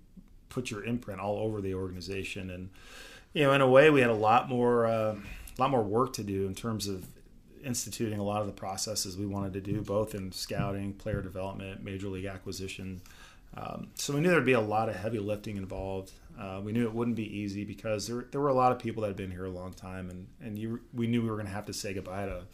put 0.48 0.70
your 0.70 0.84
imprint 0.84 1.20
all 1.20 1.38
over 1.38 1.60
the 1.60 1.74
organization, 1.74 2.50
and 2.50 2.70
you 3.32 3.44
know, 3.44 3.52
in 3.52 3.60
a 3.60 3.68
way, 3.68 3.90
we 3.90 4.00
had 4.00 4.10
a 4.10 4.14
lot 4.14 4.48
more 4.48 4.86
uh, 4.86 5.14
a 5.14 5.60
lot 5.60 5.70
more 5.70 5.82
work 5.82 6.12
to 6.14 6.22
do 6.22 6.46
in 6.46 6.54
terms 6.54 6.88
of 6.88 7.06
instituting 7.64 8.18
a 8.18 8.24
lot 8.24 8.40
of 8.40 8.46
the 8.46 8.52
processes 8.52 9.16
we 9.16 9.26
wanted 9.26 9.52
to 9.52 9.60
do, 9.60 9.82
both 9.82 10.14
in 10.14 10.32
scouting, 10.32 10.94
player 10.94 11.20
development, 11.20 11.84
major 11.84 12.08
league 12.08 12.24
acquisition. 12.24 13.02
Um, 13.56 13.88
so 13.94 14.14
we 14.14 14.20
knew 14.20 14.30
there'd 14.30 14.44
be 14.44 14.52
a 14.52 14.60
lot 14.60 14.88
of 14.88 14.96
heavy 14.96 15.18
lifting 15.18 15.56
involved. 15.56 16.12
Uh, 16.38 16.60
we 16.62 16.72
knew 16.72 16.86
it 16.86 16.94
wouldn't 16.94 17.16
be 17.16 17.38
easy 17.38 17.64
because 17.64 18.06
there, 18.06 18.26
there 18.30 18.40
were 18.40 18.48
a 18.48 18.54
lot 18.54 18.72
of 18.72 18.78
people 18.78 19.02
that 19.02 19.08
had 19.08 19.16
been 19.16 19.30
here 19.30 19.44
a 19.44 19.50
long 19.50 19.72
time, 19.72 20.08
and 20.08 20.26
and 20.40 20.58
you, 20.58 20.80
we 20.94 21.06
knew 21.06 21.20
we 21.20 21.28
were 21.28 21.36
going 21.36 21.46
to 21.46 21.52
have 21.52 21.66
to 21.66 21.72
say 21.72 21.92
goodbye 21.92 22.26
to 22.26 22.44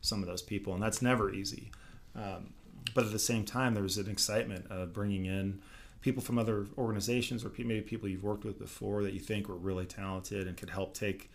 some 0.00 0.20
of 0.20 0.26
those 0.26 0.42
people, 0.42 0.72
and 0.74 0.82
that's 0.82 1.02
never 1.02 1.32
easy. 1.32 1.70
Um, 2.16 2.54
but 2.94 3.04
at 3.04 3.12
the 3.12 3.18
same 3.18 3.44
time, 3.44 3.74
there 3.74 3.82
was 3.82 3.98
an 3.98 4.08
excitement 4.08 4.66
of 4.70 4.92
bringing 4.92 5.26
in 5.26 5.60
people 6.00 6.22
from 6.22 6.38
other 6.38 6.66
organizations 6.78 7.44
or 7.44 7.52
maybe 7.58 7.80
people 7.80 8.08
you've 8.08 8.22
worked 8.22 8.44
with 8.44 8.58
before 8.58 9.02
that 9.02 9.12
you 9.14 9.20
think 9.20 9.48
were 9.48 9.56
really 9.56 9.86
talented 9.86 10.46
and 10.46 10.56
could 10.56 10.70
help 10.70 10.94
take 10.94 11.30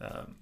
um, 0.00 0.36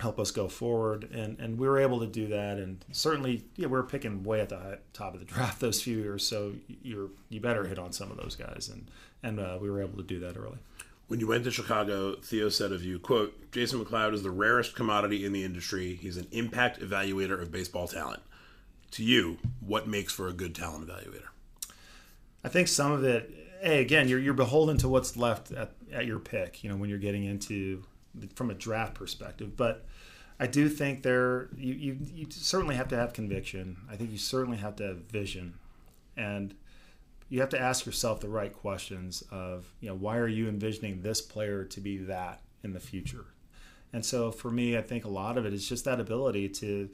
help 0.00 0.18
us 0.18 0.30
go 0.30 0.48
forward. 0.48 1.10
And, 1.12 1.38
and 1.38 1.58
we 1.58 1.66
were 1.68 1.78
able 1.78 2.00
to 2.00 2.06
do 2.06 2.26
that. 2.28 2.58
And 2.58 2.84
certainly, 2.92 3.44
yeah, 3.56 3.66
we 3.66 3.78
are 3.78 3.82
picking 3.82 4.24
way 4.24 4.40
at 4.40 4.50
the 4.50 4.78
top 4.92 5.14
of 5.14 5.20
the 5.20 5.26
draft 5.34 5.60
those 5.60 5.82
few 5.82 5.98
years. 5.98 6.26
So 6.26 6.52
you're, 6.82 7.10
you 7.28 7.40
better 7.40 7.64
hit 7.64 7.78
on 7.78 7.92
some 7.92 8.10
of 8.10 8.16
those 8.16 8.36
guys. 8.36 8.70
And, 8.72 8.90
and 9.22 9.40
uh, 9.40 9.58
we 9.60 9.70
were 9.70 9.80
able 9.80 9.96
to 9.96 10.04
do 10.04 10.20
that 10.20 10.36
early. 10.36 10.58
When 11.08 11.20
you 11.20 11.28
went 11.28 11.44
to 11.44 11.52
Chicago, 11.52 12.16
Theo 12.16 12.48
said 12.48 12.72
of 12.72 12.82
you, 12.82 12.98
quote, 12.98 13.52
Jason 13.52 13.82
McLeod 13.82 14.12
is 14.12 14.24
the 14.24 14.30
rarest 14.30 14.74
commodity 14.74 15.24
in 15.24 15.32
the 15.32 15.44
industry. 15.44 15.94
He's 15.94 16.16
an 16.16 16.26
impact 16.32 16.80
evaluator 16.80 17.40
of 17.40 17.52
baseball 17.52 17.86
talent. 17.86 18.22
To 18.92 19.04
you, 19.04 19.38
what 19.60 19.86
makes 19.86 20.12
for 20.12 20.28
a 20.28 20.32
good 20.32 20.54
talent 20.54 20.86
evaluator? 20.86 21.28
I 22.42 22.48
think 22.48 22.68
some 22.68 22.92
of 22.92 23.04
it, 23.04 23.30
hey, 23.60 23.80
again, 23.80 24.08
you're, 24.08 24.20
you're 24.20 24.34
beholden 24.34 24.78
to 24.78 24.88
what's 24.88 25.16
left 25.16 25.50
at, 25.50 25.72
at 25.92 26.06
your 26.06 26.18
pick, 26.18 26.62
you 26.62 26.70
know, 26.70 26.76
when 26.76 26.88
you're 26.88 26.98
getting 26.98 27.24
into 27.24 27.82
from 28.34 28.50
a 28.50 28.54
draft 28.54 28.94
perspective. 28.94 29.56
But 29.56 29.84
I 30.38 30.46
do 30.46 30.68
think 30.68 31.02
there 31.02 31.48
you, 31.56 31.74
you, 31.74 31.98
you 32.14 32.26
certainly 32.30 32.76
have 32.76 32.88
to 32.88 32.96
have 32.96 33.12
conviction. 33.12 33.78
I 33.90 33.96
think 33.96 34.10
you 34.10 34.18
certainly 34.18 34.58
have 34.58 34.76
to 34.76 34.84
have 34.84 34.98
vision, 34.98 35.54
and 36.16 36.54
you 37.28 37.40
have 37.40 37.48
to 37.50 37.60
ask 37.60 37.86
yourself 37.86 38.20
the 38.20 38.28
right 38.28 38.52
questions 38.52 39.22
of 39.30 39.72
you 39.80 39.88
know 39.88 39.94
why 39.94 40.18
are 40.18 40.28
you 40.28 40.48
envisioning 40.48 41.02
this 41.02 41.20
player 41.20 41.64
to 41.64 41.80
be 41.80 41.96
that 41.98 42.42
in 42.62 42.72
the 42.72 42.80
future. 42.80 43.26
And 43.92 44.04
so 44.04 44.30
for 44.30 44.50
me, 44.50 44.76
I 44.76 44.82
think 44.82 45.04
a 45.04 45.08
lot 45.08 45.38
of 45.38 45.46
it 45.46 45.54
is 45.54 45.66
just 45.66 45.84
that 45.86 46.00
ability 46.00 46.50
to 46.50 46.90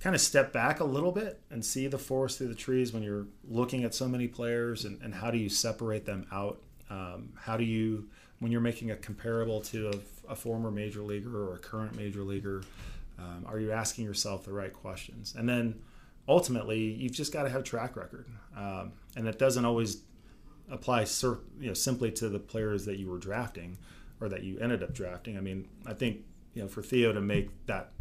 kind 0.00 0.14
of 0.14 0.20
step 0.20 0.52
back 0.52 0.80
a 0.80 0.84
little 0.84 1.12
bit 1.12 1.40
and 1.50 1.64
see 1.64 1.86
the 1.86 1.98
forest 1.98 2.38
through 2.38 2.48
the 2.48 2.54
trees 2.54 2.92
when 2.92 3.02
you're 3.02 3.26
looking 3.48 3.84
at 3.84 3.94
so 3.94 4.08
many 4.08 4.26
players 4.26 4.84
and, 4.84 5.00
and 5.02 5.14
how 5.14 5.30
do 5.30 5.38
you 5.38 5.48
separate 5.48 6.06
them 6.06 6.26
out? 6.32 6.60
Um, 6.90 7.32
how 7.36 7.56
do 7.56 7.64
you 7.64 8.08
when 8.42 8.50
you're 8.50 8.60
making 8.60 8.90
a 8.90 8.96
comparable 8.96 9.60
to 9.60 9.88
a, 9.90 10.32
a 10.32 10.34
former 10.34 10.68
major 10.68 11.00
leaguer 11.00 11.48
or 11.48 11.54
a 11.54 11.58
current 11.58 11.94
major 11.96 12.24
leaguer, 12.24 12.62
um, 13.16 13.46
are 13.46 13.60
you 13.60 13.70
asking 13.70 14.04
yourself 14.04 14.44
the 14.44 14.52
right 14.52 14.72
questions? 14.72 15.34
And 15.38 15.48
then 15.48 15.80
ultimately, 16.26 16.80
you've 16.80 17.12
just 17.12 17.32
got 17.32 17.44
to 17.44 17.50
have 17.50 17.62
track 17.62 17.94
record, 17.94 18.26
um, 18.56 18.92
and 19.14 19.24
that 19.28 19.38
doesn't 19.38 19.64
always 19.64 20.02
apply 20.68 21.04
sur- 21.04 21.38
you 21.60 21.68
know 21.68 21.74
simply 21.74 22.10
to 22.10 22.28
the 22.28 22.40
players 22.40 22.84
that 22.86 22.98
you 22.98 23.08
were 23.08 23.18
drafting 23.18 23.78
or 24.20 24.28
that 24.28 24.42
you 24.42 24.58
ended 24.58 24.82
up 24.82 24.92
drafting. 24.92 25.36
I 25.36 25.40
mean, 25.40 25.68
I 25.86 25.94
think 25.94 26.24
you 26.54 26.62
know 26.62 26.68
for 26.68 26.82
Theo 26.82 27.12
to 27.12 27.20
make 27.20 27.50
that 27.66 27.91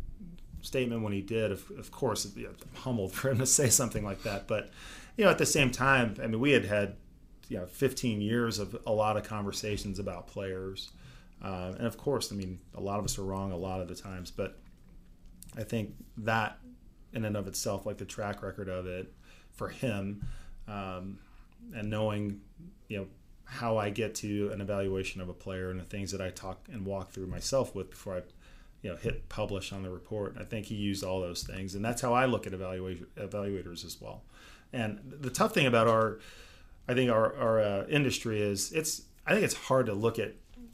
statement 0.62 1.02
when 1.02 1.14
he 1.14 1.22
did, 1.22 1.52
of, 1.52 1.70
of 1.78 1.92
course, 1.92 2.28
you 2.36 2.54
humbled 2.76 3.12
for 3.14 3.30
him 3.30 3.40
to 3.40 3.46
say 3.46 3.70
something 3.70 4.04
like 4.04 4.24
that. 4.24 4.48
But 4.48 4.72
you 5.18 5.26
know, 5.26 5.32
at 5.32 5.38
the 5.38 5.46
same 5.46 5.72
time, 5.72 6.16
I 6.22 6.28
mean, 6.28 6.40
we 6.40 6.52
had 6.52 6.66
had 6.66 6.96
you 7.50 7.58
know 7.58 7.66
15 7.66 8.22
years 8.22 8.60
of 8.60 8.78
a 8.86 8.92
lot 8.92 9.18
of 9.18 9.24
conversations 9.24 10.00
about 10.00 10.28
players, 10.28 10.92
uh, 11.44 11.74
and 11.78 11.88
of 11.88 11.98
course, 11.98 12.32
I 12.32 12.36
mean 12.36 12.60
a 12.76 12.82
lot 12.82 13.00
of 13.00 13.06
us 13.06 13.18
are 13.18 13.24
wrong 13.24 13.52
a 13.52 13.58
lot 13.58 13.82
of 13.82 13.88
the 13.88 13.96
times, 13.96 14.32
but 14.32 14.60
I 15.58 15.64
think 15.64 15.96
that 16.18 16.58
in 17.14 17.26
and 17.26 17.36
of 17.36 17.48
itself, 17.48 17.86
like 17.86 17.98
the 17.98 18.06
track 18.06 18.42
record 18.42 18.70
of 18.70 18.88
it 18.88 19.14
for 19.52 19.68
him, 19.68 20.26
um, 20.68 21.20
and 21.76 21.90
knowing 21.90 22.40
you 22.88 22.98
know 23.00 23.08
how 23.46 23.78
I 23.78 23.90
get 23.90 24.16
to 24.16 24.50
an 24.54 24.62
evaluation 24.62 25.20
of 25.20 25.28
a 25.28 25.34
player 25.34 25.72
and 25.72 25.80
the 25.80 25.84
things 25.84 26.12
that 26.14 26.22
I 26.22 26.30
talk 26.30 26.70
and 26.72 26.86
walk 26.86 27.12
through 27.12 27.28
myself 27.28 27.76
with 27.76 27.90
before 27.90 28.18
I 28.18 28.22
you 28.82 28.90
know 28.90 28.96
hit 28.96 29.30
publish 29.30 29.72
on 29.72 29.84
the 29.84 29.90
report. 29.90 30.36
I 30.40 30.44
think 30.44 30.68
he 30.68 30.76
used 30.76 31.04
all 31.04 31.22
those 31.22 31.44
things, 31.44 31.76
and 31.76 31.84
that's 31.84 32.02
how 32.02 32.14
I 32.14 32.26
look 32.26 32.48
at 32.48 32.54
evaluators 32.54 33.86
as 33.86 34.00
well. 34.00 34.24
And 34.74 35.00
the 35.20 35.30
tough 35.30 35.54
thing 35.54 35.66
about 35.66 35.88
our 35.88 36.20
I 36.88 36.94
think 36.94 37.12
our 37.12 37.36
our 37.36 37.60
uh, 37.62 37.86
industry 37.88 38.42
is 38.42 38.72
it's 38.72 39.04
I 39.26 39.34
think 39.34 39.44
it's 39.44 39.54
hard 39.54 39.86
to 39.86 39.94
look 39.94 40.20
at 40.20 40.34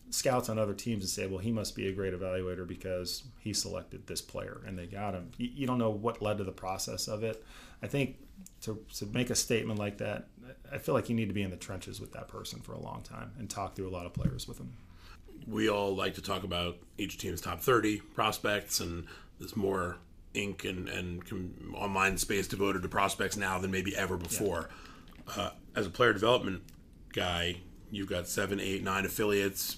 scouts 0.10 0.50
on 0.50 0.58
other 0.58 0.74
teams 0.74 1.04
and 1.04 1.10
say, 1.10 1.28
well, 1.28 1.40
he 1.40 1.52
must 1.52 1.76
be 1.76 1.88
a 1.88 1.92
great 1.92 2.14
evaluator 2.14 2.66
because 2.66 3.24
he 3.40 3.54
selected 3.54 4.08
this 4.08 4.22
player 4.22 4.62
and 4.66 4.78
they 4.80 4.86
got 4.86 5.14
him. 5.14 5.32
You, 5.38 5.50
you 5.54 5.68
don't 5.68 5.78
know 5.78 5.90
what 5.90 6.22
led 6.22 6.38
to 6.38 6.44
the 6.44 6.52
process 6.52 7.08
of 7.08 7.24
it. 7.24 7.44
I 7.84 7.88
think 7.88 8.16
to, 8.62 8.84
to 8.96 9.06
make 9.08 9.30
a 9.30 9.36
statement 9.36 9.80
like 9.80 9.98
that, 9.98 10.28
I 10.72 10.78
feel 10.78 10.96
like 10.96 11.10
you 11.10 11.16
need 11.16 11.28
to 11.28 11.34
be 11.34 11.44
in 11.44 11.52
the 11.52 11.58
trenches 11.58 12.00
with 12.00 12.14
that 12.14 12.28
person 12.28 12.62
for 12.62 12.72
a 12.72 12.80
long 12.80 13.04
time 13.04 13.32
and 13.38 13.50
talk 13.50 13.76
through 13.76 13.90
a 13.90 13.92
lot 13.92 14.06
of 14.06 14.14
players 14.14 14.48
with 14.48 14.58
them. 14.58 14.74
We 15.48 15.70
all 15.70 15.96
like 15.96 16.16
to 16.16 16.22
talk 16.22 16.44
about 16.44 16.78
each 16.98 17.18
team's 17.18 17.42
top 17.42 17.62
30 17.62 18.00
prospects, 18.16 18.80
and 18.80 19.06
there's 19.40 19.56
more 19.56 19.98
ink 20.34 20.66
and, 20.66 20.90
and 20.90 21.24
online 21.74 22.18
space 22.18 22.48
devoted 22.48 22.84
to 22.84 22.90
prospects 22.90 23.38
now 23.38 23.58
than 23.58 23.72
maybe 23.72 23.96
ever 23.96 24.18
before. 24.18 24.70
Yeah 24.70 24.76
uh, 25.36 25.50
as 25.76 25.86
a 25.86 25.90
player 25.90 26.14
development 26.14 26.62
guy, 27.14 27.58
you've 27.92 28.08
got 28.08 28.28
seven, 28.28 28.60
eight, 28.60 28.84
nine 28.84 29.06
affiliates, 29.06 29.78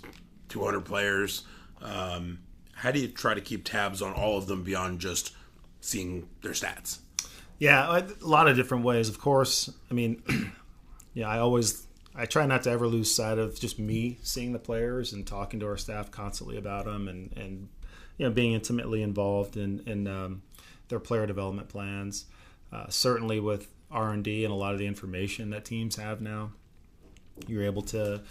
200 0.49 0.81
players. 0.81 1.43
Um, 1.81 2.39
how 2.73 2.91
do 2.91 2.99
you 2.99 3.07
try 3.07 3.33
to 3.33 3.41
keep 3.41 3.65
tabs 3.65 4.01
on 4.01 4.13
all 4.13 4.37
of 4.37 4.47
them 4.47 4.63
beyond 4.63 4.99
just 4.99 5.33
seeing 5.81 6.29
their 6.41 6.51
stats? 6.51 6.99
Yeah, 7.57 7.99
a 7.99 8.25
lot 8.25 8.47
of 8.47 8.55
different 8.55 8.85
ways. 8.85 9.09
Of 9.09 9.19
course, 9.19 9.69
I 9.91 9.93
mean, 9.93 10.23
yeah, 11.13 11.27
I 11.27 11.39
always 11.39 11.87
I 12.19 12.25
try 12.25 12.45
not 12.45 12.63
to 12.63 12.69
ever 12.69 12.85
lose 12.85 13.13
sight 13.13 13.37
of 13.37 13.57
just 13.57 13.79
me 13.79 14.19
seeing 14.23 14.51
the 14.51 14.59
players 14.59 15.13
and 15.13 15.25
talking 15.25 15.61
to 15.61 15.67
our 15.67 15.77
staff 15.77 16.11
constantly 16.11 16.57
about 16.57 16.83
them 16.83 17.07
and 17.07 17.31
and 17.37 17.69
you 18.17 18.25
know 18.25 18.31
being 18.31 18.51
intimately 18.51 19.01
involved 19.01 19.55
in 19.55 19.81
in 19.85 20.05
um, 20.05 20.41
their 20.89 20.99
player 20.99 21.25
development 21.25 21.69
plans. 21.69 22.25
Uh, 22.73 22.87
certainly 22.89 23.39
with 23.39 23.69
R 23.89 24.11
and 24.11 24.23
D 24.23 24.43
and 24.43 24.51
a 24.51 24.55
lot 24.55 24.73
of 24.73 24.79
the 24.79 24.85
information 24.85 25.49
that 25.51 25.63
teams 25.63 25.95
have 25.95 26.19
now, 26.19 26.51
you're 27.47 27.63
able 27.63 27.83
to 27.83 28.21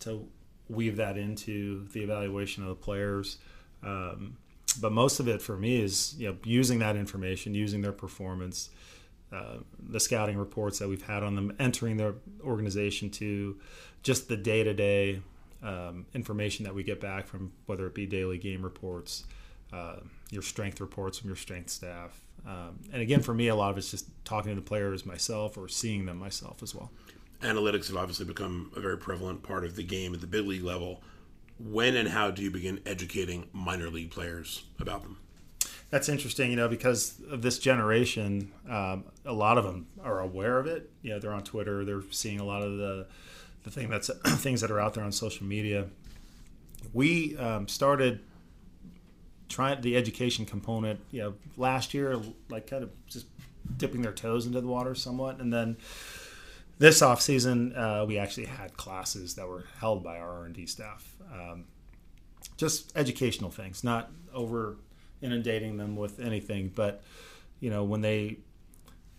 to 0.00 0.26
weave 0.70 0.96
that 0.96 1.18
into 1.18 1.86
the 1.92 2.02
evaluation 2.02 2.62
of 2.62 2.70
the 2.70 2.74
players. 2.74 3.36
Um, 3.82 4.38
but 4.80 4.90
most 4.90 5.20
of 5.20 5.28
it 5.28 5.42
for 5.42 5.56
me 5.56 5.82
is 5.82 6.14
you 6.18 6.28
know 6.28 6.36
using 6.44 6.78
that 6.78 6.96
information, 6.96 7.54
using 7.54 7.82
their 7.82 7.92
performance, 7.92 8.70
uh, 9.34 9.56
the 9.78 9.98
scouting 9.98 10.36
reports 10.36 10.78
that 10.78 10.88
we've 10.88 11.02
had 11.02 11.22
on 11.22 11.34
them, 11.34 11.54
entering 11.58 11.96
their 11.96 12.14
organization 12.42 13.10
to 13.10 13.58
just 14.02 14.28
the 14.28 14.36
day 14.36 14.62
to 14.62 14.74
day 14.74 15.20
information 16.12 16.64
that 16.66 16.74
we 16.74 16.82
get 16.82 17.00
back 17.00 17.26
from 17.26 17.50
whether 17.64 17.86
it 17.86 17.94
be 17.94 18.04
daily 18.04 18.36
game 18.36 18.62
reports, 18.62 19.24
uh, 19.72 19.96
your 20.30 20.42
strength 20.42 20.78
reports 20.78 21.18
from 21.18 21.30
your 21.30 21.36
strength 21.36 21.70
staff, 21.70 22.20
um, 22.46 22.78
and 22.92 23.00
again, 23.00 23.20
for 23.20 23.34
me, 23.34 23.48
a 23.48 23.54
lot 23.54 23.70
of 23.70 23.78
it's 23.78 23.90
just 23.90 24.08
talking 24.24 24.50
to 24.50 24.56
the 24.56 24.66
players 24.66 25.06
myself 25.06 25.56
or 25.56 25.68
seeing 25.68 26.06
them 26.06 26.18
myself 26.18 26.62
as 26.62 26.74
well. 26.74 26.90
Analytics 27.40 27.88
have 27.88 27.96
obviously 27.96 28.26
become 28.26 28.70
a 28.76 28.80
very 28.80 28.98
prevalent 28.98 29.42
part 29.42 29.64
of 29.64 29.76
the 29.76 29.82
game 29.82 30.14
at 30.14 30.20
the 30.20 30.26
big 30.26 30.46
league 30.46 30.62
level. 30.62 31.02
When 31.58 31.96
and 31.96 32.08
how 32.08 32.30
do 32.30 32.42
you 32.42 32.50
begin 32.50 32.80
educating 32.84 33.48
minor 33.52 33.88
league 33.88 34.10
players 34.10 34.64
about 34.78 35.02
them? 35.02 35.18
That's 35.94 36.08
interesting, 36.08 36.50
you 36.50 36.56
know, 36.56 36.66
because 36.66 37.20
of 37.30 37.40
this 37.40 37.60
generation, 37.60 38.50
um, 38.68 39.04
a 39.24 39.32
lot 39.32 39.58
of 39.58 39.64
them 39.64 39.86
are 40.02 40.18
aware 40.18 40.58
of 40.58 40.66
it. 40.66 40.90
You 41.02 41.10
know, 41.10 41.20
they're 41.20 41.32
on 41.32 41.44
Twitter, 41.44 41.84
they're 41.84 42.02
seeing 42.10 42.40
a 42.40 42.44
lot 42.44 42.62
of 42.62 42.78
the 42.78 43.06
the 43.62 43.70
thing 43.70 43.90
that's 43.90 44.10
things 44.42 44.60
that 44.62 44.72
are 44.72 44.80
out 44.80 44.94
there 44.94 45.04
on 45.04 45.12
social 45.12 45.46
media. 45.46 45.86
We 46.92 47.36
um, 47.36 47.68
started 47.68 48.18
trying 49.48 49.82
the 49.82 49.96
education 49.96 50.44
component, 50.44 50.98
you 51.12 51.22
know, 51.22 51.34
last 51.56 51.94
year, 51.94 52.20
like 52.48 52.66
kind 52.66 52.82
of 52.82 52.90
just 53.06 53.26
dipping 53.76 54.02
their 54.02 54.12
toes 54.12 54.46
into 54.46 54.60
the 54.60 54.66
water 54.66 54.96
somewhat, 54.96 55.38
and 55.38 55.52
then 55.52 55.76
this 56.76 57.02
off 57.02 57.22
season, 57.22 57.72
uh, 57.76 58.04
we 58.04 58.18
actually 58.18 58.46
had 58.46 58.76
classes 58.76 59.36
that 59.36 59.46
were 59.46 59.66
held 59.78 60.02
by 60.02 60.18
our 60.18 60.38
R 60.38 60.44
and 60.46 60.56
D 60.56 60.66
staff, 60.66 61.14
um, 61.32 61.66
just 62.56 62.90
educational 62.96 63.52
things, 63.52 63.84
not 63.84 64.10
over 64.32 64.76
inundating 65.24 65.76
them 65.76 65.96
with 65.96 66.20
anything, 66.20 66.70
but 66.74 67.02
you 67.60 67.70
know 67.70 67.82
when 67.82 68.02
they 68.02 68.38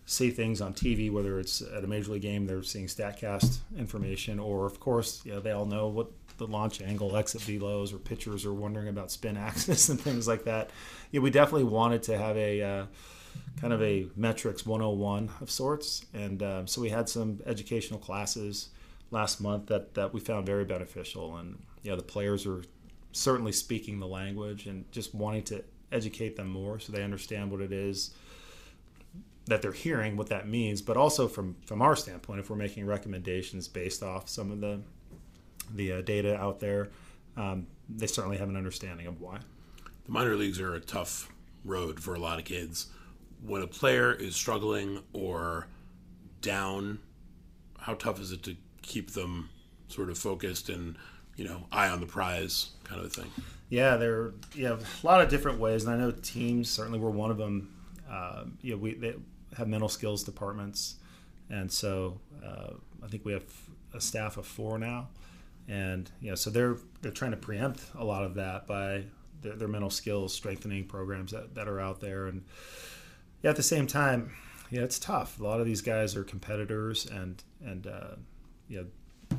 see 0.06 0.30
things 0.30 0.62
on 0.62 0.74
TV, 0.74 1.12
whether 1.12 1.40
it's 1.40 1.62
at 1.62 1.84
a 1.84 1.88
major 1.88 2.12
league 2.12 2.22
game, 2.22 2.46
they're 2.46 2.64
seeing 2.64 2.86
Statcast 2.86 3.58
information, 3.78 4.40
or 4.40 4.66
of 4.66 4.80
course, 4.80 5.22
you 5.26 5.34
know, 5.34 5.40
they 5.40 5.52
all 5.52 5.66
know 5.66 5.88
what 5.88 6.12
the 6.38 6.46
launch 6.46 6.82
angle, 6.82 7.16
exit 7.18 7.42
velos, 7.42 7.94
or 7.94 7.98
pitchers 7.98 8.46
are 8.46 8.54
wondering 8.54 8.88
about 8.88 9.12
spin 9.12 9.38
axis 9.50 9.90
and 9.90 10.00
things 10.00 10.28
like 10.28 10.44
that. 10.46 10.70
Yeah, 11.12 11.22
we 11.22 11.32
definitely 11.32 11.64
wanted 11.66 12.04
to 12.04 12.18
have 12.18 12.38
a 12.38 12.62
uh, 12.62 12.86
kind 13.60 13.74
of 13.74 13.82
a 13.82 14.08
metrics 14.16 14.66
101 14.66 15.32
of 15.42 15.50
sorts, 15.50 16.06
and 16.14 16.44
um, 16.44 16.68
so 16.68 16.82
we 16.82 16.90
had 16.90 17.10
some 17.10 17.40
educational 17.46 18.00
classes 18.00 18.70
last 19.12 19.42
month 19.42 19.68
that 19.68 19.96
that 19.96 20.14
we 20.14 20.20
found 20.20 20.46
very 20.46 20.66
beneficial, 20.66 21.38
and 21.38 21.58
yeah, 21.82 21.96
the 21.96 22.04
players 22.04 22.46
are 22.46 22.64
certainly 23.12 23.52
speaking 23.52 24.00
the 24.00 24.08
language 24.08 24.68
and 24.68 24.92
just 24.92 25.16
wanting 25.16 25.42
to 25.42 25.64
educate 25.92 26.36
them 26.36 26.50
more 26.50 26.80
so 26.80 26.92
they 26.92 27.04
understand 27.04 27.52
what 27.52 27.62
it 27.62 27.72
is 27.72 28.12
that 29.48 29.62
they're 29.62 29.72
hearing, 29.72 30.18
what 30.18 30.28
that 30.28 30.48
means, 30.48 30.82
but 30.82 30.98
also 30.98 31.28
from 31.28 31.56
from 31.66 31.82
our 31.82 31.96
standpoint, 31.96 32.40
if 32.40 32.50
we're 32.50 32.56
making 32.56 32.86
recommendations 32.86 33.68
based 33.68 34.02
off 34.04 34.28
some 34.30 34.52
of 34.52 34.62
the 34.62 34.82
the 35.74 35.94
uh, 35.94 36.02
data 36.02 36.36
out 36.38 36.60
there, 36.60 36.90
um, 37.38 37.68
they 37.90 38.08
certainly 38.08 38.38
have 38.38 38.50
an 38.50 38.56
understanding 38.56 39.08
of 39.08 39.22
why. 39.22 39.40
The 40.06 40.12
minor 40.12 40.36
leagues 40.36 40.60
are 40.60 40.76
a 40.76 40.80
tough 40.80 41.32
road 41.64 42.00
for 42.00 42.16
a 42.16 42.20
lot 42.20 42.40
of 42.40 42.46
kids. 42.46 42.88
When 43.44 43.62
a 43.62 43.68
player 43.68 44.14
is 44.14 44.36
struggling 44.36 45.02
or 45.14 45.68
down, 46.42 47.00
how 47.80 47.96
tough 47.96 48.20
is 48.20 48.32
it 48.32 48.44
to 48.44 48.56
keep 48.82 49.12
them 49.12 49.50
sort 49.88 50.10
of 50.10 50.18
focused 50.18 50.70
and 50.70 50.98
you 51.36 51.46
know 51.46 51.66
eye 51.72 51.90
on 51.90 52.00
the 52.00 52.06
prize 52.06 52.72
kind 52.84 53.04
of 53.04 53.12
thing? 53.12 53.30
Yeah, 53.70 53.98
there 53.98 54.34
yeah 54.54 54.78
a 55.04 55.06
lot 55.06 55.22
of 55.22 55.30
different 55.30 55.60
ways, 55.60 55.86
and 55.86 55.94
I 55.94 55.98
know 55.98 56.12
teams 56.12 56.70
certainly 56.70 57.00
were 57.00 57.12
one 57.12 57.32
of 57.32 57.38
them. 57.38 57.74
Uh, 58.10 58.46
you 58.62 58.72
know, 58.72 58.78
we 58.78 58.94
they 58.94 59.16
have 59.58 59.68
mental 59.68 59.90
skills 59.90 60.24
departments, 60.24 60.96
and 61.50 61.72
so 61.72 62.20
uh, 62.46 62.74
I 63.04 63.08
think 63.08 63.26
we 63.26 63.34
have 63.34 63.44
a 63.94 64.02
staff 64.02 64.38
of 64.38 64.46
four 64.46 64.78
now, 64.78 65.10
and 65.68 66.10
you 66.22 66.30
know, 66.30 66.36
so 66.36 66.50
they're 66.50 66.78
they're 67.02 67.12
trying 67.12 67.32
to 67.32 67.38
preempt 67.38 67.82
a 67.98 68.04
lot 68.04 68.24
of 68.24 68.36
that 68.36 68.68
by 68.68 69.06
their, 69.42 69.56
their 69.56 69.68
mental 69.68 69.90
skills 69.90 70.34
strengthening 70.34 70.86
programs 70.86 71.32
that, 71.32 71.56
that 71.56 71.68
are 71.68 71.80
out 71.80 72.02
there, 72.02 72.28
and 72.28 72.44
yeah, 73.42 73.50
at 73.50 73.56
the 73.56 73.64
same 73.64 73.88
time, 73.88 74.32
yeah, 74.70 74.82
it's 74.82 75.00
tough. 75.00 75.40
A 75.40 75.44
lot 75.44 75.60
of 75.60 75.66
these 75.66 75.82
guys 75.82 76.16
are 76.16 76.24
competitors, 76.24 77.06
and 77.06 77.44
and 77.64 77.88
uh, 77.88 78.16
you 78.68 78.78
know 78.78 78.86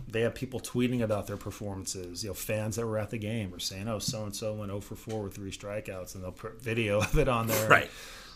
they 0.08 0.22
have 0.22 0.34
people 0.34 0.60
tweeting 0.60 1.02
about 1.02 1.26
their 1.26 1.36
performances. 1.36 2.22
You 2.22 2.30
know, 2.30 2.34
fans 2.34 2.76
that 2.76 2.86
were 2.86 2.98
at 2.98 3.10
the 3.10 3.18
game 3.18 3.54
are 3.54 3.58
saying, 3.58 3.88
"Oh, 3.88 3.98
so 3.98 4.24
and 4.24 4.34
so 4.34 4.54
went 4.54 4.70
0 4.70 4.80
for 4.80 4.96
4 4.96 5.22
with 5.22 5.34
three 5.34 5.50
strikeouts," 5.50 6.14
and 6.14 6.24
they'll 6.24 6.32
put 6.32 6.60
video 6.62 7.00
of 7.02 7.18
it 7.18 7.28
on 7.28 7.46
there. 7.46 7.68
Right. 7.68 7.90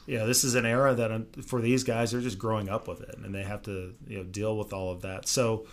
You 0.07 0.19
know, 0.19 0.27
this 0.27 0.45
is 0.45 0.55
an 0.55 0.67
era 0.67 0.95
that 0.95 1.45
for 1.45 1.61
these 1.61 1.85
guys, 1.85 2.11
they're 2.11 2.21
just 2.21 2.39
growing 2.39 2.69
up 2.69 2.89
with 2.89 3.01
it, 3.03 3.17
and 3.23 3.35
they 3.35 3.43
have 3.43 3.63
to 3.63 3.95
you 4.07 4.19
know 4.19 4.25
deal 4.25 4.57
with 4.57 4.73
all 4.73 4.91
of 4.91 5.03
that. 5.03 5.29
So, 5.29 5.67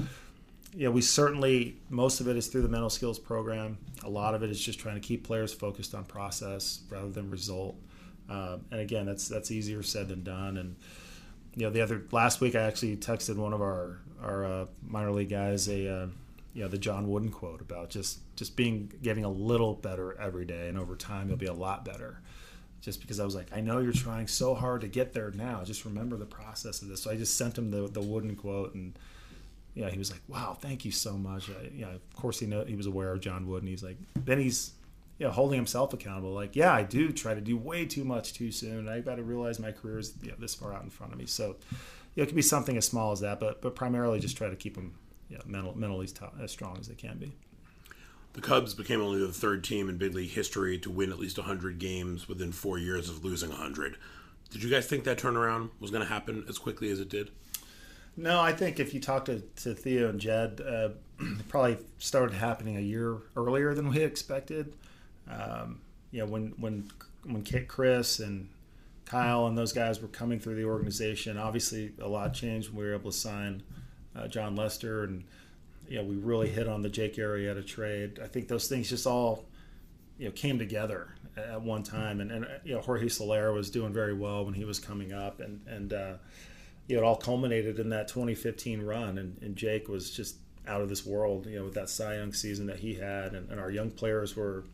you 0.73 0.86
know, 0.86 0.91
we 0.91 1.02
certainly 1.02 1.78
most 1.89 2.19
of 2.19 2.28
it 2.28 2.38
is 2.38 2.47
through 2.47 2.62
the 2.62 2.69
mental 2.69 2.89
skills 2.89 3.19
program. 3.19 3.78
A 4.04 4.10
lot 4.10 4.36
of 4.36 4.43
it 4.43 4.50
is 4.50 4.60
just 4.60 4.80
trying 4.80 4.95
to 4.95 5.02
keep 5.02 5.26
players 5.26 5.54
focused 5.54 5.95
on 5.95 6.06
process 6.06 6.82
rather 6.89 7.10
than 7.10 7.30
result. 7.30 7.78
Um, 8.30 8.65
and 8.71 8.82
again, 8.82 9.06
that's 9.06 9.28
that's 9.28 9.52
easier 9.52 9.82
said 9.84 10.10
than 10.10 10.23
done. 10.23 10.58
And 10.58 10.76
you 11.56 11.63
know, 11.63 11.71
the 11.71 11.82
other 11.82 12.04
last 12.12 12.39
week 12.41 12.56
I 12.56 12.62
actually 12.62 12.97
texted 12.97 13.38
one 13.38 13.54
of 13.54 13.62
our 13.62 14.00
our 14.21 14.45
uh, 14.45 14.65
minor 14.82 15.12
league 15.12 15.30
guys 15.30 15.67
a 15.67 15.88
uh, 15.88 16.08
you 16.53 16.63
know 16.63 16.67
the 16.67 16.77
John 16.77 17.10
Wooden 17.10 17.30
quote 17.30 17.62
about 17.62 17.89
just 17.89 18.19
just 18.36 18.56
being 18.56 18.91
getting 19.01 19.23
a 19.23 19.30
little 19.30 19.73
better 19.73 20.19
every 20.19 20.45
day, 20.45 20.67
and 20.69 20.77
over 20.77 20.95
time 20.95 21.27
you'll 21.27 21.38
be 21.38 21.45
a 21.45 21.53
lot 21.53 21.86
better. 21.86 22.21
Just 22.82 23.01
because 23.01 23.19
I 23.19 23.25
was 23.25 23.36
like, 23.36 23.47
I 23.53 23.60
know 23.60 23.80
you're 23.80 23.91
trying 23.91 24.27
so 24.27 24.53
hard 24.53 24.82
to 24.82 24.88
get 24.88 25.12
there 25.12 25.32
now. 25.32 25.63
Just 25.63 25.84
remember 25.84 26.15
the 26.15 26.25
process 26.25 26.82
of 26.82 26.88
this. 26.88 27.01
So 27.01 27.12
I 27.12 27.15
just 27.15 27.38
sent 27.38 27.58
him 27.58 27.71
the 27.71 27.88
the 27.88 28.01
Wooden 28.01 28.36
quote, 28.36 28.73
and 28.75 28.97
yeah, 29.73 29.89
he 29.89 29.97
was 29.97 30.12
like, 30.12 30.21
"Wow, 30.27 30.58
thank 30.60 30.86
you 30.86 30.91
so 30.91 31.13
much." 31.13 31.49
I, 31.49 31.71
yeah, 31.75 31.89
of 31.89 32.15
course 32.15 32.39
he 32.39 32.45
know 32.45 32.63
he 32.65 32.75
was 32.75 32.88
aware 32.88 33.12
of 33.12 33.19
John 33.19 33.47
Wooden. 33.47 33.67
He's 33.67 33.84
like, 33.84 33.97
then 34.15 34.39
he's 34.39 34.71
you 35.19 35.25
know, 35.25 35.32
holding 35.32 35.58
himself 35.58 35.93
accountable. 35.93 36.32
Like, 36.32 36.56
yeah, 36.56 36.73
I 36.73 36.84
do 36.84 37.12
try 37.12 37.34
to 37.34 37.41
do 37.41 37.58
way 37.58 37.86
too 37.86 38.03
much 38.03 38.34
too 38.34 38.51
soon. 38.51 38.88
I 38.88 38.99
got 38.99 39.15
to 39.15 39.23
realize 39.23 39.60
my 39.60 39.71
career 39.71 39.99
is 39.99 40.13
you 40.21 40.30
know, 40.30 40.36
this 40.38 40.53
far 40.53 40.73
out 40.73 40.84
in 40.84 40.89
front 40.89 41.13
of 41.13 41.19
me. 41.19 41.25
So, 41.25 41.56
you 42.17 42.21
know, 42.21 42.23
it 42.23 42.27
could 42.30 42.36
be 42.36 42.41
something 42.41 42.75
as 42.77 42.86
small 42.86 43.12
as 43.12 43.19
that, 43.19 43.39
but 43.39 43.62
but 43.62 43.75
primarily 43.75 44.19
just 44.19 44.36
try 44.36 44.49
to 44.49 44.56
keep 44.56 44.73
them 44.73 44.95
you 45.30 45.38
know, 45.38 45.43
mental, 45.45 45.77
mentally 45.77 46.10
as 46.41 46.51
strong 46.51 46.77
as 46.80 46.88
they 46.88 46.95
can 46.95 47.19
be. 47.19 47.32
The 48.34 48.41
Cubs 48.41 48.73
became 48.73 49.01
only 49.01 49.19
the 49.19 49.32
third 49.32 49.63
team 49.63 49.88
in 49.88 49.97
big 49.97 50.15
league 50.15 50.32
history 50.32 50.80
to 50.80 50.89
win 50.89 51.12
at 51.12 51.19
least 51.19 51.38
100 51.38 51.77
games 51.77 52.27
within 52.27 52.51
four 52.51 52.80
years 52.80 53.08
of 53.08 53.23
losing 53.23 53.49
100. 53.49 53.97
Did 54.49 54.63
you 54.63 54.69
guys 54.69 54.88
think 54.88 55.03
that 55.03 55.19
turnaround 55.19 55.69
was 55.80 55.91
going 55.91 56.01
to 56.01 56.10
happen 56.10 56.43
as 56.49 56.58
quickly 56.58 56.89
as 56.89 56.99
it 56.99 57.10
did? 57.10 57.30
No, 58.15 58.41
I 58.41 58.51
think 58.51 58.80
if 58.80 58.95
you 58.95 58.99
talk 58.99 59.25
to, 59.25 59.41
to 59.58 59.75
Theo 59.75 60.10
and 60.10 60.19
Jed, 60.19 60.60
uh, 60.62 60.89
it 61.19 61.47
probably 61.49 61.77
started 61.99 62.34
happening 62.36 62.77
a 62.77 62.82
year 62.82 63.17
earlier 63.36 63.75
than 63.75 63.89
we 63.89 63.99
expected. 64.01 64.73
Um, 65.30 65.82
you 66.12 66.21
know, 66.21 66.25
when 66.25 66.53
when 66.58 66.89
when 67.25 67.43
Kris 67.43 68.19
and 68.19 68.49
Kyle 69.08 69.48
and 69.48 69.58
those 69.58 69.72
guys 69.72 70.02
were 70.02 70.10
coming 70.10 70.38
through 70.38 70.56
the 70.56 70.65
organization, 70.65 71.38
obviously 71.38 71.93
a 72.02 72.08
lot 72.08 72.34
changed. 72.34 72.70
When 72.70 72.80
we 72.80 72.86
were 72.89 72.93
able 72.93 73.12
to 73.12 73.17
sign 73.17 73.63
uh, 74.13 74.28
Jon 74.28 74.56
Lester, 74.56 75.06
and 75.06 75.24
you 75.88 75.98
know, 75.98 76.04
we 76.04 76.17
really 76.17 76.50
hit 76.50 76.67
on 76.67 76.82
the 76.82 76.89
Jake 76.89 77.15
Arrieta 77.15 77.65
trade. 77.65 78.20
I 78.22 78.28
think 78.28 78.50
those 78.50 78.67
things 78.67 78.89
just 78.89 79.08
all 79.08 79.46
you 80.17 80.26
know 80.26 80.32
came 80.32 80.60
together 80.60 81.15
at 81.38 81.62
one 81.62 81.84
time, 81.84 82.20
and, 82.20 82.32
and 82.32 82.48
you 82.65 82.76
know 82.76 82.82
Jorge 82.82 83.08
Soler 83.08 83.54
was 83.54 83.70
doing 83.70 83.93
very 83.93 84.13
well 84.13 84.43
when 84.43 84.54
he 84.54 84.65
was 84.65 84.78
coming 84.78 85.13
up, 85.13 85.39
and 85.39 85.62
and 85.67 85.93
uh, 85.93 86.13
you 86.88 86.98
know 86.98 87.04
it 87.04 87.06
all 87.06 87.15
culminated 87.15 87.80
in 87.80 87.89
that 87.89 88.10
2015 88.10 88.82
run, 88.82 89.17
and, 89.17 89.38
and 89.41 89.56
Jake 89.56 89.88
was 89.88 90.12
just 90.12 90.36
out 90.67 90.82
of 90.82 90.89
this 90.89 91.06
world, 91.06 91.46
you 91.46 91.58
know, 91.58 91.63
with 91.63 91.76
that 91.76 91.89
Cy 91.89 92.17
Young 92.17 92.34
season 92.34 92.65
that 92.65 92.80
he 92.80 92.96
had, 92.96 93.34
and, 93.34 93.50
and 93.50 93.58
our 93.58 93.72
young 93.72 93.89
players 93.89 94.36
were 94.36 94.65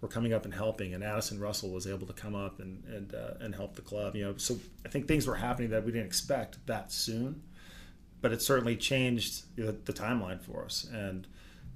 were 0.00 0.08
coming 0.08 0.32
up 0.32 0.44
and 0.44 0.54
helping, 0.54 0.94
and 0.94 1.02
Addison 1.02 1.40
Russell 1.40 1.70
was 1.70 1.86
able 1.86 2.06
to 2.06 2.12
come 2.12 2.34
up 2.34 2.60
and 2.60 2.84
and 2.84 3.14
uh, 3.14 3.34
and 3.40 3.54
help 3.54 3.74
the 3.74 3.82
club. 3.82 4.14
You 4.14 4.24
know, 4.24 4.36
so 4.36 4.58
I 4.84 4.88
think 4.88 5.08
things 5.08 5.26
were 5.26 5.36
happening 5.36 5.70
that 5.70 5.84
we 5.84 5.92
didn't 5.92 6.06
expect 6.06 6.64
that 6.66 6.92
soon, 6.92 7.42
but 8.20 8.32
it 8.32 8.42
certainly 8.42 8.76
changed 8.76 9.44
the, 9.56 9.72
the 9.72 9.92
timeline 9.92 10.40
for 10.40 10.64
us. 10.64 10.86
And 10.92 11.26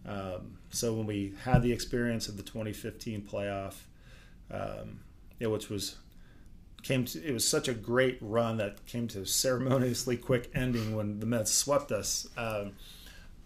um, 0.07 0.59
so 0.71 0.95
when 0.95 1.07
we 1.07 1.35
had 1.45 1.63
the 1.63 1.73
experience 1.73 2.29
of 2.29 2.37
the 2.37 2.43
2015 2.43 3.23
playoff, 3.23 3.75
um, 4.51 5.01
which 5.41 5.69
was 5.69 5.97
came 6.83 7.05
to 7.05 7.25
it 7.25 7.33
was 7.33 7.47
such 7.47 7.69
a 7.69 7.75
great 7.75 8.19
run 8.21 8.57
that 8.57 8.85
came 8.87 9.07
to 9.09 9.23
a 9.23 9.27
ceremoniously 9.27 10.17
quick 10.17 10.51
ending 10.55 10.97
when 10.97 11.21
the 11.21 11.27
Mets 11.27 11.53
swept 11.53 11.93
us. 11.93 12.29
Um, 12.37 12.73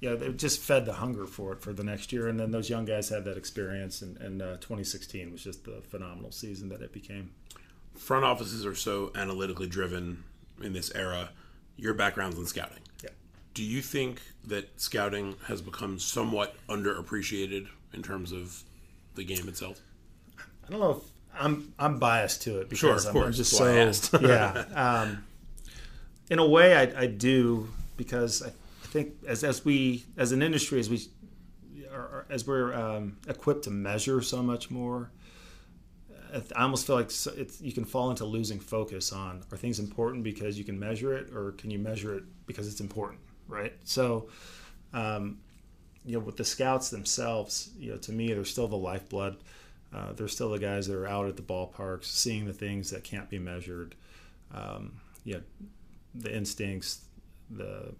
yeah, 0.00 0.11
it 0.11 0.37
just 0.37 0.61
fed 0.61 0.85
the 0.85 0.94
hunger 0.94 1.26
for 1.26 1.52
it 1.52 1.61
for 1.61 1.72
the 1.72 1.85
next 1.85 2.12
year. 2.12 2.28
And 2.28 2.38
then 2.38 2.50
those 2.50 2.68
young 2.68 2.85
guys 2.85 3.09
had 3.09 3.24
that 3.24 3.37
experience, 3.37 4.02
and, 4.02 4.16
and 4.18 4.42
uh, 4.42 4.56
2016 4.56 5.32
was 5.32 5.42
just 5.42 5.64
the 5.64 5.82
phenomenal 5.88 6.32
season 6.32 6.68
that 6.68 6.82
it 6.82 6.92
became. 6.92 7.30
Front 7.94 8.24
offices 8.24 8.66
are 8.66 8.74
so 8.74 9.11
analytically 9.14 9.66
driven 9.66 10.24
in 10.62 10.72
this 10.74 10.92
era. 10.94 11.30
Your 11.76 11.94
background's 11.94 12.38
in 12.38 12.46
scouting. 12.46 12.80
Yeah. 13.02 13.11
Do 13.54 13.62
you 13.62 13.80
think 13.80 14.20
that 14.44 14.80
scouting 14.80 15.37
has 15.46 15.62
become 15.62 15.98
somewhat 15.98 16.56
underappreciated 16.68 17.68
in 17.94 18.02
terms 18.02 18.32
of 18.32 18.62
the 19.14 19.24
game 19.24 19.48
itself? 19.48 19.80
I 20.66 20.70
don't 20.70 20.80
know 20.80 20.90
if 20.90 21.02
I'm 21.38 21.72
I'm 21.78 21.98
biased 21.98 22.42
to 22.42 22.61
it 22.61 22.68
because 22.68 23.04
sure, 23.04 23.11
I'm, 23.11 23.26
I'm, 23.28 23.32
just 23.32 23.56
so 23.56 24.20
yeah. 24.20 24.64
Um, 24.74 25.24
in 26.28 26.38
a 26.38 26.46
way, 26.46 26.74
I, 26.76 27.02
I 27.02 27.06
do 27.06 27.68
because 27.96 28.42
I 28.42 28.50
think 28.87 29.14
as 29.27 29.44
as 29.44 29.64
we 29.64 30.05
as 30.16 30.33
an 30.33 30.42
industry 30.42 30.81
as 30.81 30.90
we 30.90 31.09
are, 31.92 32.27
as 32.31 32.46
we're 32.46 32.75
um, 32.75 33.16
equipped 33.29 33.64
to 33.64 33.70
measure 33.70 34.20
so 34.22 34.42
much 34.42 34.70
more, 34.70 35.11
I 36.57 36.62
almost 36.62 36.87
feel 36.87 36.96
like 36.96 37.07
it's, 37.07 37.61
you 37.61 37.72
can 37.72 37.85
fall 37.85 38.11
into 38.11 38.25
losing 38.25 38.61
focus 38.61 39.12
on 39.12 39.42
are 39.53 39.57
things 39.57 39.79
important 39.79 40.25
because 40.25 40.59
you 40.59 40.64
can 40.64 40.79
measure 40.79 41.17
it, 41.17 41.33
or 41.35 41.52
can 41.52 41.71
you 41.71 41.79
measure 41.79 42.15
it 42.17 42.25
because 42.46 42.69
it's 42.69 42.81
important, 42.81 43.21
right? 43.48 43.73
So, 43.85 44.29
um, 44.92 45.38
you 46.04 46.15
know, 46.15 46.21
with 46.21 46.37
the 46.37 46.44
scouts 46.44 46.90
themselves, 46.90 47.71
you 47.79 47.92
know, 47.92 47.96
to 47.98 48.13
me, 48.13 48.33
they're 48.33 48.44
still 48.44 48.69
the 48.69 48.77
lifeblood. 48.77 49.37
Uh, 49.94 50.13
they're 50.13 50.29
still 50.29 50.50
the 50.50 50.58
guys 50.58 50.87
that 50.88 50.96
are 50.96 51.06
out 51.06 51.27
at 51.27 51.37
the 51.37 51.42
ballparks, 51.42 52.04
seeing 52.04 52.44
the 52.44 52.52
things 52.52 52.90
that 52.90 53.04
can't 53.04 53.31
be 53.31 53.38
measured. 53.38 53.94
Um, 54.52 55.00
you 55.25 55.35
know, 55.35 55.42
the 56.15 56.35
instincts, 56.35 57.04
the 57.50 57.94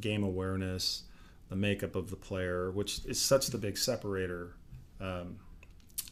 game 0.00 0.22
awareness, 0.22 1.04
the 1.48 1.56
makeup 1.56 1.94
of 1.94 2.10
the 2.10 2.16
player, 2.16 2.70
which 2.70 3.04
is 3.04 3.20
such 3.20 3.48
the 3.48 3.58
big 3.58 3.78
separator. 3.78 4.54
Um, 5.00 5.38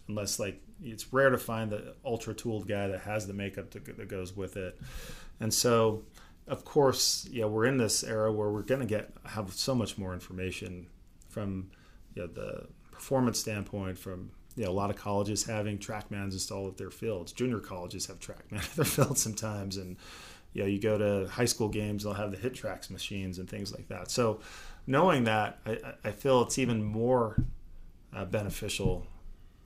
unless 0.08 0.38
like 0.38 0.60
it's 0.82 1.12
rare 1.12 1.30
to 1.30 1.38
find 1.38 1.70
the 1.70 1.94
ultra 2.04 2.34
tooled 2.34 2.68
guy 2.68 2.88
that 2.88 3.00
has 3.00 3.26
the 3.26 3.32
makeup 3.32 3.70
to, 3.70 3.78
that 3.80 4.08
goes 4.08 4.36
with 4.36 4.56
it, 4.56 4.78
and 5.40 5.52
so 5.52 6.02
of 6.48 6.64
course, 6.64 7.26
yeah, 7.30 7.44
we're 7.44 7.66
in 7.66 7.76
this 7.76 8.02
era 8.02 8.32
where 8.32 8.50
we're 8.50 8.62
going 8.62 8.80
to 8.80 8.86
get 8.86 9.10
have 9.24 9.52
so 9.52 9.74
much 9.74 9.96
more 9.96 10.12
information 10.12 10.86
from 11.28 11.70
you 12.14 12.22
know, 12.22 12.28
the 12.28 12.66
performance 12.90 13.38
standpoint, 13.38 13.96
from 13.98 14.30
you 14.56 14.64
know, 14.64 14.70
a 14.70 14.72
lot 14.72 14.90
of 14.90 14.96
colleges 14.96 15.44
having 15.44 15.78
TrackMans 15.78 16.32
installed 16.32 16.72
at 16.72 16.76
their 16.76 16.90
fields. 16.90 17.32
Junior 17.32 17.60
colleges 17.60 18.06
have 18.06 18.18
TrackMan 18.18 18.56
at 18.70 18.76
their 18.76 18.84
fields 18.84 19.22
sometimes, 19.22 19.76
and 19.76 19.96
you 20.54 20.62
know, 20.62 20.68
you 20.68 20.80
go 20.80 20.98
to 20.98 21.30
high 21.30 21.44
school 21.44 21.68
games, 21.68 22.04
they'll 22.04 22.12
have 22.12 22.30
the 22.30 22.36
HitTrax 22.36 22.90
machines 22.90 23.38
and 23.38 23.48
things 23.48 23.72
like 23.72 23.88
that. 23.88 24.10
So, 24.10 24.40
knowing 24.86 25.24
that, 25.24 25.58
I, 25.64 25.78
I 26.04 26.10
feel 26.10 26.42
it's 26.42 26.58
even 26.58 26.82
more 26.82 27.42
uh, 28.14 28.24
beneficial 28.24 29.06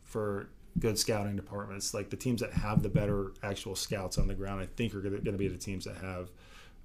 for 0.04 0.48
good 0.78 0.98
scouting 0.98 1.36
departments. 1.36 1.94
Like 1.94 2.10
the 2.10 2.16
teams 2.16 2.40
that 2.40 2.52
have 2.52 2.82
the 2.82 2.88
better 2.88 3.32
actual 3.42 3.74
scouts 3.74 4.18
on 4.18 4.28
the 4.28 4.34
ground, 4.34 4.60
I 4.60 4.66
think 4.76 4.94
are 4.94 5.00
going 5.00 5.24
to 5.24 5.32
be 5.32 5.48
the 5.48 5.56
teams 5.56 5.84
that 5.84 5.96
have 5.96 6.30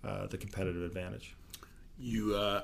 uh, 0.04 0.28
the 0.28 0.38
competitive 0.38 0.84
advantage. 0.84 1.36
You 1.99 2.36
uh, 2.36 2.64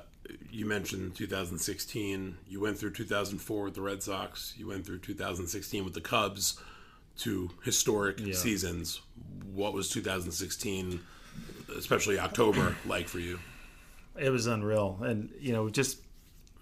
you 0.50 0.66
mentioned 0.66 1.14
2016. 1.14 2.36
You 2.48 2.60
went 2.60 2.78
through 2.78 2.92
2004 2.92 3.64
with 3.64 3.74
the 3.74 3.82
Red 3.82 4.02
Sox. 4.02 4.54
You 4.56 4.66
went 4.68 4.84
through 4.84 4.98
2016 4.98 5.84
with 5.84 5.94
the 5.94 6.00
Cubs. 6.00 6.60
Two 7.16 7.50
historic 7.64 8.20
yeah. 8.20 8.34
seasons. 8.34 9.00
What 9.52 9.72
was 9.72 9.88
2016, 9.88 11.00
especially 11.76 12.18
October, 12.18 12.76
like 12.86 13.08
for 13.08 13.18
you? 13.18 13.38
It 14.16 14.30
was 14.30 14.46
unreal, 14.46 14.98
and 15.02 15.30
you 15.38 15.52
know, 15.52 15.68
just 15.68 16.00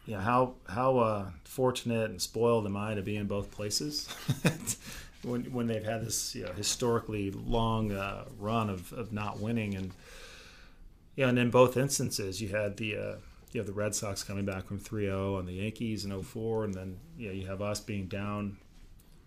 you 0.06 0.14
know 0.14 0.20
how 0.20 0.54
how 0.68 0.98
uh, 0.98 1.30
fortunate 1.44 2.10
and 2.10 2.20
spoiled 2.20 2.66
am 2.66 2.76
I 2.76 2.94
to 2.94 3.02
be 3.02 3.16
in 3.16 3.26
both 3.26 3.50
places? 3.50 4.08
When 5.22 5.44
when 5.46 5.66
they've 5.66 5.82
had 5.82 6.06
this 6.06 6.36
you 6.36 6.44
know, 6.44 6.52
historically 6.52 7.32
long 7.32 7.90
uh, 7.90 8.26
run 8.38 8.70
of, 8.70 8.92
of 8.92 9.12
not 9.12 9.40
winning. 9.40 9.74
And 9.74 9.90
yeah, 11.16 11.28
and 11.28 11.38
in 11.38 11.50
both 11.50 11.76
instances 11.76 12.40
you 12.40 12.50
had 12.50 12.76
the 12.76 12.96
uh, 12.96 13.14
you 13.52 13.60
have 13.60 13.66
the 13.66 13.72
Red 13.72 13.94
Sox 13.94 14.22
coming 14.22 14.44
back 14.44 14.66
from 14.66 14.78
3-0 14.78 15.38
on 15.38 15.46
the 15.46 15.54
Yankees 15.54 16.04
in 16.04 16.22
04 16.22 16.64
and 16.64 16.74
then 16.74 16.98
yeah 17.18 17.32
you 17.32 17.46
have 17.46 17.62
us 17.62 17.80
being 17.80 18.06
down 18.06 18.58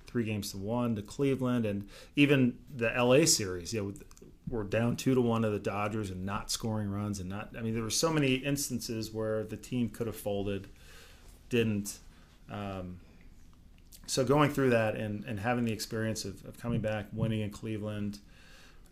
three 0.08 0.24
games 0.24 0.52
to 0.52 0.58
one 0.58 0.96
to 0.96 1.02
Cleveland 1.02 1.66
and 1.66 1.88
even 2.16 2.58
the 2.74 2.92
LA 2.96 3.26
series 3.26 3.74
you 3.74 3.82
know 3.82 3.94
we're 4.50 4.64
down 4.64 4.96
two 4.96 5.16
to 5.16 5.22
one 5.22 5.44
to 5.44 5.50
the 5.50 5.60
Dodgers 5.60 6.10
and 6.10 6.26
not 6.26 6.52
scoring 6.52 6.90
runs 6.90 7.20
and 7.20 7.30
not. 7.30 7.50
I 7.58 7.62
mean, 7.62 7.74
there 7.74 7.84
were 7.84 7.90
so 7.90 8.12
many 8.12 8.36
instances 8.36 9.14
where 9.14 9.44
the 9.44 9.58
team 9.58 9.90
could 9.90 10.08
have 10.08 10.16
folded, 10.16 10.68
didn't. 11.50 12.00
Um, 12.52 13.00
so 14.08 14.26
going 14.26 14.50
through 14.50 14.72
that 14.72 14.96
and, 14.96 15.24
and 15.26 15.40
having 15.40 15.66
the 15.66 15.72
experience 15.72 16.26
of, 16.26 16.44
of 16.46 16.60
coming 16.60 16.82
back, 16.82 17.06
winning 17.14 17.42
in 17.42 17.52
Cleveland, 17.52 18.20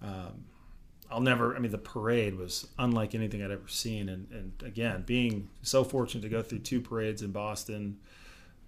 um, 0.04 0.46
I'll 1.10 1.22
never. 1.22 1.56
I 1.56 1.60
mean, 1.60 1.72
the 1.72 1.78
parade 1.78 2.38
was 2.38 2.68
unlike 2.78 3.16
anything 3.16 3.42
I'd 3.42 3.52
ever 3.52 3.68
seen, 3.68 4.10
and, 4.10 4.28
and 4.32 4.52
again, 4.64 5.04
being 5.06 5.50
so 5.62 5.84
fortunate 5.84 6.22
to 6.22 6.30
go 6.30 6.42
through 6.42 6.60
two 6.60 6.82
parades 6.82 7.22
in 7.22 7.32
Boston. 7.32 7.98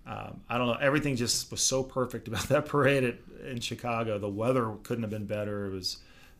Um, 0.07 0.39
I 0.49 0.57
don't 0.57 0.67
know. 0.67 0.77
Everything 0.81 1.15
just 1.15 1.51
was 1.51 1.61
so 1.61 1.83
perfect 1.83 2.27
about 2.29 2.47
that 2.49 2.65
parade 2.65 3.03
at, 3.03 3.15
in 3.45 3.59
Chicago. 3.59 4.17
The 4.17 4.29
weather 4.29 4.73
couldn't 4.83 5.03
have 5.03 5.11
been 5.11 5.25
better. 5.25 5.65
It 5.67 5.71
was 5.71 5.97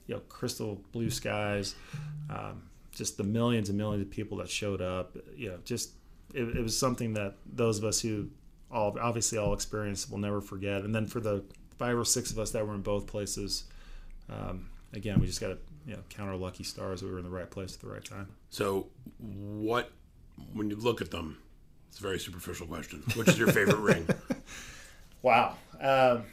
you 0.10 0.16
know 0.16 0.22
crystal 0.28 0.82
blue 0.91 1.12
skies, 1.12 1.76
um, 2.32 2.64
just 2.91 3.16
the 3.18 3.24
millions 3.24 3.70
and 3.70 3.78
millions 3.78 4.01
of 4.01 4.10
people 4.10 4.39
that 4.39 4.49
showed 4.49 4.82
up. 4.82 5.16
You 5.38 5.49
know, 5.49 5.57
just 5.64 5.91
it, 6.34 6.41
it, 6.41 6.62
was 6.62 6.78
something 6.78 7.14
that 7.14 7.36
those 7.45 7.78
of 7.78 7.84
us 7.84 8.01
who 8.01 8.28
all 8.72 8.97
obviously 8.99 9.38
all 9.38 9.53
experienced 9.53 10.10
will 10.10 10.18
never 10.18 10.41
forget. 10.41 10.82
And 10.82 10.95
then 10.95 11.05
for 11.05 11.20
the 11.20 11.43
five 11.78 11.95
or 11.95 12.03
six 12.03 12.32
of 12.32 12.39
us 12.39 12.49
that 12.51 12.66
were 12.66 12.74
in 12.74 12.82
both 12.82 13.05
places, 13.05 13.66
um, 14.30 14.72
again, 14.93 15.20
we 15.20 15.28
just 15.28 15.39
got 15.39 15.49
to 15.49 15.57
you 15.86 15.93
know 15.93 16.01
count 16.10 16.28
our 16.28 16.36
lucky 16.36 16.64
stars 16.64 17.03
we 17.03 17.12
were 17.12 17.20
in 17.20 17.24
the 17.24 17.30
right 17.30 17.49
place 17.49 17.76
at 17.76 17.80
the 17.80 17.88
right 17.88 18.03
time. 18.03 18.30
So, 18.49 18.88
what 19.20 19.91
when 20.53 20.72
you 20.72 20.76
look 20.76 21.01
at 21.01 21.12
them? 21.12 21.38
It's 21.89 21.99
a 21.99 22.03
very 22.03 22.20
superficial 22.20 22.66
question. 22.66 23.03
Which 23.16 23.28
is 23.28 23.38
your 23.38 23.51
favorite 23.51 23.78
ring? 23.78 24.07
Wow. 25.22 25.57
Um, 25.82 26.24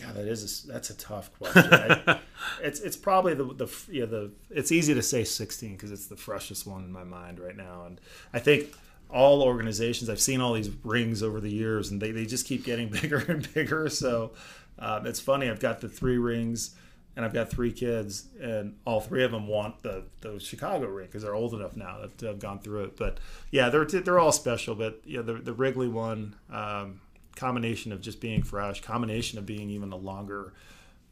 God, 0.00 0.14
that 0.14 0.26
is 0.26 0.64
a, 0.64 0.72
that's 0.72 0.90
a 0.90 0.96
tough 0.96 1.30
question. 1.38 1.72
I, 1.72 2.20
it's 2.62 2.80
it's 2.80 2.96
probably 2.96 3.34
the 3.34 3.44
the 3.44 3.68
yeah 3.90 4.06
the 4.06 4.30
it's 4.50 4.72
easy 4.72 4.94
to 4.94 5.02
say 5.02 5.24
16 5.24 5.72
because 5.72 5.90
it's 5.90 6.06
the 6.06 6.16
freshest 6.16 6.66
one 6.66 6.84
in 6.84 6.92
my 6.92 7.04
mind 7.04 7.38
right 7.38 7.56
now, 7.56 7.84
and 7.86 8.00
I 8.32 8.38
think 8.38 8.74
all 9.12 9.42
organizations 9.42 10.08
I've 10.08 10.20
seen 10.20 10.40
all 10.40 10.54
these 10.54 10.70
rings 10.84 11.22
over 11.22 11.40
the 11.40 11.50
years, 11.50 11.90
and 11.90 12.00
they, 12.00 12.12
they 12.12 12.26
just 12.26 12.46
keep 12.46 12.64
getting 12.64 12.88
bigger 13.00 13.18
and 13.18 13.52
bigger. 13.52 13.88
So 13.88 14.32
um, 14.78 15.06
it's 15.06 15.20
funny. 15.20 15.48
I've 15.50 15.60
got 15.60 15.80
the 15.80 15.88
three 15.88 16.18
rings, 16.18 16.74
and 17.16 17.24
I've 17.24 17.34
got 17.34 17.50
three 17.50 17.72
kids, 17.72 18.26
and 18.40 18.76
all 18.84 19.00
three 19.00 19.24
of 19.24 19.32
them 19.32 19.46
want 19.46 19.82
the 19.82 20.04
the 20.20 20.38
Chicago 20.40 20.86
ring 20.86 21.06
because 21.06 21.22
they're 21.22 21.34
old 21.34 21.54
enough 21.54 21.76
now 21.76 22.00
that 22.00 22.18
to 22.18 22.26
have 22.26 22.38
gone 22.38 22.60
through 22.60 22.84
it. 22.84 22.96
But 22.96 23.18
yeah, 23.50 23.68
they're 23.68 23.84
they're 23.84 24.18
all 24.18 24.32
special. 24.32 24.74
But 24.74 25.00
yeah, 25.04 25.22
the 25.22 25.34
the 25.34 25.52
Wrigley 25.52 25.88
one. 25.88 26.36
Um, 26.50 27.00
combination 27.40 27.90
of 27.90 28.02
just 28.02 28.20
being 28.20 28.42
fresh, 28.42 28.82
combination 28.82 29.38
of 29.38 29.46
being 29.46 29.70
even 29.70 29.90
a 29.92 29.96
longer, 29.96 30.52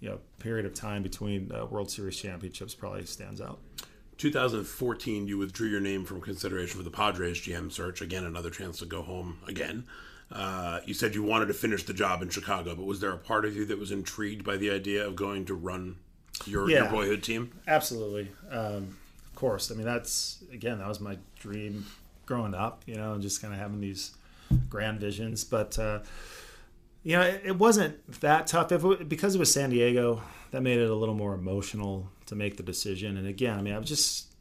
you 0.00 0.08
know, 0.10 0.18
period 0.38 0.66
of 0.66 0.74
time 0.74 1.02
between 1.02 1.50
uh, 1.50 1.64
World 1.64 1.90
Series 1.90 2.16
championships 2.16 2.74
probably 2.74 3.04
stands 3.06 3.40
out. 3.40 3.58
2014, 4.18 5.26
you 5.26 5.38
withdrew 5.38 5.68
your 5.68 5.80
name 5.80 6.04
from 6.04 6.20
consideration 6.20 6.76
for 6.76 6.82
the 6.82 6.90
Padres 6.90 7.40
GM 7.40 7.72
search. 7.72 8.02
Again, 8.02 8.24
another 8.24 8.50
chance 8.50 8.78
to 8.80 8.84
go 8.84 9.02
home 9.02 9.38
again. 9.48 9.86
Uh, 10.30 10.80
you 10.84 10.92
said 10.92 11.14
you 11.14 11.22
wanted 11.22 11.46
to 11.46 11.54
finish 11.54 11.84
the 11.84 11.94
job 11.94 12.20
in 12.20 12.28
Chicago, 12.28 12.74
but 12.74 12.84
was 12.84 13.00
there 13.00 13.12
a 13.12 13.18
part 13.18 13.46
of 13.46 13.56
you 13.56 13.64
that 13.64 13.78
was 13.78 13.90
intrigued 13.90 14.44
by 14.44 14.56
the 14.56 14.70
idea 14.70 15.06
of 15.06 15.16
going 15.16 15.46
to 15.46 15.54
run 15.54 15.96
your, 16.44 16.68
yeah, 16.68 16.82
your 16.82 16.90
boyhood 16.90 17.22
team? 17.22 17.50
Absolutely. 17.66 18.30
Um, 18.50 18.98
of 19.24 19.34
course. 19.34 19.70
I 19.70 19.74
mean, 19.74 19.86
that's, 19.86 20.44
again, 20.52 20.78
that 20.80 20.88
was 20.88 21.00
my 21.00 21.16
dream 21.38 21.86
growing 22.26 22.54
up, 22.54 22.82
you 22.86 22.96
know, 22.96 23.14
and 23.14 23.22
just 23.22 23.40
kind 23.40 23.54
of 23.54 23.60
having 23.60 23.80
these 23.80 24.17
grand 24.68 25.00
visions. 25.00 25.44
But 25.44 25.78
uh, 25.78 26.00
you 27.02 27.16
know, 27.16 27.22
it, 27.22 27.42
it, 27.44 27.58
wasn't 27.58 28.20
that 28.20 28.46
tough. 28.46 28.72
If 28.72 28.84
it, 28.84 29.08
because 29.08 29.34
it 29.34 29.38
was 29.38 29.52
San 29.52 29.70
Diego, 29.70 30.22
that 30.50 30.62
made 30.62 30.78
it 30.78 30.90
a 30.90 30.94
little 30.94 31.14
more 31.14 31.34
emotional 31.34 32.10
to 32.26 32.34
make 32.34 32.56
the 32.56 32.62
decision. 32.62 33.16
And 33.16 33.26
again, 33.26 33.58
I 33.58 33.62
mean, 33.62 33.74
I 33.74 33.78
was 33.78 33.88
just 33.88 34.34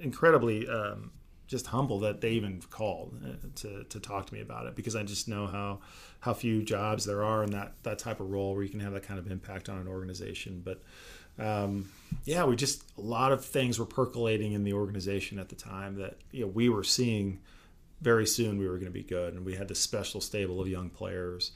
incredibly 0.00 0.68
um, 0.68 1.10
just 1.46 1.66
humble 1.66 2.00
that 2.00 2.20
they 2.20 2.30
even 2.30 2.62
called 2.70 3.14
uh, 3.24 3.46
to, 3.56 3.84
to 3.84 4.00
talk 4.00 4.26
to 4.26 4.34
me 4.34 4.40
about 4.40 4.66
it 4.66 4.76
because 4.76 4.94
I 4.94 5.02
just 5.02 5.28
know 5.28 5.46
how 5.46 5.80
how 6.20 6.34
few 6.34 6.62
jobs 6.62 7.04
there 7.04 7.24
are 7.24 7.42
in 7.42 7.50
that 7.52 7.72
that 7.82 7.98
type 7.98 8.20
of 8.20 8.30
role 8.30 8.54
where 8.54 8.62
you 8.62 8.68
can 8.68 8.80
have 8.80 8.92
that 8.92 9.02
kind 9.02 9.18
of 9.18 9.30
impact 9.30 9.68
on 9.68 9.78
an 9.78 9.88
organization. 9.88 10.62
But 10.64 10.82
um, 11.38 11.90
yeah, 12.24 12.44
we 12.44 12.54
just 12.54 12.84
a 12.98 13.00
lot 13.00 13.32
of 13.32 13.44
things 13.44 13.78
were 13.78 13.86
percolating 13.86 14.52
in 14.52 14.64
the 14.64 14.74
organization 14.74 15.38
at 15.38 15.48
the 15.48 15.56
time 15.56 15.96
that 15.96 16.18
you 16.30 16.42
know 16.42 16.48
we 16.48 16.68
were 16.68 16.84
seeing 16.84 17.40
very 18.00 18.26
soon 18.26 18.58
we 18.58 18.68
were 18.68 18.74
going 18.74 18.86
to 18.86 18.90
be 18.90 19.02
good. 19.02 19.34
And 19.34 19.44
we 19.44 19.56
had 19.56 19.68
this 19.68 19.80
special 19.80 20.20
stable 20.20 20.60
of 20.60 20.68
young 20.68 20.90
players. 20.90 21.52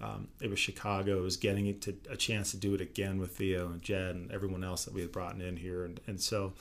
Um, 0.00 0.28
it 0.40 0.50
was 0.50 0.58
Chicago. 0.58 1.18
It 1.18 1.22
was 1.22 1.36
getting 1.36 1.66
it 1.66 1.80
to 1.82 1.96
a 2.10 2.16
chance 2.16 2.50
to 2.50 2.56
do 2.56 2.74
it 2.74 2.80
again 2.80 3.18
with 3.18 3.36
Theo 3.36 3.66
and 3.68 3.80
Jed 3.80 4.14
and 4.14 4.30
everyone 4.32 4.64
else 4.64 4.84
that 4.84 4.94
we 4.94 5.00
had 5.00 5.12
brought 5.12 5.40
in 5.40 5.56
here. 5.56 5.84
And, 5.84 6.00
and 6.06 6.20
so 6.20 6.52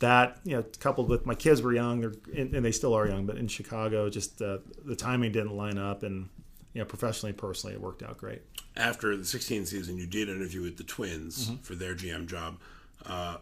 that, 0.00 0.38
you 0.44 0.56
know, 0.56 0.64
coupled 0.80 1.08
with 1.08 1.24
my 1.24 1.34
kids 1.34 1.62
were 1.62 1.72
young, 1.72 2.00
they're, 2.00 2.14
and, 2.36 2.64
they 2.64 2.72
still 2.72 2.94
are 2.94 3.06
young, 3.06 3.26
but 3.26 3.36
in 3.36 3.46
Chicago, 3.48 4.10
just 4.10 4.42
uh, 4.42 4.58
the 4.84 4.96
timing 4.96 5.32
didn't 5.32 5.56
line 5.56 5.78
up. 5.78 6.02
And, 6.02 6.28
you 6.72 6.80
know, 6.80 6.84
professionally 6.84 7.30
and 7.30 7.38
personally, 7.38 7.74
it 7.74 7.80
worked 7.80 8.02
out 8.02 8.18
great. 8.18 8.42
After 8.76 9.16
the 9.16 9.24
16 9.24 9.66
season, 9.66 9.96
you 9.96 10.06
did 10.06 10.28
interview 10.28 10.62
with 10.62 10.76
the 10.76 10.84
Twins 10.84 11.46
mm-hmm. 11.46 11.62
for 11.62 11.76
their 11.76 11.94
GM 11.94 12.26
job. 12.26 12.58
Uh, 13.06 13.36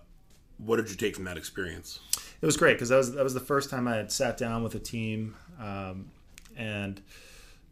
what 0.58 0.76
did 0.76 0.90
you 0.90 0.96
take 0.96 1.14
from 1.14 1.24
that 1.24 1.38
experience? 1.38 2.00
It 2.42 2.46
was 2.46 2.56
great 2.56 2.74
because 2.74 2.88
that 2.88 2.96
was 2.96 3.12
that 3.14 3.22
was 3.22 3.34
the 3.34 3.40
first 3.40 3.70
time 3.70 3.86
I 3.86 3.94
had 3.94 4.10
sat 4.10 4.36
down 4.36 4.64
with 4.64 4.74
a 4.74 4.80
team, 4.80 5.36
um, 5.60 6.10
and 6.56 7.00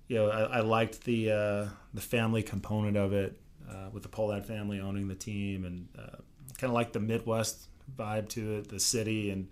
you 0.07 0.17
know 0.17 0.31
I, 0.31 0.59
I 0.59 0.61
liked 0.61 1.05
the 1.05 1.33
uh, 1.33 1.69
the 1.93 2.01
family 2.01 2.45
component 2.45 2.97
of 2.97 3.13
it 3.13 3.37
uh, 3.69 3.89
with 3.93 4.05
the 4.05 4.09
Pohlad 4.09 4.47
family 4.47 4.81
owning 4.81 5.09
the 5.09 5.17
team, 5.17 5.65
and 5.65 5.89
uh, 5.99 6.19
kind 6.57 6.71
of 6.71 6.73
like 6.73 6.93
the 6.93 7.01
Midwest 7.01 7.67
vibe 7.99 8.29
to 8.29 8.59
it, 8.59 8.69
the 8.69 8.79
city, 8.79 9.31
and 9.31 9.49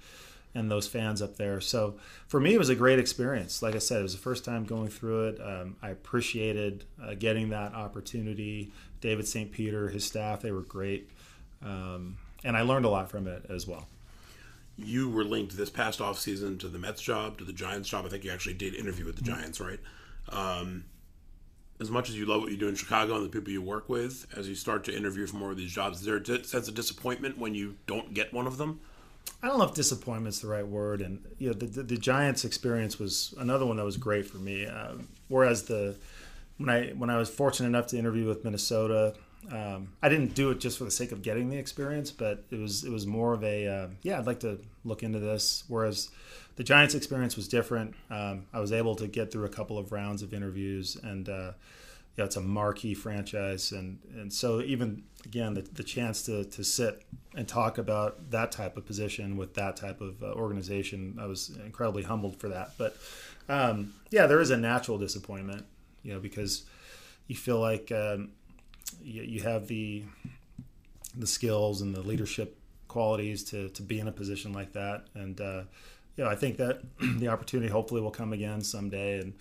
and 0.54 0.70
those 0.70 0.86
fans 0.86 1.20
up 1.20 1.36
there. 1.36 1.60
So 1.60 1.96
for 2.28 2.38
me, 2.38 2.54
it 2.54 2.58
was 2.58 2.68
a 2.68 2.76
great 2.76 3.00
experience. 3.00 3.60
Like 3.60 3.74
I 3.74 3.78
said, 3.78 3.98
it 3.98 4.04
was 4.04 4.14
the 4.14 4.20
first 4.20 4.44
time 4.44 4.64
going 4.64 4.88
through 4.88 5.30
it. 5.30 5.40
Um, 5.42 5.76
I 5.82 5.90
appreciated 5.90 6.84
uh, 7.02 7.14
getting 7.14 7.48
that 7.48 7.74
opportunity. 7.74 8.70
David 9.00 9.26
St. 9.26 9.50
Peter, 9.50 9.88
his 9.88 10.04
staff, 10.04 10.42
they 10.42 10.52
were 10.52 10.62
great. 10.62 11.10
Um, 11.60 12.18
and 12.44 12.56
I 12.56 12.62
learned 12.62 12.84
a 12.84 12.88
lot 12.88 13.10
from 13.10 13.26
it 13.26 13.46
as 13.48 13.66
well. 13.66 13.88
You 14.78 15.10
were 15.10 15.24
linked 15.24 15.56
this 15.56 15.70
past 15.70 16.00
off 16.00 16.18
season 16.18 16.56
to 16.58 16.68
the 16.68 16.78
Mets 16.78 17.02
job, 17.02 17.38
to 17.38 17.44
the 17.44 17.52
Giants 17.52 17.88
job. 17.88 18.06
I 18.06 18.08
think 18.08 18.24
you 18.24 18.30
actually 18.30 18.54
did 18.54 18.74
interview 18.74 19.04
with 19.04 19.16
the 19.16 19.22
mm-hmm. 19.22 19.40
Giants, 19.40 19.60
right? 19.60 19.80
Um, 20.30 20.84
as 21.80 21.90
much 21.90 22.08
as 22.08 22.16
you 22.16 22.26
love 22.26 22.42
what 22.42 22.50
you 22.50 22.56
do 22.56 22.68
in 22.68 22.74
Chicago 22.74 23.16
and 23.16 23.24
the 23.24 23.28
people 23.28 23.52
you 23.52 23.62
work 23.62 23.88
with, 23.88 24.26
as 24.36 24.48
you 24.48 24.54
start 24.54 24.84
to 24.84 24.96
interview 24.96 25.26
for 25.26 25.36
more 25.36 25.50
of 25.50 25.56
these 25.56 25.72
jobs, 25.72 25.98
is 25.98 26.04
there 26.04 26.16
a 26.16 26.44
sense 26.44 26.68
of 26.68 26.74
disappointment 26.74 27.38
when 27.38 27.54
you 27.54 27.76
don't 27.86 28.14
get 28.14 28.32
one 28.32 28.46
of 28.46 28.56
them? 28.56 28.80
I 29.42 29.46
don't 29.46 29.58
know 29.58 29.64
if 29.64 29.74
disappointment's 29.74 30.40
the 30.40 30.48
right 30.48 30.66
word, 30.66 31.00
and 31.00 31.24
you 31.38 31.48
know 31.48 31.54
the, 31.54 31.66
the, 31.66 31.82
the 31.82 31.96
Giants 31.96 32.44
experience 32.44 32.98
was 32.98 33.34
another 33.38 33.66
one 33.66 33.76
that 33.76 33.84
was 33.84 33.96
great 33.96 34.26
for 34.26 34.38
me. 34.38 34.66
Uh, 34.66 34.94
whereas 35.28 35.64
the 35.64 35.96
when 36.56 36.68
I 36.68 36.88
when 36.90 37.10
I 37.10 37.18
was 37.18 37.28
fortunate 37.28 37.68
enough 37.68 37.86
to 37.88 37.98
interview 37.98 38.26
with 38.26 38.44
Minnesota, 38.44 39.14
um, 39.50 39.92
I 40.02 40.08
didn't 40.08 40.34
do 40.34 40.50
it 40.50 40.60
just 40.60 40.78
for 40.78 40.84
the 40.84 40.90
sake 40.90 41.12
of 41.12 41.22
getting 41.22 41.48
the 41.48 41.56
experience, 41.56 42.10
but 42.10 42.44
it 42.50 42.58
was 42.58 42.84
it 42.84 42.90
was 42.90 43.06
more 43.06 43.32
of 43.32 43.42
a 43.44 43.66
uh, 43.66 43.88
yeah. 44.02 44.18
I'd 44.18 44.26
like 44.26 44.40
to 44.40 44.58
look 44.84 45.02
into 45.02 45.18
this. 45.18 45.64
Whereas 45.68 46.10
the 46.56 46.64
Giants 46.64 46.94
experience 46.94 47.36
was 47.36 47.48
different. 47.48 47.94
Um, 48.10 48.46
I 48.52 48.60
was 48.60 48.72
able 48.72 48.96
to 48.96 49.06
get 49.06 49.30
through 49.30 49.46
a 49.46 49.50
couple 49.50 49.78
of 49.78 49.92
rounds 49.92 50.22
of 50.22 50.34
interviews, 50.34 50.96
and 51.02 51.28
uh, 51.28 51.52
it's 52.16 52.36
a 52.36 52.40
marquee 52.40 52.94
franchise, 52.94 53.72
and 53.72 53.98
and 54.16 54.32
so 54.32 54.60
even 54.60 55.04
again 55.24 55.54
the, 55.54 55.62
the 55.62 55.84
chance 55.84 56.22
to 56.22 56.44
to 56.44 56.64
sit 56.64 57.02
and 57.34 57.46
talk 57.46 57.78
about 57.78 58.30
that 58.30 58.50
type 58.52 58.76
of 58.76 58.84
position 58.84 59.36
with 59.36 59.54
that 59.54 59.76
type 59.76 60.00
of 60.00 60.22
uh, 60.22 60.32
organization, 60.32 61.16
I 61.20 61.26
was 61.26 61.56
incredibly 61.64 62.02
humbled 62.02 62.36
for 62.36 62.48
that. 62.48 62.72
But 62.76 62.96
um, 63.48 63.94
yeah, 64.10 64.26
there 64.26 64.40
is 64.40 64.50
a 64.50 64.56
natural 64.56 64.98
disappointment, 64.98 65.64
you 66.02 66.12
know, 66.12 66.20
because 66.20 66.64
you 67.28 67.36
feel 67.36 67.60
like 67.60 67.92
um, 67.92 68.30
you, 69.02 69.22
you 69.22 69.42
have 69.42 69.66
the 69.68 70.04
the 71.16 71.26
skills 71.26 71.80
and 71.80 71.94
the 71.94 72.02
leadership 72.02 72.58
qualities 72.86 73.44
to 73.44 73.68
to 73.70 73.82
be 73.82 74.00
in 74.00 74.08
a 74.08 74.12
position 74.12 74.52
like 74.52 74.72
that, 74.72 75.04
and 75.14 75.40
uh, 75.40 75.62
you 76.18 76.24
know, 76.24 76.30
I 76.30 76.34
think 76.34 76.56
that 76.58 76.80
the 77.18 77.28
opportunity 77.28 77.70
hopefully 77.70 78.00
will 78.00 78.10
come 78.10 78.32
again 78.32 78.60
someday, 78.60 79.20
and 79.20 79.32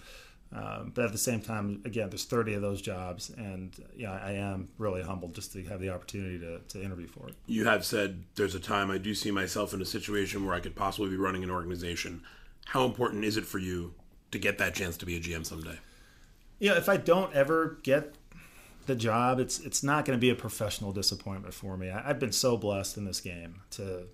um, 0.53 0.91
but 0.95 1.05
at 1.05 1.11
the 1.11 1.17
same 1.17 1.41
time, 1.41 1.81
again, 1.83 2.09
there's 2.09 2.23
30 2.23 2.53
of 2.53 2.61
those 2.61 2.81
jobs, 2.81 3.31
and 3.31 3.75
yeah, 3.95 4.13
I 4.13 4.33
am 4.33 4.69
really 4.77 5.01
humbled 5.01 5.35
just 5.35 5.51
to 5.53 5.63
have 5.65 5.81
the 5.81 5.89
opportunity 5.89 6.39
to, 6.39 6.59
to 6.59 6.81
interview 6.81 7.07
for 7.07 7.27
it. 7.27 7.35
You 7.47 7.65
have 7.65 7.83
said 7.83 8.23
there's 8.35 8.55
a 8.55 8.59
time 8.59 8.89
I 8.89 8.97
do 8.97 9.13
see 9.13 9.31
myself 9.31 9.73
in 9.73 9.81
a 9.81 9.85
situation 9.85 10.45
where 10.45 10.55
I 10.55 10.61
could 10.61 10.75
possibly 10.75 11.09
be 11.09 11.17
running 11.17 11.43
an 11.43 11.51
organization. 11.51 12.21
How 12.65 12.85
important 12.85 13.25
is 13.25 13.35
it 13.35 13.45
for 13.45 13.57
you 13.57 13.93
to 14.31 14.39
get 14.39 14.57
that 14.59 14.73
chance 14.73 14.95
to 14.97 15.05
be 15.05 15.17
a 15.17 15.19
GM 15.19 15.45
someday? 15.45 15.79
Yeah, 16.59 16.77
if 16.77 16.87
I 16.87 16.97
don't 16.97 17.33
ever 17.33 17.79
get 17.83 18.15
the 18.87 18.95
job, 18.95 19.39
it's 19.39 19.59
it's 19.59 19.83
not 19.83 20.05
going 20.05 20.17
to 20.17 20.21
be 20.21 20.29
a 20.29 20.35
professional 20.35 20.91
disappointment 20.91 21.53
for 21.53 21.77
me. 21.77 21.89
I, 21.89 22.09
I've 22.09 22.19
been 22.19 22.31
so 22.31 22.57
blessed 22.57 22.97
in 22.97 23.05
this 23.05 23.21
game 23.21 23.61
to 23.71 24.07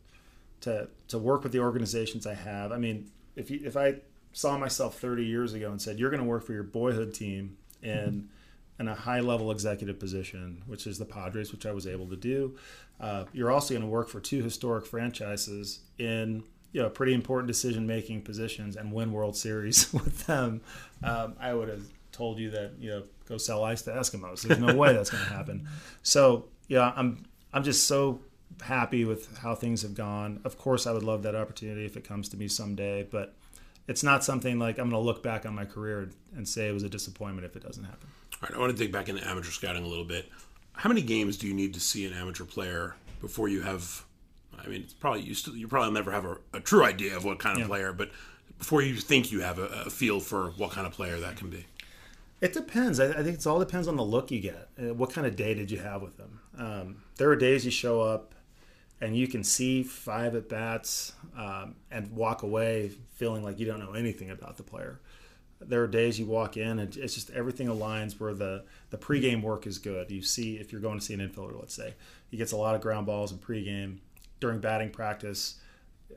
to 0.62 0.90
to 1.08 1.18
work 1.18 1.44
with 1.44 1.52
the 1.52 1.60
organizations 1.60 2.28
I 2.28 2.34
have. 2.34 2.72
I 2.72 2.78
mean, 2.78 3.12
if 3.36 3.50
you, 3.50 3.62
if 3.64 3.78
I 3.78 3.96
saw 4.34 4.58
myself 4.58 5.00
30 5.00 5.24
years 5.26 5.54
ago 5.54 5.72
and 5.72 5.82
said, 5.82 6.00
"You're 6.00 6.10
going 6.10 6.22
to 6.22 6.28
work 6.28 6.44
for 6.44 6.54
your 6.54 6.64
boyhood 6.64 7.14
team 7.14 7.58
in 7.82 8.30
in 8.80 8.88
a 8.88 8.96
high 8.96 9.20
level 9.20 9.52
executive 9.52 10.00
position, 10.00 10.64
which 10.66 10.88
is 10.88 10.98
the 10.98 11.06
Padres, 11.06 11.52
which 11.52 11.66
I 11.66 11.72
was 11.72 11.86
able 11.86 12.08
to 12.08 12.16
do. 12.16 12.58
Uh, 13.00 13.26
you're 13.32 13.52
also 13.52 13.74
going 13.74 13.84
to 13.84 13.90
work 13.90 14.10
for 14.10 14.20
two 14.20 14.42
historic 14.42 14.86
franchises 14.86 15.82
in 16.00 16.44
you 16.72 16.82
know 16.82 16.90
pretty 16.90 17.14
important 17.14 17.48
decision 17.48 17.86
making 17.86 18.24
positions 18.24 18.76
and 18.76 18.92
win 18.92 19.12
World 19.12 19.38
Series 19.38 19.94
with 19.94 20.26
them." 20.26 20.62
Um, 21.04 21.36
I 21.40 21.54
would 21.54 21.70
have 21.70 21.86
told 22.14 22.40
you 22.40 22.52
that 22.52 22.74
you 22.80 22.90
know 22.90 23.04
go 23.28 23.38
sell 23.38 23.64
ice 23.64 23.82
to 23.84 23.92
Eskimos. 23.92 24.44
There's 24.44 24.60
no 24.60 24.76
way 24.76 24.94
that's 24.94 25.10
going 25.10 25.24
to 25.24 25.34
happen. 25.34 25.68
So 26.04 26.46
yeah, 26.68 26.94
I'm 26.96 27.26
I'm 27.52 27.64
just 27.64 27.88
so 27.88 28.22
happy 28.62 29.04
with 29.04 29.38
how 29.40 29.56
things 29.56 29.82
have 29.82 29.96
gone. 29.96 30.40
Of 30.46 30.58
course, 30.58 30.88
I 30.88 30.92
would 30.94 31.04
love 31.04 31.24
that 31.24 31.36
opportunity 31.36 31.86
if 31.86 31.98
it 31.98 32.04
comes 32.04 32.30
to 32.30 32.38
me 32.38 32.48
someday, 32.48 33.04
but 33.04 33.36
it's 33.88 34.04
not 34.04 34.24
something 34.24 34.60
like 34.60 34.78
I'm 34.78 34.90
going 34.90 35.02
to 35.02 35.06
look 35.06 35.24
back 35.24 35.46
on 35.46 35.54
my 35.54 35.66
career 35.66 36.10
and 36.36 36.48
say 36.48 36.70
it 36.70 36.74
was 36.74 36.84
a 36.84 36.90
disappointment 36.90 37.46
if 37.46 37.56
it 37.56 37.64
doesn't 37.64 37.84
happen. 37.84 38.08
All 38.36 38.50
right, 38.50 38.56
I 38.56 38.60
want 38.60 38.72
to 38.72 38.78
dig 38.78 38.92
back 38.92 39.10
into 39.10 39.28
amateur 39.28 39.52
scouting 39.52 39.84
a 39.84 39.88
little 39.88 40.06
bit. 40.06 40.30
How 40.74 40.90
many 40.90 41.02
games 41.02 41.38
do 41.38 41.48
you 41.48 41.54
need 41.54 41.74
to 41.74 41.80
see 41.80 42.06
an 42.06 42.14
amateur 42.14 42.46
player 42.46 42.96
before 43.22 43.50
you 43.50 43.62
have? 43.62 44.06
I 44.58 44.68
mean, 44.68 44.82
it's 44.82 44.94
probably 44.94 45.22
you 45.22 45.34
still 45.34 45.56
you 45.56 45.68
probably 45.68 45.92
never 45.92 46.12
have 46.12 46.26
a, 46.26 46.38
a 46.54 46.60
true 46.60 46.86
idea 46.86 47.18
of 47.18 47.26
what 47.26 47.40
kind 47.40 47.56
of 47.58 47.62
yeah. 47.62 47.68
player, 47.68 47.94
but 47.94 48.12
before 48.58 48.82
you 48.82 48.96
think 48.96 49.32
you 49.32 49.42
have 49.42 49.60
a, 49.60 49.66
a, 49.86 49.90
feel 49.90 50.20
for 50.20 50.52
what 50.52 50.72
kind 50.72 50.88
of 50.88 50.94
player 50.94 51.20
that 51.20 51.36
can 51.36 51.50
be. 51.50 51.66
It 52.44 52.52
depends. 52.52 53.00
I, 53.00 53.06
I 53.06 53.24
think 53.24 53.38
it 53.38 53.48
all 53.48 53.58
depends 53.58 53.88
on 53.88 53.96
the 53.96 54.04
look 54.04 54.30
you 54.30 54.42
get. 54.42 54.68
Uh, 54.78 54.94
what 54.94 55.14
kind 55.14 55.26
of 55.26 55.38
day 55.38 55.54
did 55.54 55.72
you 55.72 55.80
have 55.80 56.02
with 56.02 56.18
them? 56.18 56.42
Um, 56.58 57.04
there 57.16 57.30
are 57.30 57.38
days 57.38 57.64
you 57.64 57.72
show 57.72 58.02
up 58.02 58.36
and 59.00 59.16
you 59.16 59.30
can 59.30 59.46
see 59.46 59.82
five 59.82 60.36
at 60.36 60.50
bats 60.50 61.14
um, 61.38 61.76
and 61.90 62.12
walk 62.12 62.44
away 62.44 62.92
feeling 63.14 63.44
like 63.44 63.60
you 63.60 63.66
don't 63.66 63.80
know 63.80 63.94
anything 63.94 64.30
about 64.30 64.58
the 64.58 64.64
player. 64.64 65.00
There 65.62 65.82
are 65.84 65.88
days 65.88 66.20
you 66.20 66.26
walk 66.26 66.58
in 66.58 66.80
and 66.80 66.98
it's 66.98 67.16
just 67.16 67.30
everything 67.30 67.68
aligns 67.68 68.20
where 68.20 68.34
the 68.34 68.66
the 68.90 68.98
pregame 68.98 69.42
work 69.42 69.66
is 69.66 69.78
good. 69.78 70.12
You 70.12 70.22
see 70.22 70.58
if 70.58 70.74
you're 70.74 70.82
going 70.82 71.00
to 71.00 71.06
see 71.06 71.14
an 71.14 71.22
infielder, 71.22 71.58
let's 71.58 71.74
say, 71.74 71.94
he 72.30 72.36
gets 72.36 72.52
a 72.52 72.58
lot 72.58 72.76
of 72.76 72.82
ground 72.82 73.06
balls 73.06 73.32
in 73.32 73.38
pregame. 73.38 74.00
During 74.42 74.60
batting 74.60 74.90
practice, 74.90 75.62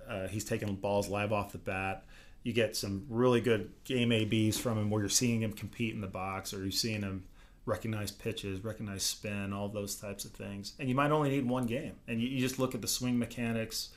uh, 0.08 0.26
he's 0.26 0.44
taking 0.44 0.74
balls 0.74 1.08
live 1.08 1.32
off 1.32 1.52
the 1.52 1.58
bat. 1.58 2.04
You 2.46 2.52
get 2.52 2.76
some 2.76 3.04
really 3.08 3.40
good 3.40 3.72
game 3.82 4.12
ABs 4.12 4.56
from 4.56 4.78
him 4.78 4.88
where 4.88 5.00
you're 5.02 5.08
seeing 5.08 5.42
him 5.42 5.52
compete 5.52 5.94
in 5.94 6.00
the 6.00 6.06
box 6.06 6.54
or 6.54 6.62
you're 6.62 6.70
seeing 6.70 7.02
him 7.02 7.24
recognize 7.64 8.12
pitches, 8.12 8.62
recognize 8.62 9.02
spin, 9.02 9.52
all 9.52 9.68
those 9.68 9.96
types 9.96 10.24
of 10.24 10.30
things. 10.30 10.74
And 10.78 10.88
you 10.88 10.94
might 10.94 11.10
only 11.10 11.30
need 11.30 11.48
one 11.48 11.66
game. 11.66 11.94
And 12.06 12.20
you, 12.20 12.28
you 12.28 12.38
just 12.38 12.60
look 12.60 12.74
at 12.74 12.80
the 12.80 12.86
swing 12.86 13.18
mechanics, 13.18 13.88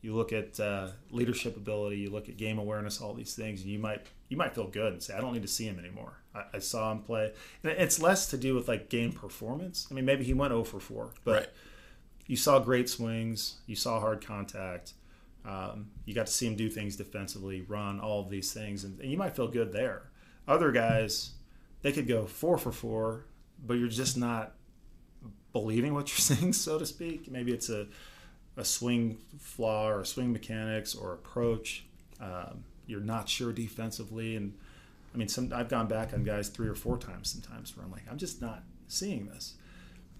you 0.00 0.14
look 0.14 0.32
at 0.32 0.58
uh, 0.58 0.88
leadership 1.10 1.58
ability, 1.58 1.98
you 1.98 2.08
look 2.08 2.30
at 2.30 2.38
game 2.38 2.58
awareness, 2.58 3.02
all 3.02 3.12
these 3.12 3.34
things, 3.34 3.60
and 3.60 3.70
you 3.70 3.78
might 3.78 4.06
you 4.30 4.36
might 4.38 4.54
feel 4.54 4.66
good 4.66 4.94
and 4.94 5.02
say, 5.02 5.14
I 5.14 5.20
don't 5.20 5.34
need 5.34 5.42
to 5.42 5.48
see 5.48 5.66
him 5.66 5.78
anymore. 5.78 6.14
I, 6.34 6.44
I 6.54 6.58
saw 6.60 6.90
him 6.90 7.00
play. 7.00 7.32
And 7.62 7.72
it's 7.72 8.00
less 8.00 8.28
to 8.28 8.38
do 8.38 8.54
with 8.54 8.66
like 8.66 8.88
game 8.88 9.12
performance. 9.12 9.86
I 9.90 9.94
mean, 9.94 10.06
maybe 10.06 10.24
he 10.24 10.32
went 10.32 10.52
0 10.52 10.64
for 10.64 10.80
4, 10.80 11.10
but 11.24 11.34
right. 11.34 11.48
you 12.26 12.36
saw 12.36 12.60
great 12.60 12.88
swings, 12.88 13.56
you 13.66 13.76
saw 13.76 14.00
hard 14.00 14.24
contact. 14.24 14.94
Um, 15.44 15.90
you 16.04 16.14
got 16.14 16.26
to 16.26 16.32
see 16.32 16.46
him 16.46 16.56
do 16.56 16.68
things 16.68 16.96
defensively, 16.96 17.62
run, 17.62 17.98
all 18.00 18.20
of 18.20 18.28
these 18.28 18.52
things, 18.52 18.84
and, 18.84 19.00
and 19.00 19.10
you 19.10 19.16
might 19.16 19.34
feel 19.34 19.48
good 19.48 19.72
there. 19.72 20.10
Other 20.46 20.70
guys, 20.70 21.32
they 21.82 21.92
could 21.92 22.06
go 22.06 22.26
four 22.26 22.58
for 22.58 22.72
four, 22.72 23.26
but 23.64 23.74
you're 23.74 23.88
just 23.88 24.16
not 24.16 24.52
believing 25.52 25.94
what 25.94 26.08
you're 26.10 26.36
seeing, 26.36 26.52
so 26.52 26.78
to 26.78 26.86
speak. 26.86 27.30
Maybe 27.30 27.52
it's 27.52 27.70
a, 27.70 27.86
a 28.56 28.64
swing 28.64 29.18
flaw 29.38 29.88
or 29.88 30.00
a 30.00 30.06
swing 30.06 30.32
mechanics 30.32 30.94
or 30.94 31.14
approach. 31.14 31.84
Um, 32.20 32.64
you're 32.86 33.00
not 33.00 33.28
sure 33.28 33.52
defensively, 33.52 34.36
and 34.36 34.54
I 35.14 35.18
mean, 35.18 35.28
some 35.28 35.52
I've 35.54 35.68
gone 35.68 35.86
back 35.86 36.12
on 36.12 36.22
guys 36.22 36.48
three 36.48 36.68
or 36.68 36.74
four 36.74 36.98
times 36.98 37.30
sometimes 37.30 37.76
where 37.76 37.84
I'm 37.84 37.92
like, 37.92 38.04
I'm 38.10 38.18
just 38.18 38.40
not 38.40 38.62
seeing 38.88 39.26
this. 39.26 39.54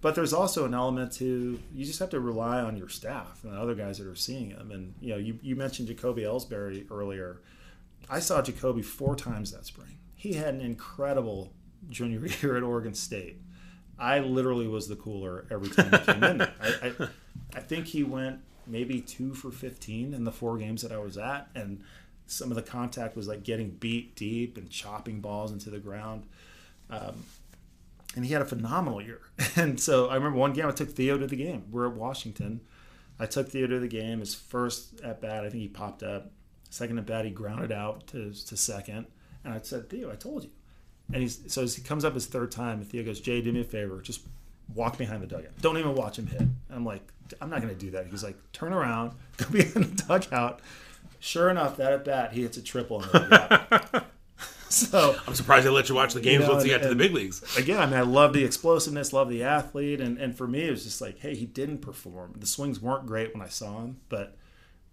But 0.03 0.15
there's 0.15 0.33
also 0.33 0.65
an 0.65 0.73
element 0.73 1.13
to 1.15 1.61
you 1.75 1.85
just 1.85 1.99
have 1.99 2.11
to 2.11 2.21
rely 2.21 2.61
on 2.61 2.77
your 2.77 2.89
staff 2.89 3.45
and 3.45 3.55
other 3.55 3.75
guys 3.75 3.99
that 3.99 4.07
are 4.07 4.15
seeing 4.15 4.51
him. 4.51 4.71
And 4.71 4.95
you 5.01 5.11
know, 5.11 5.19
you, 5.19 5.39
you 5.43 5.57
mentioned 5.57 5.89
Jacoby 5.89 6.23
Ellsbury 6.23 6.91
earlier. 6.91 7.43
I 8.09 8.21
saw 8.21 8.41
Jacoby 8.41 8.83
four 8.83 9.15
times 9.15 9.53
that 9.53 9.67
spring 9.67 9.99
he 10.21 10.35
had 10.35 10.53
an 10.53 10.61
incredible 10.61 11.51
junior 11.89 12.27
year 12.43 12.55
at 12.55 12.63
Oregon 12.63 12.93
State. 12.93 13.41
I 13.99 14.19
literally 14.19 14.67
was 14.67 14.87
the 14.87 14.97
cooler 14.97 15.47
every 15.51 15.71
time 15.71 15.91
he 15.91 16.13
came 16.13 16.25
in. 16.25 16.43
I, 16.43 16.49
I, 16.83 17.09
I, 17.55 17.61
think 17.61 17.87
he 17.87 18.03
went 18.03 18.41
maybe 18.67 19.01
two 19.01 19.33
for 19.33 19.51
15 19.51 20.13
in 20.13 20.25
the 20.25 20.31
four 20.31 20.59
games 20.59 20.83
that 20.83 20.93
I 20.93 20.99
was 20.99 21.17
at. 21.17 21.49
And 21.55 21.83
some 22.27 22.51
of 22.51 22.57
the 22.57 22.63
contact 22.63 23.17
was 23.17 23.29
like 23.29 23.45
getting 23.45 23.71
beat 23.71 24.15
deep 24.15 24.59
and 24.59 24.69
chopping 24.69 25.23
balls 25.23 25.53
into 25.53 25.71
the 25.71 25.79
ground. 25.79 26.27
Um, 26.91 27.25
and 28.17 28.25
he 28.25 28.33
had 28.33 28.43
a 28.43 28.47
phenomenal 28.47 29.01
year. 29.01 29.21
And 29.57 29.81
so 29.81 30.09
I 30.09 30.15
remember 30.15 30.39
one 30.39 30.53
game 30.53 30.67
I 30.67 30.71
took 30.71 30.91
Theo 30.91 31.19
to 31.19 31.27
the 31.27 31.37
game. 31.37 31.65
We're 31.71 31.89
at 31.89 31.95
Washington. 31.95 32.61
I 33.19 33.27
took 33.27 33.49
Theo 33.49 33.67
to 33.67 33.81
the 33.81 33.89
game. 33.89 34.21
His 34.21 34.35
first 34.35 35.01
at 35.01 35.21
bat, 35.21 35.45
I 35.45 35.51
think 35.51 35.63
he 35.63 35.69
popped 35.69 36.03
up. 36.03 36.31
Second 36.71 36.99
at 36.99 37.07
bat, 37.07 37.25
he 37.25 37.31
grounded 37.31 37.73
out 37.73 38.07
to, 38.09 38.33
to 38.33 38.57
second. 38.57 39.07
And 39.45 39.53
I 39.53 39.61
said, 39.63 39.91
Theo, 39.91 40.11
I 40.11 40.15
told 40.15 40.45
you. 40.45 40.51
And 41.13 41.23
he's 41.23 41.41
so 41.53 41.63
as 41.63 41.75
he 41.75 41.83
comes 41.83 42.05
up 42.05 42.15
his 42.15 42.27
third 42.27 42.53
time, 42.53 42.79
and 42.79 42.89
Theo 42.89 43.03
goes, 43.03 43.21
Jay, 43.21 43.41
do 43.41 43.53
me 43.53 43.61
a 43.61 43.65
favor, 43.65 44.01
just 44.01 44.21
walk 44.75 44.97
behind 44.97 45.23
the 45.23 45.27
dugout. 45.27 45.53
Don't 45.61 45.77
even 45.79 45.95
watch 45.95 46.19
him 46.19 46.27
hit. 46.27 46.41
And 46.41 46.53
I'm 46.71 46.85
like, 46.85 47.03
I'm 47.41 47.51
not 47.51 47.61
going 47.61 47.75
to 47.75 47.81
do 47.81 47.91
that. 47.93 48.07
He's 48.07 48.23
like, 48.23 48.37
turn 48.53 48.73
around, 48.73 49.15
go 49.37 49.47
behind 49.51 49.85
the 49.87 50.05
dugout. 50.05 50.61
Sure 51.19 51.51
enough, 51.51 51.77
that 51.77 51.93
at 51.93 52.05
bat, 52.05 52.33
he 52.33 52.43
hits 52.43 52.57
a 52.57 52.63
triple 52.63 53.03
in 53.03 53.09
the 53.11 54.05
So 54.91 55.17
I'm 55.27 55.35
surprised 55.35 55.67
they 55.67 55.71
let 55.71 55.89
you 55.89 55.97
watch 55.97 56.15
the 56.15 56.21
games 56.21 56.43
you 56.43 56.47
know, 56.47 56.53
once 56.53 56.65
he 56.65 56.71
got 56.71 56.83
to 56.83 56.89
the 56.89 56.95
big 56.95 57.13
leagues. 57.13 57.57
Again, 57.57 57.81
I 57.81 57.87
mean, 57.87 57.97
I 57.97 58.03
love 58.03 58.33
the 58.33 58.45
explosiveness, 58.45 59.13
love 59.13 59.29
the 59.29 59.43
athlete, 59.43 60.01
and 60.01 60.17
and 60.17 60.37
for 60.37 60.47
me, 60.47 60.69
it 60.69 60.71
was 60.71 60.85
just 60.85 61.01
like, 61.01 61.19
hey, 61.19 61.35
he 61.35 61.45
didn't 61.45 61.79
perform. 61.79 62.35
The 62.39 62.47
swings 62.47 62.81
weren't 62.81 63.05
great 63.05 63.35
when 63.35 63.43
I 63.43 63.49
saw 63.49 63.81
him, 63.81 63.99
but 64.09 64.37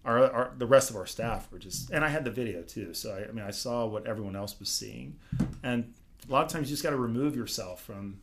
our, 0.04 0.32
our, 0.32 0.52
the 0.56 0.66
rest 0.66 0.90
of 0.90 0.96
our 0.96 1.06
staff 1.06 1.50
were 1.52 1.58
just 1.58 1.90
and 1.90 2.04
I 2.04 2.08
had 2.08 2.24
the 2.24 2.30
video 2.30 2.62
too 2.62 2.94
so 2.94 3.12
I, 3.12 3.28
I, 3.28 3.32
mean 3.32 3.44
I 3.44 3.50
saw 3.50 3.86
what 3.86 4.06
everyone 4.06 4.36
else 4.36 4.58
was 4.58 4.70
seeing 4.70 5.16
and 5.62 5.92
a 6.28 6.32
lot 6.32 6.44
of 6.44 6.50
times 6.50 6.68
you 6.68 6.74
just 6.74 6.82
got 6.82 6.90
to 6.90 6.96
remove 6.96 7.36
yourself 7.36 7.82
from 7.82 8.20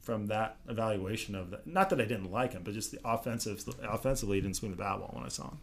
from 0.00 0.26
that 0.26 0.56
evaluation 0.68 1.34
of 1.34 1.50
that 1.50 1.66
not 1.66 1.90
that 1.90 2.00
I 2.00 2.04
didn't 2.04 2.32
like 2.32 2.52
him 2.52 2.62
but 2.64 2.74
just 2.74 2.90
the 2.90 2.98
offensive 3.04 3.64
offensively 3.82 4.38
he 4.38 4.40
didn't 4.40 4.56
swing 4.56 4.72
the 4.72 4.76
bat 4.76 4.98
well 4.98 5.10
when 5.12 5.24
I 5.24 5.28
saw 5.28 5.44
him 5.44 5.58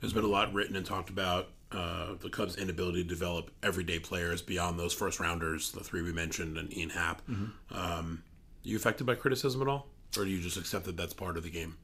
there's 0.00 0.12
been 0.12 0.24
a 0.24 0.28
lot 0.28 0.52
written 0.52 0.76
and 0.76 0.86
talked 0.86 1.10
about 1.10 1.48
uh, 1.74 2.14
the 2.20 2.30
Cubs 2.30 2.56
inability 2.56 3.02
to 3.02 3.08
develop 3.08 3.50
everyday 3.62 3.98
players 3.98 4.42
beyond 4.42 4.78
those 4.78 4.92
first 4.92 5.20
rounders 5.20 5.72
the 5.72 5.82
three 5.82 6.02
we 6.02 6.12
mentioned 6.12 6.56
and 6.56 6.76
Ian 6.76 6.90
Happ 6.90 7.22
mm-hmm. 7.28 7.76
um, 7.76 8.22
you 8.62 8.76
affected 8.76 9.04
by 9.04 9.14
criticism 9.14 9.62
at 9.62 9.68
all 9.68 9.86
or 10.16 10.24
do 10.24 10.30
you 10.30 10.40
just 10.40 10.56
accept 10.56 10.84
that 10.84 10.96
that's 10.96 11.14
part 11.14 11.36
of 11.36 11.42
the 11.42 11.50
game 11.50 11.76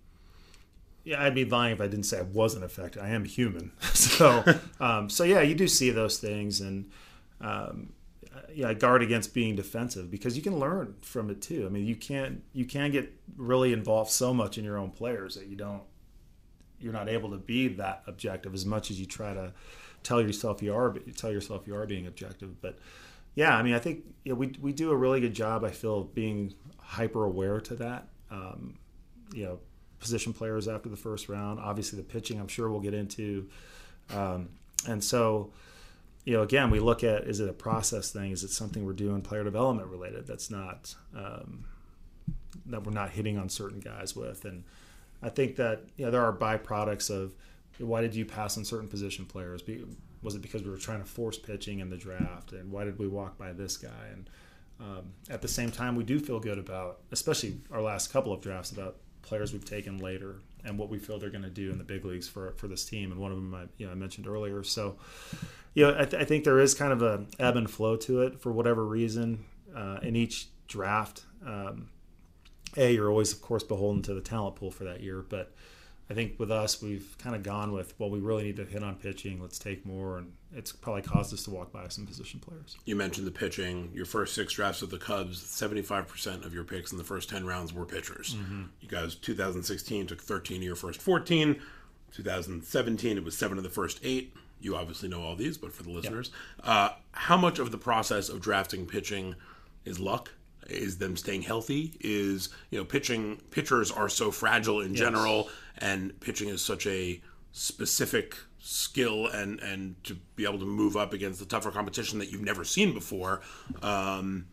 yeah, 1.02 1.22
I'd 1.22 1.34
be 1.34 1.44
lying 1.44 1.72
if 1.72 1.80
I 1.80 1.86
didn't 1.86 2.04
say 2.04 2.18
I 2.18 2.22
wasn't 2.22 2.64
affected. 2.64 3.02
I 3.02 3.08
am 3.08 3.24
human, 3.24 3.72
so 3.94 4.44
um, 4.80 5.08
so 5.08 5.24
yeah, 5.24 5.40
you 5.40 5.54
do 5.54 5.66
see 5.66 5.90
those 5.90 6.18
things, 6.18 6.60
and 6.60 6.90
um, 7.40 7.94
yeah, 8.52 8.68
I 8.68 8.74
guard 8.74 9.02
against 9.02 9.34
being 9.34 9.56
defensive 9.56 10.10
because 10.10 10.36
you 10.36 10.42
can 10.42 10.58
learn 10.58 10.94
from 11.00 11.30
it 11.30 11.40
too. 11.40 11.66
I 11.66 11.68
mean, 11.68 11.86
you 11.86 11.96
can't 11.96 12.42
you 12.52 12.64
can 12.64 12.90
get 12.90 13.12
really 13.36 13.72
involved 13.72 14.10
so 14.10 14.34
much 14.34 14.58
in 14.58 14.64
your 14.64 14.76
own 14.76 14.90
players 14.90 15.34
that 15.36 15.46
you 15.46 15.56
don't 15.56 15.82
you're 16.80 16.92
not 16.92 17.08
able 17.08 17.30
to 17.30 17.36
be 17.36 17.68
that 17.68 18.02
objective 18.06 18.54
as 18.54 18.64
much 18.64 18.90
as 18.90 18.98
you 18.98 19.06
try 19.06 19.34
to 19.34 19.52
tell 20.02 20.20
yourself 20.20 20.62
you 20.62 20.74
are. 20.74 20.94
Tell 21.16 21.30
yourself 21.30 21.66
you 21.66 21.74
are 21.76 21.86
being 21.86 22.06
objective, 22.06 22.60
but 22.60 22.78
yeah, 23.34 23.56
I 23.56 23.62
mean, 23.62 23.74
I 23.74 23.78
think 23.78 24.04
we 24.24 24.52
we 24.60 24.72
do 24.72 24.90
a 24.90 24.96
really 24.96 25.20
good 25.20 25.34
job. 25.34 25.64
I 25.64 25.70
feel 25.70 26.04
being 26.04 26.54
hyper 26.78 27.24
aware 27.24 27.60
to 27.60 27.74
that. 27.76 28.08
Um, 28.30 28.78
you 29.32 29.44
know, 29.44 29.60
position 30.00 30.32
players 30.32 30.66
after 30.66 30.88
the 30.88 30.96
first 30.96 31.28
round. 31.28 31.60
Obviously, 31.60 31.98
the 31.98 32.04
pitching. 32.04 32.40
I'm 32.40 32.48
sure 32.48 32.70
we'll 32.70 32.80
get 32.80 32.94
into. 32.94 33.48
Um, 34.12 34.48
and 34.88 35.02
so, 35.02 35.52
you 36.24 36.32
know, 36.32 36.42
again, 36.42 36.70
we 36.70 36.80
look 36.80 37.04
at 37.04 37.24
is 37.24 37.38
it 37.38 37.48
a 37.48 37.52
process 37.52 38.10
thing? 38.10 38.32
Is 38.32 38.42
it 38.42 38.50
something 38.50 38.84
we're 38.84 38.92
doing 38.92 39.22
player 39.22 39.44
development 39.44 39.88
related? 39.88 40.26
That's 40.26 40.50
not 40.50 40.94
um, 41.16 41.64
that 42.66 42.84
we're 42.84 42.92
not 42.92 43.10
hitting 43.10 43.38
on 43.38 43.48
certain 43.48 43.80
guys 43.80 44.16
with. 44.16 44.44
And 44.44 44.64
I 45.22 45.28
think 45.28 45.56
that 45.56 45.84
you 45.96 46.04
know 46.04 46.10
there 46.10 46.22
are 46.22 46.32
byproducts 46.32 47.10
of 47.10 47.34
why 47.78 48.00
did 48.00 48.14
you 48.14 48.24
pass 48.24 48.56
on 48.56 48.64
certain 48.64 48.88
position 48.88 49.24
players? 49.24 49.62
Was 50.22 50.34
it 50.34 50.42
because 50.42 50.62
we 50.62 50.70
were 50.70 50.76
trying 50.76 51.00
to 51.00 51.06
force 51.06 51.38
pitching 51.38 51.80
in 51.80 51.88
the 51.88 51.96
draft? 51.96 52.52
And 52.52 52.70
why 52.70 52.84
did 52.84 52.98
we 52.98 53.08
walk 53.08 53.38
by 53.38 53.52
this 53.52 53.76
guy? 53.76 54.06
And 54.12 54.30
um, 54.80 55.12
at 55.30 55.40
the 55.40 55.48
same 55.48 55.70
time, 55.70 55.96
we 55.96 56.04
do 56.04 56.18
feel 56.18 56.40
good 56.40 56.58
about, 56.58 57.00
especially 57.10 57.60
our 57.70 57.80
last 57.80 58.12
couple 58.12 58.32
of 58.32 58.40
drafts, 58.40 58.70
about 58.70 58.96
players 59.22 59.52
we've 59.52 59.64
taken 59.64 59.98
later 59.98 60.36
and 60.64 60.78
what 60.78 60.88
we 60.88 60.98
feel 60.98 61.18
they're 61.18 61.30
going 61.30 61.42
to 61.42 61.50
do 61.50 61.70
in 61.70 61.78
the 61.78 61.84
big 61.84 62.04
leagues 62.04 62.28
for, 62.28 62.52
for 62.52 62.68
this 62.68 62.84
team. 62.84 63.12
And 63.12 63.20
one 63.20 63.30
of 63.30 63.36
them 63.36 63.54
I, 63.54 63.64
you 63.78 63.86
know, 63.86 63.92
I 63.92 63.94
mentioned 63.94 64.26
earlier. 64.26 64.62
So, 64.62 64.96
you 65.74 65.86
know, 65.86 65.96
I, 65.98 66.04
th- 66.04 66.20
I, 66.20 66.24
think 66.24 66.44
there 66.44 66.58
is 66.58 66.74
kind 66.74 66.92
of 66.92 67.02
a 67.02 67.24
ebb 67.38 67.56
and 67.56 67.70
flow 67.70 67.96
to 67.96 68.22
it 68.22 68.40
for 68.40 68.52
whatever 68.52 68.84
reason 68.84 69.44
uh, 69.74 69.98
in 70.02 70.16
each 70.16 70.48
draft. 70.66 71.24
Um, 71.46 71.88
a, 72.76 72.92
you're 72.92 73.10
always, 73.10 73.32
of 73.32 73.42
course, 73.42 73.62
beholden 73.62 74.02
to 74.02 74.14
the 74.14 74.20
talent 74.20 74.56
pool 74.56 74.70
for 74.70 74.84
that 74.84 75.00
year, 75.00 75.24
but 75.28 75.52
I 76.10 76.14
think 76.14 76.40
with 76.40 76.50
us, 76.50 76.82
we've 76.82 77.16
kind 77.18 77.36
of 77.36 77.44
gone 77.44 77.70
with, 77.70 77.94
well, 77.98 78.10
we 78.10 78.18
really 78.18 78.42
need 78.42 78.56
to 78.56 78.64
hit 78.64 78.82
on 78.82 78.96
pitching. 78.96 79.40
Let's 79.40 79.60
take 79.60 79.86
more. 79.86 80.18
And 80.18 80.32
it's 80.52 80.72
probably 80.72 81.02
caused 81.02 81.32
us 81.32 81.44
to 81.44 81.50
walk 81.50 81.70
by 81.70 81.86
some 81.86 82.04
position 82.04 82.40
players. 82.40 82.76
You 82.84 82.96
mentioned 82.96 83.28
the 83.28 83.32
pitching. 83.32 83.92
Your 83.94 84.06
first 84.06 84.34
six 84.34 84.54
drafts 84.54 84.80
with 84.80 84.90
the 84.90 84.98
Cubs, 84.98 85.40
75% 85.40 86.44
of 86.44 86.52
your 86.52 86.64
picks 86.64 86.90
in 86.90 86.98
the 86.98 87.04
first 87.04 87.30
10 87.30 87.46
rounds 87.46 87.72
were 87.72 87.86
pitchers. 87.86 88.34
Mm-hmm. 88.34 88.62
You 88.80 88.88
guys, 88.88 89.14
2016, 89.14 90.08
took 90.08 90.20
13 90.20 90.56
of 90.56 90.62
your 90.64 90.74
first 90.74 91.00
14. 91.00 91.60
2017, 92.12 93.16
it 93.16 93.24
was 93.24 93.38
seven 93.38 93.56
of 93.56 93.62
the 93.62 93.70
first 93.70 94.00
eight. 94.02 94.34
You 94.60 94.74
obviously 94.74 95.08
know 95.08 95.22
all 95.22 95.36
these, 95.36 95.56
but 95.56 95.72
for 95.72 95.84
the 95.84 95.90
listeners, 95.90 96.32
uh, 96.64 96.90
how 97.12 97.36
much 97.36 97.60
of 97.60 97.70
the 97.70 97.78
process 97.78 98.28
of 98.28 98.40
drafting 98.40 98.84
pitching 98.84 99.36
is 99.84 100.00
luck 100.00 100.32
is 100.70 100.98
them 100.98 101.16
staying 101.16 101.42
healthy 101.42 101.96
is 102.00 102.48
you 102.70 102.78
know 102.78 102.84
pitching 102.84 103.40
pitchers 103.50 103.90
are 103.90 104.08
so 104.08 104.30
fragile 104.30 104.80
in 104.80 104.90
yes. 104.90 105.00
general 105.00 105.48
and 105.78 106.18
pitching 106.20 106.48
is 106.48 106.62
such 106.62 106.86
a 106.86 107.20
specific 107.52 108.36
skill 108.60 109.26
and 109.26 109.58
and 109.60 110.02
to 110.04 110.14
be 110.36 110.44
able 110.44 110.58
to 110.58 110.66
move 110.66 110.96
up 110.96 111.12
against 111.12 111.40
the 111.40 111.46
tougher 111.46 111.70
competition 111.70 112.18
that 112.18 112.30
you've 112.30 112.42
never 112.42 112.64
seen 112.64 112.92
before 112.92 113.40
um, 113.82 114.46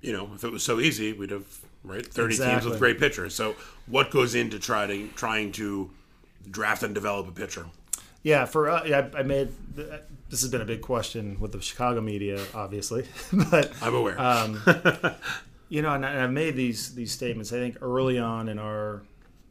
you 0.00 0.12
know 0.12 0.30
if 0.34 0.44
it 0.44 0.50
was 0.50 0.62
so 0.62 0.80
easy 0.80 1.12
we'd 1.12 1.30
have 1.30 1.46
right 1.84 2.04
30 2.04 2.34
exactly. 2.34 2.54
teams 2.54 2.70
with 2.70 2.78
great 2.78 2.98
pitchers 2.98 3.34
so 3.34 3.54
what 3.86 4.10
goes 4.10 4.34
into 4.34 4.58
trying 4.58 4.88
to, 4.88 5.14
trying 5.14 5.52
to 5.52 5.90
draft 6.50 6.82
and 6.82 6.94
develop 6.94 7.28
a 7.28 7.32
pitcher 7.32 7.66
yeah 8.22 8.44
for 8.44 8.68
uh, 8.68 8.84
yeah, 8.84 9.08
I 9.16 9.22
made 9.22 9.50
this 9.76 10.40
has 10.42 10.50
been 10.50 10.60
a 10.60 10.66
big 10.66 10.82
question 10.82 11.38
with 11.38 11.52
the 11.52 11.60
Chicago 11.60 12.00
media 12.00 12.44
obviously 12.54 13.06
but 13.50 13.72
I'm 13.80 13.94
aware 13.94 14.20
um, 14.20 14.60
you 15.72 15.80
know, 15.80 15.94
and 15.94 16.04
I've 16.04 16.30
made 16.30 16.54
these 16.54 16.94
these 16.94 17.12
statements. 17.12 17.50
I 17.50 17.56
think 17.56 17.78
early 17.80 18.18
on 18.18 18.50
in 18.50 18.58
our 18.58 19.04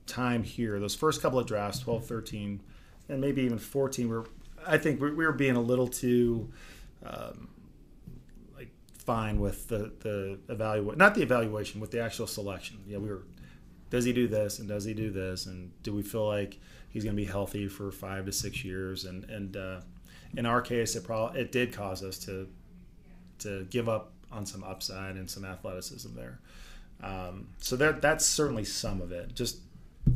time 0.05 0.43
here, 0.43 0.79
those 0.79 0.93
first 0.93 1.19
couple 1.19 1.39
of 1.39 1.47
drafts, 1.47 1.79
12, 1.79 2.05
13, 2.05 2.61
and 3.09 3.19
maybe 3.19 3.41
even 3.41 3.57
14, 3.57 4.07
were 4.07 4.27
I 4.67 4.77
think 4.77 5.01
we, 5.01 5.09
we 5.13 5.25
were 5.25 5.31
being 5.31 5.55
a 5.55 5.61
little 5.61 5.87
too 5.87 6.51
um, 7.03 7.49
like 8.55 8.69
fine 8.93 9.39
with 9.39 9.67
the 9.67 9.93
the 10.01 10.37
evaluation, 10.47 10.99
not 10.99 11.15
the 11.15 11.23
evaluation, 11.23 11.81
with 11.81 11.89
the 11.89 11.99
actual 11.99 12.27
selection. 12.27 12.77
Yeah, 12.85 12.99
we 12.99 13.09
were. 13.09 13.23
Does 13.89 14.05
he 14.05 14.13
do 14.13 14.27
this 14.27 14.59
and 14.59 14.67
does 14.69 14.85
he 14.85 14.93
do 14.93 15.09
this 15.09 15.47
and 15.47 15.71
do 15.81 15.91
we 15.91 16.03
feel 16.03 16.27
like 16.27 16.59
he's 16.89 17.03
going 17.03 17.15
to 17.15 17.21
be 17.21 17.27
healthy 17.27 17.67
for 17.67 17.91
five 17.91 18.27
to 18.27 18.31
six 18.31 18.63
years 18.63 19.05
and 19.05 19.23
and 19.23 19.57
uh, 19.57 19.81
in 20.37 20.45
our 20.45 20.61
case 20.61 20.95
it 20.95 21.03
probably 21.03 21.41
it 21.41 21.51
did 21.51 21.73
cause 21.73 22.01
us 22.01 22.17
to 22.19 22.47
to 23.39 23.65
give 23.69 23.89
up 23.89 24.13
on 24.31 24.45
some 24.45 24.63
upside 24.63 25.15
and 25.15 25.29
some 25.29 25.45
athleticism 25.45 26.15
there. 26.15 26.39
Um, 27.03 27.47
so 27.57 27.75
that 27.77 28.01
that's 28.01 28.25
certainly 28.25 28.63
some 28.63 29.01
of 29.01 29.11
it. 29.11 29.33
Just 29.35 29.59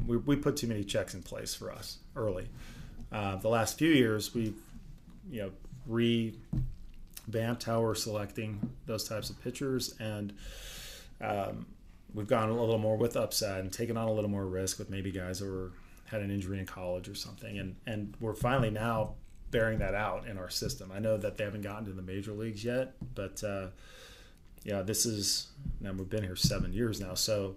we, 0.06 0.18
we 0.18 0.36
put 0.36 0.58
too 0.58 0.68
many 0.68 0.84
checks 0.84 1.14
in 1.14 1.24
place 1.24 1.54
for 1.56 1.72
us 1.72 1.98
early. 2.16 2.48
Uh, 3.12 3.36
the 3.38 3.50
last 3.50 3.78
few 3.78 3.92
years, 3.92 4.34
we've 4.34 4.58
you 5.30 5.42
know 5.42 5.52
revamped 7.28 7.64
how 7.64 7.82
we're 7.82 7.96
selecting 7.96 8.70
those 8.86 9.08
types 9.08 9.30
of 9.30 9.42
pitchers, 9.44 9.96
and 10.00 10.34
um, 11.22 11.66
we've 12.14 12.28
gone 12.28 12.50
a 12.50 12.60
little 12.60 12.78
more 12.78 12.98
with 12.98 13.18
upside 13.18 13.62
and 13.62 13.72
taken 13.72 13.98
on 13.98 14.08
a 14.08 14.14
little 14.14 14.30
more 14.30 14.46
risk 14.46 14.80
with 14.80 14.90
maybe 14.90 15.12
guys 15.12 15.40
who 15.40 15.52
were, 15.52 15.72
had 16.06 16.22
an 16.22 16.30
injury 16.30 16.60
in 16.60 16.66
college 16.66 17.10
or 17.10 17.16
something, 17.16 17.58
and 17.58 17.76
and 17.88 18.14
we're 18.20 18.36
finally 18.36 18.70
now 18.70 19.16
bearing 19.52 19.80
that 19.80 19.96
out 19.96 20.28
in 20.28 20.38
our 20.38 20.50
system. 20.50 20.92
I 20.94 21.00
know 21.00 21.18
that 21.18 21.38
they 21.38 21.44
haven't 21.44 21.62
gotten 21.62 21.86
to 21.86 21.92
the 21.92 22.02
major 22.02 22.34
leagues 22.34 22.64
yet, 22.64 22.94
but 23.14 23.44
uh, 23.44 23.68
yeah, 24.64 24.82
this 24.82 25.06
is 25.06 25.48
now 25.80 25.92
we've 25.94 26.10
been 26.10 26.24
here 26.24 26.36
seven 26.36 26.74
years 26.74 27.00
now. 27.00 27.14
So, 27.14 27.56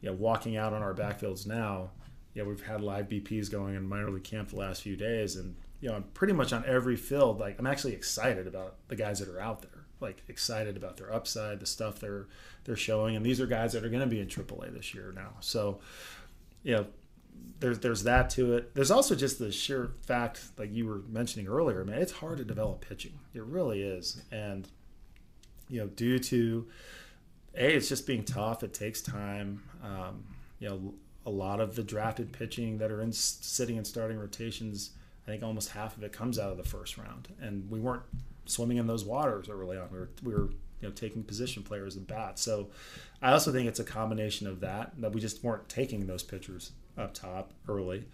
yeah, 0.00 0.10
walking 0.10 0.56
out 0.56 0.72
on 0.72 0.82
our 0.82 0.94
backfields 0.94 1.46
now, 1.46 1.90
yeah, 2.34 2.44
we've 2.44 2.64
had 2.64 2.80
live 2.80 3.08
BPs 3.08 3.50
going 3.50 3.74
in 3.74 3.88
minor 3.88 4.10
league 4.10 4.24
camp 4.24 4.50
the 4.50 4.56
last 4.56 4.82
few 4.82 4.96
days, 4.96 5.36
and 5.36 5.54
you 5.80 5.88
know, 5.88 6.02
pretty 6.14 6.32
much 6.32 6.52
on 6.52 6.64
every 6.66 6.96
field, 6.96 7.40
like 7.40 7.58
I'm 7.58 7.66
actually 7.66 7.94
excited 7.94 8.46
about 8.46 8.76
the 8.88 8.96
guys 8.96 9.18
that 9.18 9.28
are 9.28 9.40
out 9.40 9.62
there. 9.62 9.70
Like 10.00 10.22
excited 10.28 10.76
about 10.76 10.96
their 10.96 11.12
upside, 11.12 11.60
the 11.60 11.66
stuff 11.66 12.00
they're 12.00 12.26
they're 12.64 12.76
showing, 12.76 13.16
and 13.16 13.24
these 13.24 13.40
are 13.40 13.46
guys 13.46 13.72
that 13.72 13.84
are 13.84 13.88
going 13.88 14.00
to 14.00 14.06
be 14.06 14.20
in 14.20 14.26
AAA 14.26 14.74
this 14.74 14.94
year 14.94 15.12
now. 15.14 15.34
So, 15.40 15.80
you 16.62 16.74
know, 16.74 16.86
there's 17.60 17.78
there's 17.78 18.02
that 18.02 18.28
to 18.30 18.54
it. 18.54 18.74
There's 18.74 18.90
also 18.90 19.14
just 19.14 19.38
the 19.38 19.52
sheer 19.52 19.92
fact, 20.06 20.42
like 20.58 20.72
you 20.72 20.86
were 20.86 21.02
mentioning 21.08 21.46
earlier, 21.46 21.84
man, 21.84 22.02
it's 22.02 22.12
hard 22.12 22.38
to 22.38 22.44
develop 22.44 22.86
pitching. 22.86 23.18
It 23.34 23.44
really 23.44 23.82
is, 23.82 24.20
and 24.30 24.68
you 25.68 25.80
know, 25.80 25.86
due 25.86 26.18
to 26.18 26.66
a 27.54 27.74
it's 27.74 27.88
just 27.88 28.06
being 28.06 28.24
tough. 28.24 28.62
It 28.62 28.74
takes 28.74 29.00
time. 29.00 29.62
Um, 29.82 30.24
you 30.58 30.68
know, 30.68 30.94
a 31.26 31.30
lot 31.30 31.60
of 31.60 31.76
the 31.76 31.82
drafted 31.82 32.32
pitching 32.32 32.78
that 32.78 32.90
are 32.90 33.00
in 33.00 33.12
sitting 33.12 33.76
and 33.76 33.86
starting 33.86 34.18
rotations. 34.18 34.90
I 35.26 35.30
think 35.30 35.42
almost 35.44 35.70
half 35.70 35.96
of 35.96 36.02
it 36.02 36.12
comes 36.12 36.38
out 36.38 36.50
of 36.50 36.56
the 36.56 36.64
first 36.64 36.98
round, 36.98 37.28
and 37.40 37.70
we 37.70 37.78
weren't 37.78 38.02
swimming 38.44 38.78
in 38.78 38.88
those 38.88 39.04
waters 39.04 39.48
early 39.48 39.76
on. 39.76 39.88
We 39.92 39.98
were 39.98 40.10
we 40.22 40.34
were 40.34 40.50
you 40.80 40.88
know 40.88 40.90
taking 40.90 41.22
position 41.22 41.62
players 41.62 41.94
and 41.96 42.06
bats. 42.06 42.42
So 42.42 42.70
I 43.20 43.32
also 43.32 43.52
think 43.52 43.68
it's 43.68 43.80
a 43.80 43.84
combination 43.84 44.46
of 44.48 44.60
that 44.60 45.00
that 45.00 45.12
we 45.12 45.20
just 45.20 45.44
weren't 45.44 45.68
taking 45.68 46.06
those 46.06 46.22
pitchers 46.24 46.72
up 46.98 47.14
top 47.14 47.52
early. 47.68 48.04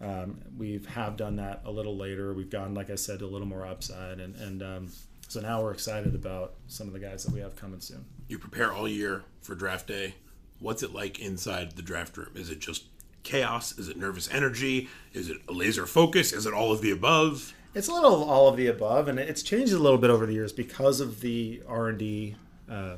Um, 0.00 0.40
we 0.58 0.80
have 0.88 1.16
done 1.16 1.36
that 1.36 1.62
a 1.64 1.70
little 1.70 1.96
later. 1.96 2.34
We've 2.34 2.50
gone, 2.50 2.74
like 2.74 2.90
I 2.90 2.96
said, 2.96 3.22
a 3.22 3.26
little 3.26 3.46
more 3.46 3.66
upside, 3.66 4.20
and 4.20 4.36
and 4.36 4.62
um, 4.62 4.88
so 5.28 5.40
now 5.40 5.62
we're 5.62 5.72
excited 5.72 6.14
about 6.14 6.54
some 6.68 6.86
of 6.86 6.92
the 6.92 6.98
guys 6.98 7.24
that 7.24 7.32
we 7.32 7.40
have 7.40 7.56
coming 7.56 7.80
soon. 7.80 8.04
You 8.28 8.38
prepare 8.38 8.72
all 8.72 8.86
year 8.86 9.24
for 9.40 9.54
draft 9.54 9.86
day. 9.86 10.14
What's 10.60 10.82
it 10.82 10.92
like 10.92 11.18
inside 11.18 11.72
the 11.72 11.82
draft 11.82 12.16
room? 12.16 12.30
Is 12.34 12.50
it 12.50 12.60
just 12.60 12.84
chaos? 13.22 13.76
Is 13.78 13.88
it 13.88 13.96
nervous 13.96 14.32
energy? 14.32 14.88
Is 15.12 15.28
it 15.30 15.38
a 15.48 15.52
laser 15.52 15.86
focus? 15.86 16.32
Is 16.32 16.46
it 16.46 16.54
all 16.54 16.72
of 16.72 16.80
the 16.80 16.90
above? 16.90 17.54
It's 17.74 17.88
a 17.88 17.92
little 17.92 18.22
of 18.22 18.28
all 18.28 18.48
of 18.48 18.56
the 18.56 18.68
above, 18.68 19.08
and 19.08 19.18
it's 19.18 19.42
changed 19.42 19.72
a 19.72 19.78
little 19.78 19.98
bit 19.98 20.10
over 20.10 20.24
the 20.26 20.32
years 20.32 20.52
because 20.52 21.00
of 21.00 21.20
the 21.20 21.62
R 21.68 21.88
and 21.88 21.98
D, 21.98 22.36
uh, 22.70 22.96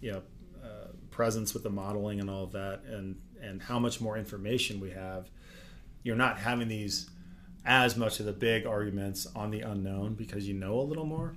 you 0.00 0.12
know, 0.12 0.22
uh, 0.64 0.88
presence 1.10 1.54
with 1.54 1.62
the 1.62 1.70
modeling 1.70 2.20
and 2.20 2.28
all 2.28 2.44
of 2.44 2.52
that, 2.52 2.82
and 2.88 3.16
and 3.42 3.62
how 3.62 3.78
much 3.78 4.00
more 4.00 4.16
information 4.16 4.80
we 4.80 4.90
have. 4.90 5.28
You're 6.02 6.16
not 6.16 6.38
having 6.38 6.68
these 6.68 7.10
as 7.64 7.96
much 7.96 8.20
of 8.20 8.26
the 8.26 8.32
big 8.32 8.64
arguments 8.64 9.26
on 9.34 9.50
the 9.50 9.60
unknown 9.60 10.14
because 10.14 10.46
you 10.46 10.54
know 10.54 10.78
a 10.78 10.82
little 10.82 11.04
more. 11.04 11.34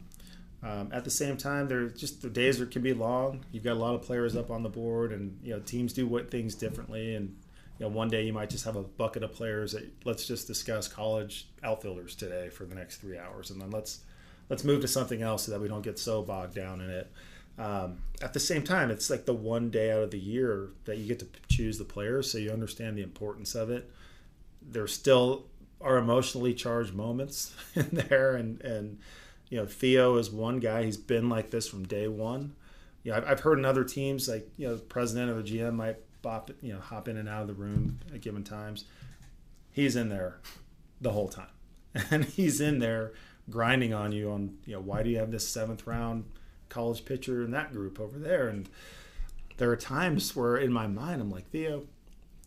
Um, 0.62 0.89
at 0.91 1.06
the 1.06 1.10
same 1.10 1.38
time, 1.38 1.68
there 1.68 1.88
just 1.88 2.22
the 2.22 2.30
days 2.30 2.60
are, 2.60 2.66
can 2.66 2.82
be 2.82 2.93
long. 2.93 3.45
You've 3.52 3.64
got 3.64 3.74
a 3.74 3.80
lot 3.80 3.95
of 3.95 4.02
players 4.02 4.36
up 4.36 4.52
on 4.52 4.62
the 4.62 4.70
board, 4.70 5.12
and 5.14 5.39
you 5.41 5.54
know 5.54 5.60
teams 5.60 5.93
do 5.93 6.06
what 6.06 6.30
things 6.30 6.54
differently. 6.54 7.16
And 7.16 7.36
you 7.80 7.86
know 7.86 7.89
one 7.89 8.10
day 8.10 8.24
you 8.24 8.34
might 8.34 8.50
just 8.50 8.66
have 8.66 8.76
a 8.76 8.84
bucket 8.84 9.24
of 9.24 9.34
players 9.34 9.72
that 9.72 9.89
let's 10.04 10.28
just 10.28 10.47
discuss 10.47 10.88
college 10.88 11.47
outfielders 11.64 12.14
today 12.14 12.50
for 12.50 12.66
the 12.66 12.76
next 12.76 12.97
three 12.97 13.18
hours, 13.18 13.52
and 13.52 13.62
then 13.62 13.72
let's 13.72 14.02
let's 14.50 14.66
move 14.66 14.82
to 14.82 14.88
something 14.88 15.22
else 15.22 15.43
so 15.45 15.52
that 15.54 15.62
we 15.62 15.70
don't 15.70 15.84
get 15.84 15.97
so 15.97 16.22
bogged 16.22 16.56
down 16.56 16.82
in 16.82 16.89
it. 16.89 17.10
Um, 17.60 17.99
at 18.22 18.34
the 18.34 18.39
same 18.39 18.64
time, 18.64 18.89
it's 18.89 19.10
like 19.10 19.26
the 19.26 19.34
one 19.34 19.70
day 19.70 19.91
out 19.91 20.01
of 20.01 20.12
the 20.12 20.20
year 20.20 20.70
that 20.86 20.97
you 20.97 21.07
get 21.07 21.20
to 21.20 21.28
choose 21.49 21.78
the 21.78 21.84
players, 21.84 22.32
so 22.32 22.38
you 22.38 22.51
understand 22.51 22.97
the 22.97 23.03
importance 23.03 23.53
of 23.53 23.70
it. 23.70 23.91
There 24.62 24.88
still 24.88 25.45
are 25.82 25.97
emotionally 25.97 26.53
charged 26.53 26.93
moments 26.93 27.53
in 27.76 27.89
there, 27.91 28.36
and 28.36 28.62
and 28.62 28.99
you 29.49 29.57
know, 29.57 29.66
Theo 29.66 30.16
is 30.18 30.32
one 30.32 30.60
guy. 30.60 30.84
He's 30.84 30.97
been 30.97 31.28
like 31.28 31.51
this 31.51 31.68
from 31.68 31.86
day 31.86 32.07
one. 32.07 32.55
You 33.03 33.12
know, 33.12 33.18
I've, 33.18 33.28
I've 33.28 33.39
heard 33.41 33.57
in 33.60 33.66
other 33.66 33.84
teams, 33.84 34.30
like, 34.30 34.47
you 34.57 34.68
know, 34.68 34.76
the 34.76 34.82
president 34.82 35.32
or 35.32 35.41
the 35.41 35.49
GM 35.49 35.74
might 35.74 35.97
bop, 36.22 36.51
you 36.62 36.74
know, 36.74 36.80
hop 36.80 37.07
in 37.07 37.18
and 37.18 37.28
out 37.28 37.41
of 37.41 37.47
the 37.47 37.53
room 37.53 37.99
at 38.14 38.22
given 38.22 38.43
times. 38.43 38.86
He's 39.72 39.95
in 39.95 40.10
there 40.10 40.38
the 41.01 41.12
whole 41.12 41.30
time. 41.30 41.47
And 42.12 42.24
he's 42.24 42.62
in 42.62 42.78
there 42.78 43.14
grinding 43.49 43.95
on 43.95 44.12
you 44.12 44.30
on, 44.30 44.57
you 44.66 44.76
know, 44.76 44.80
why 44.80 45.01
do 45.01 45.10
you 45.10 45.18
have 45.18 45.32
this 45.32 45.47
seventh 45.47 45.88
round 45.88 46.24
college 46.70 47.06
pitcher 47.06 47.44
in 47.44 47.52
that 47.52 47.74
group 47.74 48.00
over 48.00 48.18
there. 48.18 48.48
And 48.48 48.70
there 49.58 49.70
are 49.70 49.76
times 49.76 50.36
where 50.36 50.58
in 50.58 50.72
my 50.72 50.88
mind, 50.88 51.22
I'm 51.22 51.32
like, 51.32 51.50
Theo, 51.50 51.84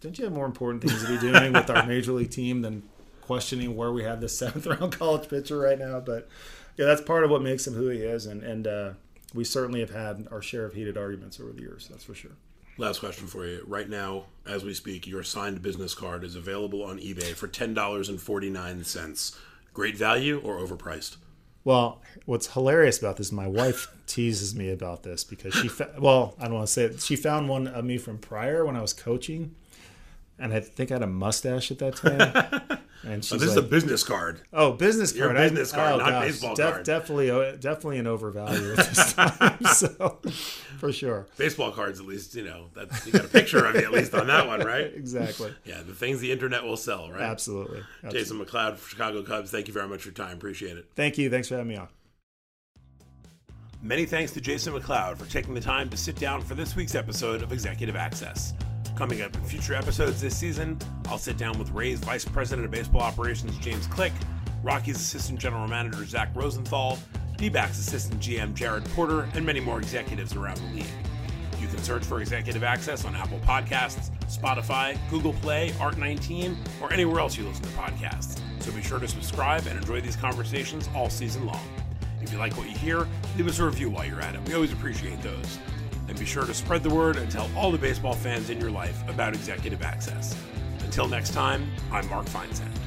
don't 0.01 0.19
you 0.19 0.25
have 0.25 0.33
more 0.33 0.47
important 0.47 0.83
things 0.83 1.03
to 1.03 1.09
be 1.09 1.19
doing 1.19 1.53
with 1.53 1.71
our 1.71 1.87
major 1.87 2.13
league 2.13 2.31
team 2.31 2.63
than 2.63 2.83
questioning 3.21 3.77
where 3.77 3.93
we 3.93 4.03
have 4.05 4.21
the 4.21 4.29
seventh 4.31 4.67
round 4.67 4.99
college 4.99 5.29
pitcher 5.29 5.59
right 5.59 5.79
now? 5.79 6.01
But 6.01 6.29
yeah, 6.77 6.87
that's 6.87 7.03
part 7.03 7.25
of 7.25 7.31
what 7.31 7.43
makes 7.43 7.67
him 7.67 7.75
who 7.75 7.89
he 7.89 7.99
is. 7.99 8.27
And, 8.27 8.43
and, 8.43 8.67
uh, 8.67 8.93
we 9.35 9.45
certainly 9.45 9.81
have 9.81 9.91
had 9.91 10.29
our 10.31 10.43
share 10.43 10.65
of 10.65 10.75
heated 10.75 10.97
arguments 10.97 11.41
over 11.41 11.53
the 11.53 11.61
years. 11.61 11.89
That's 11.89 12.05
for 12.05 12.15
sure. 12.15 12.33
Last 12.79 13.01
question 13.01 13.27
for 13.27 13.47
you. 13.47 13.63
Right 13.67 13.89
now, 13.89 14.25
as 14.47 14.65
we 14.65 14.75
speak, 14.75 15.07
your 15.07 15.23
signed 15.23 15.63
business 15.63 15.95
card 15.95 16.25
is 16.25 16.37
available 16.37 16.83
on 16.83 16.99
eBay 16.99 17.35
for 17.35 17.47
ten 17.47 17.75
dollars 17.75 18.09
and 18.09 18.21
forty 18.21 18.51
nine 18.51 18.83
cents. 18.85 19.39
Great 19.75 19.97
value 19.97 20.41
or 20.43 20.59
overpriced? 20.59 21.17
Well, 21.65 22.01
what's 22.27 22.53
hilarious 22.55 22.99
about 22.99 23.17
this, 23.19 23.31
my 23.31 23.47
wife 23.47 23.89
teases 24.07 24.55
me 24.55 24.71
about 24.71 25.05
this 25.05 25.23
because 25.23 25.55
she, 25.55 25.69
fa- 25.69 25.95
well, 25.99 26.35
I 26.39 26.45
don't 26.45 26.55
want 26.55 26.67
to 26.67 26.73
say 26.73 26.85
it. 26.85 27.01
She 27.01 27.15
found 27.17 27.49
one 27.49 27.69
of 27.69 27.85
me 27.85 27.99
from 27.99 28.19
prior 28.19 28.65
when 28.65 28.77
I 28.77 28.81
was 28.81 28.93
coaching, 28.93 29.55
and 30.39 30.53
I 30.53 30.61
think 30.61 30.91
I 30.91 30.95
had 30.95 31.03
a 31.03 31.07
mustache 31.07 31.71
at 31.71 31.79
that 31.79 31.97
time. 31.97 32.79
And 33.05 33.25
she's 33.25 33.33
oh, 33.33 33.37
this 33.39 33.49
like, 33.57 33.59
is 33.59 33.65
a 33.65 33.69
business 33.69 34.05
card. 34.05 34.41
Oh, 34.53 34.73
business 34.73 35.13
card. 35.13 35.19
Your 35.19 35.35
card. 35.35 35.51
business 35.51 35.73
I, 35.73 35.77
card, 35.77 35.93
oh, 35.93 35.97
not 35.99 36.09
gosh. 36.09 36.27
baseball 36.27 36.55
Def- 36.55 36.73
card. 36.73 36.87
Definitely, 36.87 37.31
uh, 37.31 37.53
definitely 37.57 37.99
an 37.99 38.07
overvalue 38.07 38.73
at 38.73 38.77
this 38.77 39.13
time. 39.15 39.65
so, 39.65 40.21
for 40.79 40.93
sure. 40.93 41.27
Baseball 41.37 41.73
cards, 41.73 41.99
at 41.99 42.07
least 42.07 42.35
you 42.35 42.45
know 42.45 42.67
that 42.75 42.89
you 43.05 43.13
got 43.13 43.25
a 43.25 43.29
picture 43.29 43.65
of 43.65 43.75
you 43.75 43.83
at 43.83 43.93
least 43.93 44.15
on 44.15 44.29
that 44.29 44.47
one, 44.47 44.61
right? 44.61 44.93
Exactly. 45.03 45.53
Yeah, 45.65 45.83
the 45.83 45.95
things 45.95 46.21
the 46.21 46.31
internet 46.31 46.63
will 46.63 46.77
sell, 46.77 47.11
right? 47.11 47.23
Absolutely. 47.23 47.83
Absolutely. 48.05 48.21
Jason 48.21 48.39
McLeod, 48.39 48.77
for 48.77 48.89
Chicago 48.89 49.23
Cubs. 49.23 49.51
Thank 49.51 49.67
you 49.67 49.75
very 49.75 49.89
much 49.89 50.03
for 50.03 50.09
your 50.09 50.15
time. 50.15 50.37
Appreciate 50.37 50.77
it. 50.77 50.87
Thank 50.95 51.19
you. 51.19 51.29
Thanks 51.29 51.49
for 51.49 51.57
having 51.57 51.69
me 51.69 51.77
on. 51.77 51.89
Many 53.83 54.07
thanks 54.07 54.33
to 54.33 54.41
Jason 54.41 54.73
McLeod 54.75 55.19
for 55.19 55.27
taking 55.27 55.55
the 55.55 55.61
time 55.61 55.91
to 55.91 55.97
sit 55.97 56.17
down 56.17 56.41
for 56.41 56.55
this 56.55 56.77
week's 56.77 56.95
episode 56.95 57.43
of 57.43 57.53
Executive 57.53 57.97
Access. 57.97 58.55
Coming 58.97 59.23
up 59.23 59.35
in 59.35 59.43
future 59.43 59.75
episodes 59.75 60.21
this 60.21 60.37
season, 60.37 60.79
I'll 61.09 61.19
sit 61.19 61.39
down 61.39 61.59
with 61.59 61.71
Rays 61.71 61.99
Vice 62.01 62.27
President 62.27 62.67
of 62.67 62.71
Baseball 62.71 63.01
Operations, 63.01 63.57
James 63.59 63.87
Click, 63.87 64.13
Rockies 64.63 64.97
Assistant 64.97 65.41
General 65.41 65.67
Manager, 65.67 66.05
Zack 66.05 66.31
Rosenthal, 66.35 66.99
D-backs 67.37 67.79
Assistant 67.79 68.21
GM, 68.21 68.55
Jared 68.55 68.85
Porter, 68.91 69.29
and 69.35 69.45
many 69.45 69.61
more 69.61 69.79
executives 69.79 70.37
around 70.37 70.59
the 70.59 70.77
league. 70.77 70.87
You 71.59 71.69
can 71.69 71.79
search 71.79 72.05
for 72.05 72.21
Executive 72.21 72.63
Access 72.63 73.05
on 73.05 73.17
Apple 73.17 73.41
Podcasts, 73.41 74.11
Spotify, 74.27 74.99
Google 75.11 75.33
Play, 75.35 75.71
Art19, 75.79 76.55
or 76.83 76.93
anywhere 76.93 77.21
else 77.21 77.37
you 77.37 77.49
listen 77.49 77.65
to 77.65 77.71
podcasts. 77.71 78.41
So 78.61 78.73
be 78.73 78.83
sure 78.83 78.99
to 78.99 79.09
subscribe 79.09 79.67
and 79.67 79.79
enjoy 79.79 80.03
these 80.03 80.17
conversations 80.17 80.89
all 80.95 81.09
season 81.09 81.47
long. 81.47 81.67
If 82.21 82.31
you 82.31 82.39
like 82.39 82.57
what 82.57 82.69
you 82.69 82.77
hear, 82.77 83.09
leave 83.37 83.49
us 83.49 83.59
a 83.59 83.65
review 83.65 83.91
while 83.91 84.05
you're 84.05 84.21
at 84.21 84.35
it. 84.35 84.41
We 84.47 84.55
always 84.55 84.73
appreciate 84.73 85.21
those. 85.23 85.59
And 86.09 86.19
be 86.19 86.27
sure 86.27 86.45
to 86.45 86.55
spread 86.55 86.83
the 86.83 86.91
word 86.91 87.17
and 87.17 87.31
tell 87.31 87.49
all 87.57 87.71
the 87.71 87.79
baseball 87.79 88.15
fans 88.15 88.51
in 88.51 88.61
your 88.61 88.71
life 88.71 89.03
about 89.09 89.35
Executive 89.35 89.83
Access. 89.83 90.37
Until 90.81 91.09
next 91.09 91.33
time, 91.33 91.71
I'm 91.91 92.09
Mark 92.09 92.27
Feinsand. 92.27 92.82